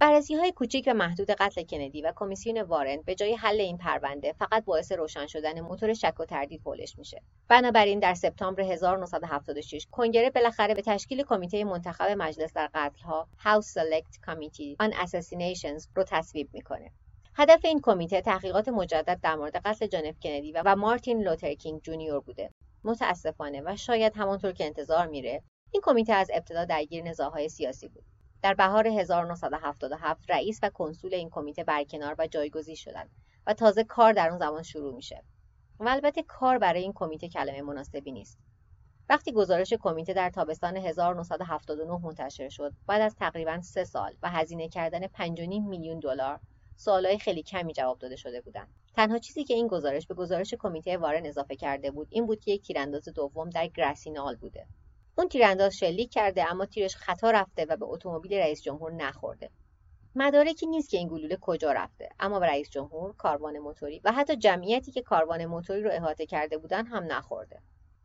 بررسی 0.00 0.34
های 0.34 0.52
کوچیک 0.52 0.84
و 0.86 0.94
محدود 0.94 1.30
قتل 1.30 1.62
کندی 1.62 2.02
و 2.02 2.12
کمیسیون 2.16 2.62
وارن 2.62 3.02
به 3.02 3.14
جای 3.14 3.34
حل 3.34 3.60
این 3.60 3.78
پرونده 3.78 4.32
فقط 4.32 4.64
باعث 4.64 4.92
روشن 4.92 5.26
شدن 5.26 5.60
موتور 5.60 5.94
شک 5.94 6.20
و 6.20 6.24
تردید 6.24 6.60
حولش 6.64 6.98
میشه. 6.98 7.22
بنابراین 7.48 7.98
در 7.98 8.14
سپتامبر 8.14 8.62
1976 8.62 9.86
کنگره 9.90 10.30
بالاخره 10.30 10.74
به 10.74 10.82
تشکیل 10.82 11.22
کمیته 11.22 11.64
منتخب 11.64 12.04
مجلس 12.04 12.52
در 12.52 12.70
قتلها 12.74 13.28
House 13.38 13.66
Select 13.66 14.30
Committee 14.30 14.86
on 14.86 14.92
Assassinations 14.92 15.88
رو 15.94 16.04
تصویب 16.06 16.48
می‌کنه. 16.52 16.90
هدف 17.34 17.64
این 17.64 17.80
کمیته 17.80 18.20
تحقیقات 18.20 18.68
مجدد 18.68 19.20
در 19.22 19.34
مورد 19.34 19.56
قتل 19.56 19.86
جان 19.86 20.06
اف 20.06 20.16
کندی 20.22 20.52
و 20.52 20.76
مارتین 20.76 21.22
لوتر 21.22 21.54
کینگ 21.54 21.82
جونیور 21.82 22.20
بوده 22.20 22.50
متاسفانه 22.84 23.62
و 23.64 23.76
شاید 23.76 24.12
همانطور 24.16 24.52
که 24.52 24.64
انتظار 24.64 25.06
میره 25.06 25.42
این 25.70 25.82
کمیته 25.84 26.12
از 26.12 26.30
ابتدا 26.34 26.64
درگیر 26.64 27.04
نزاعهای 27.04 27.48
سیاسی 27.48 27.88
بود 27.88 28.04
در 28.46 28.54
بهار 28.54 28.86
1977 28.86 30.30
رئیس 30.30 30.60
و 30.62 30.68
کنسول 30.68 31.14
این 31.14 31.30
کمیته 31.30 31.64
برکنار 31.64 32.14
و 32.18 32.26
جایگزین 32.26 32.74
شدند 32.74 33.10
و 33.46 33.54
تازه 33.54 33.84
کار 33.84 34.12
در 34.12 34.28
اون 34.28 34.38
زمان 34.38 34.62
شروع 34.62 34.94
میشه. 34.94 35.22
و 35.80 35.88
البته 35.88 36.22
کار 36.22 36.58
برای 36.58 36.82
این 36.82 36.92
کمیته 36.92 37.28
کلمه 37.28 37.62
مناسبی 37.62 38.12
نیست. 38.12 38.38
وقتی 39.08 39.32
گزارش 39.32 39.72
کمیته 39.72 40.12
در 40.12 40.30
تابستان 40.30 40.76
1979 40.76 41.98
منتشر 42.02 42.48
شد 42.48 42.72
بعد 42.86 43.02
از 43.02 43.14
تقریبا 43.16 43.60
سه 43.60 43.84
سال 43.84 44.14
و 44.22 44.30
هزینه 44.30 44.68
کردن 44.68 45.06
5.5 45.06 45.08
میلیون 45.68 45.98
دلار 45.98 46.40
سوالای 46.76 47.18
خیلی 47.18 47.42
کمی 47.42 47.72
جواب 47.72 47.98
داده 47.98 48.16
شده 48.16 48.40
بودند. 48.40 48.68
تنها 48.94 49.18
چیزی 49.18 49.44
که 49.44 49.54
این 49.54 49.68
گزارش 49.68 50.06
به 50.06 50.14
گزارش 50.14 50.54
کمیته 50.58 50.96
وارن 50.96 51.26
اضافه 51.26 51.56
کرده 51.56 51.90
بود 51.90 52.08
این 52.10 52.26
بود 52.26 52.40
که 52.40 52.52
یک 52.52 52.62
تیرانداز 52.62 53.08
دوم 53.08 53.50
در 53.50 53.66
گراسینال 53.66 54.36
بوده. 54.36 54.66
اون 55.18 55.28
تیرانداز 55.28 55.76
شلیک 55.76 56.10
کرده 56.12 56.50
اما 56.50 56.66
تیرش 56.66 56.96
خطا 56.96 57.30
رفته 57.30 57.64
و 57.64 57.76
به 57.76 57.86
اتومبیل 57.86 58.34
رئیس 58.34 58.62
جمهور 58.62 58.92
نخورده. 58.92 59.50
مدارکی 60.14 60.66
نیست 60.66 60.90
که 60.90 60.98
این 60.98 61.08
گلوله 61.08 61.38
کجا 61.40 61.72
رفته. 61.72 62.08
اما 62.20 62.40
به 62.40 62.46
رئیس 62.46 62.70
جمهور 62.70 63.14
کاروان 63.16 63.58
موتوری 63.58 64.00
و 64.04 64.12
حتی 64.12 64.36
جمعیتی 64.36 64.92
که 64.92 65.02
کاروان 65.02 65.46
موتوری 65.46 65.82
رو 65.82 65.90
احاطه 65.92 66.26
کرده 66.26 66.58
بودن 66.58 66.86
هم 66.86 67.12
نخورده. 67.12 67.60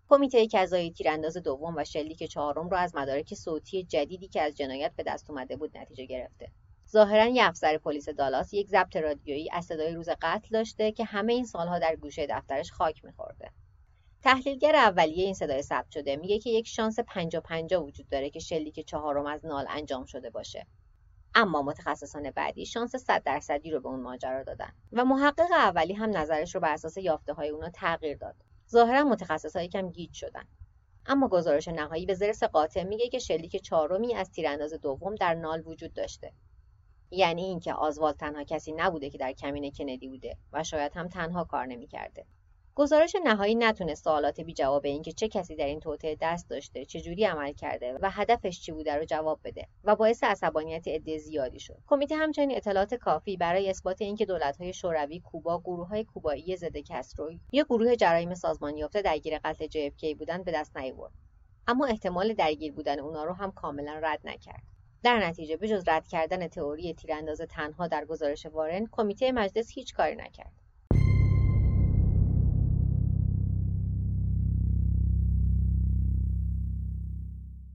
کمیته 0.09 0.47
کذایی 0.47 0.91
تیرانداز 0.91 1.37
دوم 1.37 1.75
و 1.77 1.83
شلیک 1.83 2.23
چهارم 2.23 2.69
را 2.69 2.77
از 2.77 2.95
مدارک 2.95 3.33
صوتی 3.33 3.83
جدیدی 3.83 4.27
که 4.27 4.41
از 4.41 4.55
جنایت 4.55 4.91
به 4.95 5.03
دست 5.03 5.29
اومده 5.29 5.55
بود 5.55 5.77
نتیجه 5.77 6.05
گرفته. 6.05 6.47
ظاهرا 6.89 7.25
یه 7.25 7.43
افسر 7.47 7.77
پلیس 7.77 8.09
دالاس 8.09 8.53
یک 8.53 8.67
ضبط 8.67 8.95
رادیویی 8.95 9.49
از 9.51 9.65
صدای 9.65 9.93
روز 9.93 10.09
قتل 10.21 10.47
داشته 10.51 10.91
که 10.91 11.03
همه 11.03 11.33
این 11.33 11.45
سالها 11.45 11.79
در 11.79 11.95
گوشه 11.95 12.27
دفترش 12.29 12.71
خاک 12.71 13.05
میخورده. 13.05 13.51
تحلیلگر 14.21 14.75
اولیه 14.75 15.23
این 15.23 15.33
صدای 15.33 15.61
ثبت 15.61 15.91
شده 15.91 16.15
میگه 16.15 16.39
که 16.39 16.49
یک 16.49 16.67
شانس 16.67 16.99
پنجا 16.99 17.41
پنجا 17.41 17.83
وجود 17.83 18.09
داره 18.09 18.29
که 18.29 18.39
شلیک 18.39 18.85
چهارم 18.85 19.25
از 19.25 19.45
نال 19.45 19.65
انجام 19.69 20.05
شده 20.05 20.29
باشه. 20.29 20.67
اما 21.35 21.61
متخصصان 21.61 22.31
بعدی 22.31 22.65
شانس 22.65 22.95
100 22.95 23.23
درصدی 23.23 23.71
رو 23.71 23.79
به 23.79 23.89
اون 23.89 23.99
ماجرا 23.99 24.43
دادن 24.43 24.71
و 24.93 25.05
محقق 25.05 25.51
اولی 25.51 25.93
هم 25.93 26.17
نظرش 26.17 26.55
رو 26.55 26.61
بر 26.61 26.73
اساس 26.73 26.97
یافته 26.97 27.33
های 27.33 27.49
اونا 27.49 27.69
تغییر 27.69 28.17
داد. 28.17 28.35
ظاهرا 28.69 29.03
متخصص 29.03 29.57
کم 29.57 29.89
گیج 29.89 30.13
شدن. 30.13 30.43
اما 31.05 31.27
گزارش 31.27 31.67
نهایی 31.67 32.05
به 32.05 32.13
زرس 32.13 32.43
قاطع 32.43 32.83
میگه 32.83 33.09
که 33.09 33.19
شلیک 33.19 33.55
چهارمی 33.55 34.15
از 34.15 34.31
تیرانداز 34.31 34.73
دوم 34.73 35.15
در 35.15 35.33
نال 35.33 35.63
وجود 35.65 35.93
داشته. 35.93 36.33
یعنی 37.11 37.43
اینکه 37.43 37.73
آزوال 37.73 38.13
تنها 38.13 38.43
کسی 38.43 38.71
نبوده 38.71 39.09
که 39.09 39.17
در 39.17 39.31
کمین 39.31 39.71
کندی 39.71 40.07
بوده 40.07 40.37
و 40.53 40.63
شاید 40.63 40.91
هم 40.95 41.07
تنها 41.07 41.43
کار 41.43 41.65
نمی‌کرده. 41.65 42.25
گزارش 42.75 43.15
نهایی 43.23 43.55
نتونه 43.55 43.95
سوالات 43.95 44.41
بی 44.41 44.53
جواب 44.53 44.85
اینکه 44.85 45.11
چه 45.11 45.27
کسی 45.27 45.55
در 45.55 45.65
این 45.65 45.79
توطئه 45.79 46.17
دست 46.21 46.49
داشته 46.49 46.85
چه 46.85 47.01
جوری 47.01 47.25
عمل 47.25 47.53
کرده 47.53 47.97
و 48.01 48.09
هدفش 48.11 48.61
چی 48.61 48.71
بوده 48.71 48.95
رو 48.95 49.05
جواب 49.05 49.39
بده 49.43 49.67
و 49.83 49.95
باعث 49.95 50.23
عصبانیت 50.23 50.87
عده 50.87 51.17
زیادی 51.17 51.59
شد. 51.59 51.77
کمیته 51.87 52.15
همچنین 52.15 52.57
اطلاعات 52.57 52.93
کافی 52.93 53.37
برای 53.37 53.69
اثبات 53.69 54.01
اینکه 54.01 54.25
دولت‌های 54.25 54.73
شوروی 54.73 55.19
کوبا 55.19 55.59
گروه‌های 55.59 56.03
کوبایی 56.03 56.57
ضد 56.57 56.77
کستروی 56.77 57.39
یا 57.51 57.63
گروه 57.63 57.95
جرایم 57.95 58.33
سازمان 58.33 58.77
یافته 58.77 59.01
درگیر 59.01 59.39
قتل 59.43 59.67
JFK 59.67 60.15
بودن 60.17 60.43
به 60.43 60.51
دست 60.51 60.77
نیاورد 60.77 61.13
اما 61.67 61.85
احتمال 61.85 62.33
درگیر 62.33 62.73
بودن 62.73 62.99
اونا 62.99 63.23
رو 63.23 63.33
هم 63.33 63.51
کاملا 63.51 63.99
رد 64.03 64.19
نکرد. 64.23 64.63
در 65.03 65.27
نتیجه 65.27 65.57
بجز 65.57 65.83
رد 65.87 66.07
کردن 66.07 66.47
تئوری 66.47 66.93
تیرانداز 66.93 67.41
تنها 67.41 67.87
در 67.87 68.05
گزارش 68.05 68.45
وارن 68.45 68.87
کمیته 68.91 69.31
مجلس 69.31 69.71
هیچ 69.71 69.93
کاری 69.93 70.15
نکرد. 70.15 70.60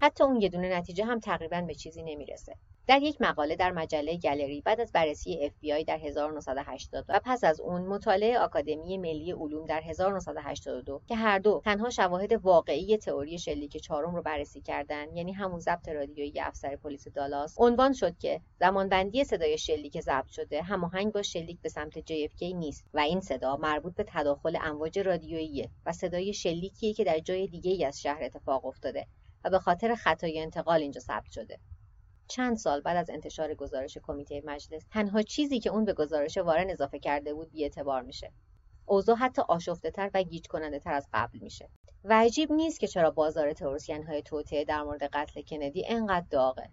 حتی 0.01 0.25
اون 0.25 0.41
یه 0.41 0.49
دونه 0.49 0.77
نتیجه 0.77 1.05
هم 1.05 1.21
تقریبا 1.21 1.61
به 1.61 1.75
چیزی 1.75 2.03
نمی‌رسه. 2.03 2.57
در 2.87 3.03
یک 3.03 3.21
مقاله 3.21 3.57
در 3.57 3.73
مجله 3.73 4.17
گالری 4.17 4.61
بعد 4.61 4.81
از 4.81 4.93
بررسی 4.93 5.51
FBI 5.51 5.85
در 5.85 5.99
1980 5.99 7.05
و 7.09 7.21
پس 7.25 7.45
از 7.45 7.61
اون 7.61 7.83
مطالعه 7.83 8.39
آکادمی 8.39 8.99
ملی 8.99 9.33
علوم 9.33 9.67
در 9.67 9.81
1982 9.81 11.03
که 11.07 11.17
هر 11.17 11.39
دو 11.39 11.63
تنها 11.65 11.91
شواهد 11.91 12.33
واقعی 12.33 12.97
تئوری 12.97 13.39
شلیک 13.39 13.77
چهارم 13.77 14.15
رو 14.15 14.23
بررسی 14.23 14.61
کردند 14.61 15.17
یعنی 15.17 15.33
همون 15.33 15.59
ضبط 15.59 15.89
رادیویی 15.89 16.41
افسر 16.41 16.77
پلیس 16.77 17.09
دالاس 17.09 17.55
عنوان 17.59 17.93
شد 17.93 18.19
که 18.19 18.41
زمانبندی 18.61 19.25
صدای 19.25 19.59
شلیک 19.59 20.01
ضبط 20.01 20.29
شده 20.29 20.63
هماهنگ 20.63 21.13
با 21.13 21.23
شلیک 21.23 21.61
به 21.63 21.69
سمت 21.69 22.01
JFK 22.01 22.43
نیست 22.43 22.85
و 22.95 22.99
این 22.99 23.21
صدا 23.21 23.57
مربوط 23.57 23.95
به 23.95 24.05
تداخل 24.09 24.59
امواج 24.61 24.99
رادیویی 24.99 25.69
و 25.87 25.93
صدای 25.93 26.33
شلیکی 26.33 26.95
که 26.95 27.05
در 27.05 27.19
جای 27.19 27.47
دیگه 27.47 27.71
ای 27.71 27.85
از 27.85 28.01
شهر 28.03 28.25
اتفاق 28.25 28.67
افتاده. 28.67 29.07
و 29.45 29.51
به 29.51 29.59
خاطر 29.59 29.95
خطای 29.95 30.41
انتقال 30.41 30.81
اینجا 30.81 31.01
ثبت 31.01 31.31
شده. 31.31 31.59
چند 32.29 32.57
سال 32.57 32.81
بعد 32.81 32.97
از 32.97 33.11
انتشار 33.11 33.55
گزارش 33.55 33.99
کمیته 34.03 34.43
مجلس 34.45 34.87
تنها 34.91 35.23
چیزی 35.23 35.61
که 35.61 35.71
اون 35.71 35.85
به 35.85 35.93
گزارش 35.93 36.39
وارن 36.39 36.71
اضافه 36.71 36.99
کرده 36.99 37.35
بود 37.35 37.51
بیاعتبار 37.51 38.03
میشه. 38.03 38.33
اوضاع 38.87 39.17
حتی 39.17 39.43
آشفته 39.49 39.91
تر 39.91 40.11
و 40.15 40.23
گیج 40.23 40.47
کننده 40.47 40.79
تر 40.79 40.93
از 40.93 41.09
قبل 41.13 41.39
میشه. 41.39 41.69
و 42.05 42.21
عجیب 42.21 42.53
نیست 42.53 42.81
که 42.81 42.87
چرا 42.87 43.11
بازار 43.11 43.53
تئوریسین 43.53 44.07
های 44.07 44.23
توطئه 44.23 44.65
در 44.65 44.83
مورد 44.83 45.03
قتل 45.03 45.43
کندی 45.43 45.87
انقدر 45.87 46.27
داغه. 46.31 46.71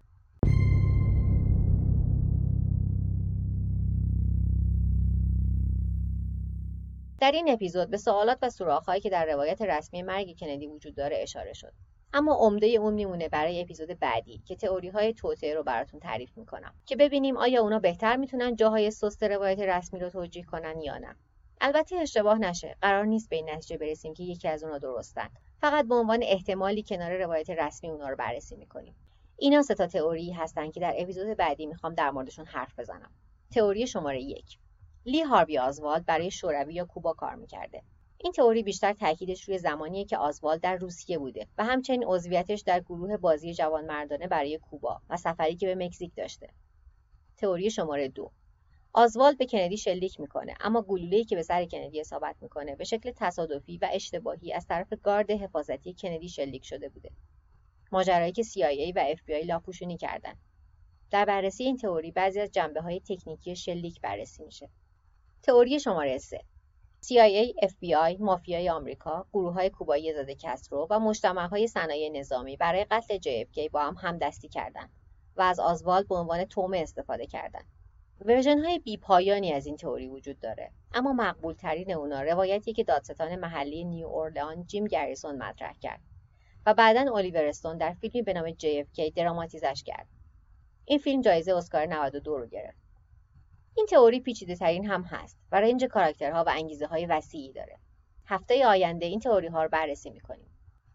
در 7.20 7.32
این 7.32 7.49
اپیزود 7.49 7.89
به 7.89 7.97
سوالات 7.97 8.38
و 8.41 8.49
سوراخهایی 8.49 9.01
که 9.01 9.09
در 9.09 9.26
روایت 9.26 9.61
رسمی 9.61 10.01
مرگ 10.01 10.39
کندی 10.39 10.68
وجود 10.68 10.95
داره 10.95 11.18
اشاره 11.22 11.53
شد. 11.53 11.74
اما 12.16 12.34
عمده 12.34 12.68
اون 12.68 12.93
میمونه 12.93 13.30
برای 13.30 13.61
اپیزود 13.61 13.99
بعدی 13.99 14.41
که 14.45 14.55
تئوری 14.55 14.89
های 14.89 15.14
توطئه 15.14 15.55
رو 15.55 15.64
براتون 15.64 15.99
تعریف 15.99 16.38
می‌کنم 16.38 16.74
که 16.86 16.95
ببینیم 16.95 17.38
آیا 17.38 17.61
اونا 17.61 17.80
بهتر 17.80 18.16
می‌تونن 18.18 18.55
جاهای 18.55 18.91
سست 18.91 19.24
روایت 19.24 19.59
رسمی 19.59 19.99
رو 19.99 20.09
توجیه 20.09 20.43
کنن 20.43 20.82
یا 20.82 20.97
نه. 20.97 21.16
البته 21.61 21.95
اشتباه 21.95 22.38
نشه 22.38 22.76
قرار 22.82 23.05
نیست 23.05 23.30
به 23.30 23.36
این 23.36 23.49
نتیجه 23.49 23.78
برسیم 23.78 24.14
که 24.14 24.24
یکی 24.24 24.47
از 24.47 24.64
اونا 24.64 24.78
درستن. 24.78 25.30
فقط 25.61 25.88
به 25.88 25.95
عنوان 25.95 26.20
احتمالی 26.24 26.84
کنار 26.84 27.18
روایت 27.18 27.49
رسمی 27.49 27.89
اونا 27.89 28.09
رو 28.09 28.16
بررسی 28.16 28.55
می‌کنیم. 28.55 28.95
اینا 29.38 29.61
سه 29.61 29.76
تا 29.76 29.88
تئوری 29.88 30.32
هستن 30.32 30.72
که 30.72 30.80
در 30.80 30.93
اپیزود 30.97 31.38
بعدی 31.38 31.66
می‌خوام 31.66 31.93
در 31.93 32.11
موردشون 32.11 32.45
حرف 32.45 32.80
بزنم. 32.80 33.11
تئوری 33.51 33.88
شماره 33.88 34.22
یک. 34.22 34.57
لی 35.05 35.22
هاروی 35.22 35.57
آزوالد 35.57 36.05
برای 36.05 36.32
شوروی 36.32 36.74
یا 36.74 36.86
کوبا 36.86 37.14
کار 37.14 37.36
می‌کرده. 37.36 37.82
این 38.24 38.32
تئوری 38.34 38.63
بیشتر 38.63 38.93
تاکیدش 38.93 39.43
روی 39.43 39.57
زمانیه 39.57 40.05
که 40.05 40.17
آزوال 40.17 40.57
در 40.57 40.76
روسیه 40.76 41.17
بوده 41.17 41.47
و 41.57 41.63
همچنین 41.63 42.03
عضویتش 42.07 42.61
در 42.61 42.80
گروه 42.80 43.17
بازی 43.17 43.53
جوانمردانه 43.53 44.28
برای 44.28 44.57
کوبا 44.57 45.01
و 45.09 45.17
سفری 45.17 45.55
که 45.55 45.76
به 45.76 45.86
مکزیک 45.86 46.11
داشته. 46.15 46.49
تئوری 47.38 47.71
شماره 47.71 48.07
دو. 48.07 48.32
آزوالد 48.93 49.38
به 49.38 49.45
کندی 49.45 49.78
شلیک 49.78 50.19
می‌کنه 50.19 50.53
اما 50.59 50.82
گلوله‌ای 50.82 51.26
که 51.26 51.36
به 51.36 51.43
سر 51.43 51.65
کندی 51.65 52.01
اصابت 52.01 52.36
می‌کنه 52.41 52.76
به 52.76 52.84
شکل 52.84 53.11
تصادفی 53.15 53.78
و 53.78 53.89
اشتباهی 53.93 54.53
از 54.53 54.67
طرف 54.67 54.93
گارد 55.03 55.32
حفاظتی 55.32 55.93
کندی 55.93 56.30
شلیک 56.30 56.65
شده 56.65 56.89
بوده. 56.89 57.09
ماجرایی 57.91 58.32
که 58.32 58.43
CIA 58.43 58.93
و 58.95 59.15
FBI 59.15 59.45
لاپوشونی 59.45 59.97
کردن. 59.97 60.34
در 61.11 61.26
بررسی 61.26 61.63
این 61.63 61.78
تئوری 61.78 62.11
بعضی 62.11 62.39
از 62.39 62.51
جنبه 62.51 62.82
های 62.82 62.99
تکنیکی 62.99 63.55
شلیک 63.55 64.01
بررسی 64.01 64.43
میشه. 64.43 64.69
تئوری 65.43 65.80
شماره 65.80 66.17
3 66.17 66.41
CIA، 67.03 67.53
FBI، 67.67 68.19
مافیای 68.19 68.69
آمریکا، 68.69 69.25
های 69.33 69.69
کوبایی 69.69 70.13
ضد 70.13 70.29
کسترو 70.29 70.88
و 70.89 71.13
های 71.51 71.67
صنایع 71.67 72.09
نظامی 72.09 72.57
برای 72.57 72.85
قتل 72.91 73.17
JFK 73.17 73.69
با 73.71 73.81
هم 73.81 73.95
همدستی 73.97 74.49
کردند 74.49 74.89
و 75.35 75.41
از 75.41 75.59
آزوالد 75.59 76.07
به 76.07 76.15
عنوان 76.15 76.45
طعمه 76.45 76.77
استفاده 76.77 77.25
کردند. 77.25 77.65
ورژن 78.25 78.59
های 78.59 78.79
بی 78.79 78.97
پایانی 78.97 79.53
از 79.53 79.65
این 79.65 79.77
تئوری 79.77 80.07
وجود 80.07 80.39
داره 80.39 80.71
اما 80.93 81.13
مقبول 81.13 81.53
ترین 81.53 81.91
اونا 81.91 82.21
روایتی 82.21 82.73
که 82.73 82.83
دادستان 82.83 83.35
محلی 83.35 83.83
نیو 83.83 84.07
اورلان 84.07 84.65
جیم 84.65 84.85
گریسون 84.85 85.37
مطرح 85.37 85.73
کرد 85.81 86.01
و 86.65 86.73
بعدا 86.73 87.15
الیور 87.15 87.45
استون 87.45 87.77
در 87.77 87.93
فیلمی 87.93 88.21
به 88.21 88.33
نام 88.33 88.51
JFK 88.51 89.13
dramatize 89.15 89.71
ش 89.71 89.84
کرد. 89.85 90.07
این 90.85 90.99
فیلم 90.99 91.21
جایزه 91.21 91.55
اسکار 91.55 91.85
92 91.85 92.37
رو 92.37 92.47
گرفت. 92.47 92.82
این 93.76 93.86
تئوری 93.86 94.19
پیچیده 94.19 94.55
ترین 94.55 94.86
هم 94.86 95.03
هست 95.03 95.38
و 95.51 95.61
range 95.61 95.86
کاراکترها 95.86 96.43
و 96.47 96.49
انگیزه 96.49 96.86
های 96.86 97.05
وسیعی 97.05 97.53
داره. 97.53 97.80
هفته 98.26 98.65
آینده 98.65 99.05
این 99.05 99.19
تئوری 99.19 99.47
ها 99.47 99.63
رو 99.63 99.69
بررسی 99.69 100.09
می‌کنیم. 100.09 100.49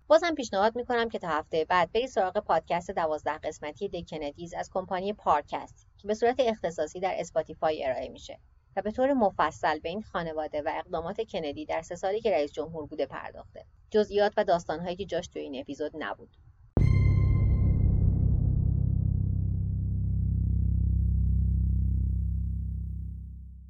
بازم 0.07 0.35
پیشنهاد 0.35 0.77
می‌کنم 0.77 1.09
که 1.09 1.19
تا 1.19 1.29
هفته 1.29 1.65
بعد 1.65 1.93
بری 1.93 2.07
سراغ 2.07 2.39
پادکست 2.39 2.91
دوازده 2.91 3.39
قسمتی 3.39 3.89
The 3.89 4.07
Kennedys 4.07 4.55
از 4.55 4.71
کمپانی 4.73 5.13
Parcast 5.13 5.87
که 5.99 6.09
به 6.09 6.15
صورت 6.15 6.41
اختصاصی 6.41 7.01
در 7.01 7.15
اسپاتیفای 7.19 7.85
ارائه 7.85 8.09
میشه 8.09 8.39
و 8.77 8.83
به 8.83 8.91
طور 8.91 9.13
مفصل 9.13 9.79
به 9.79 9.89
این 9.89 10.03
خانواده 10.03 10.63
و 10.63 10.73
اقدامات 10.75 11.21
کندی 11.21 11.67
در 11.67 11.83
سه 11.83 11.97
سالی 11.97 12.21
که 12.21 12.31
رئیس 12.31 12.53
جمهور 12.53 12.87
بوده 12.87 13.07
پرداخته. 13.07 13.65
جزئیات 13.91 14.33
و 14.37 14.45
داستانهایی 14.45 14.97
که 14.97 15.05
جاش 15.05 15.29
تو 15.29 15.39
این 15.39 15.61
اپیزود 15.61 15.93
نبود. 15.99 16.37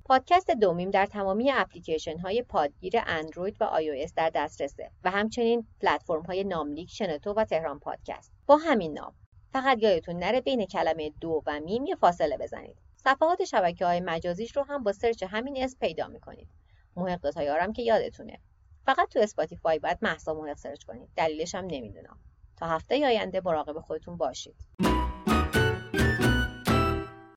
پادکست 0.08 0.50
دومیم 0.50 0.90
در 0.90 1.06
تمامی 1.06 1.50
اپلیکیشن 1.50 2.18
های 2.18 2.42
پادگیر 2.42 2.92
اندروید 3.06 3.56
و 3.60 3.64
آی 3.64 4.06
در 4.16 4.30
دسترسه 4.34 4.90
و 5.04 5.10
همچنین 5.10 5.66
پلتفرم 5.80 6.22
های 6.22 6.44
ناملیک 6.44 6.90
شنوتو 6.90 7.32
و 7.32 7.44
تهران 7.44 7.78
پادکست. 7.78 8.32
با 8.46 8.56
همین 8.56 8.92
نام. 8.92 9.14
فقط 9.52 9.82
یادتون 9.82 10.16
نره 10.16 10.40
بین 10.40 10.66
کلمه 10.66 11.10
دو 11.20 11.42
و 11.46 11.60
میم 11.60 11.86
یه 11.86 11.96
فاصله 11.96 12.36
بزنید. 12.36 12.76
صفحات 12.96 13.44
شبکه 13.44 13.86
های 13.86 14.00
مجازیش 14.00 14.56
رو 14.56 14.62
هم 14.62 14.82
با 14.82 14.92
سرچ 14.92 15.22
همین 15.22 15.64
اسم 15.64 15.78
پیدا 15.80 16.08
می‌کنید. 16.08 16.48
محق 16.96 17.30
تایارم 17.30 17.72
که 17.72 17.82
یادتونه. 17.82 18.38
فقط 18.86 19.08
تو 19.08 19.18
اسپاتیفای 19.18 19.78
باید 19.78 19.98
مهسا 20.02 20.34
محق 20.34 20.56
سرچ 20.56 20.84
کنید. 20.84 21.08
دلیلش 21.16 21.54
هم 21.54 21.64
نمی‌دونم. 21.64 22.18
تا 22.56 22.66
هفته 22.66 23.06
آینده 23.06 23.40
مراقب 23.44 23.80
خودتون 23.80 24.16
باشید. 24.16 24.56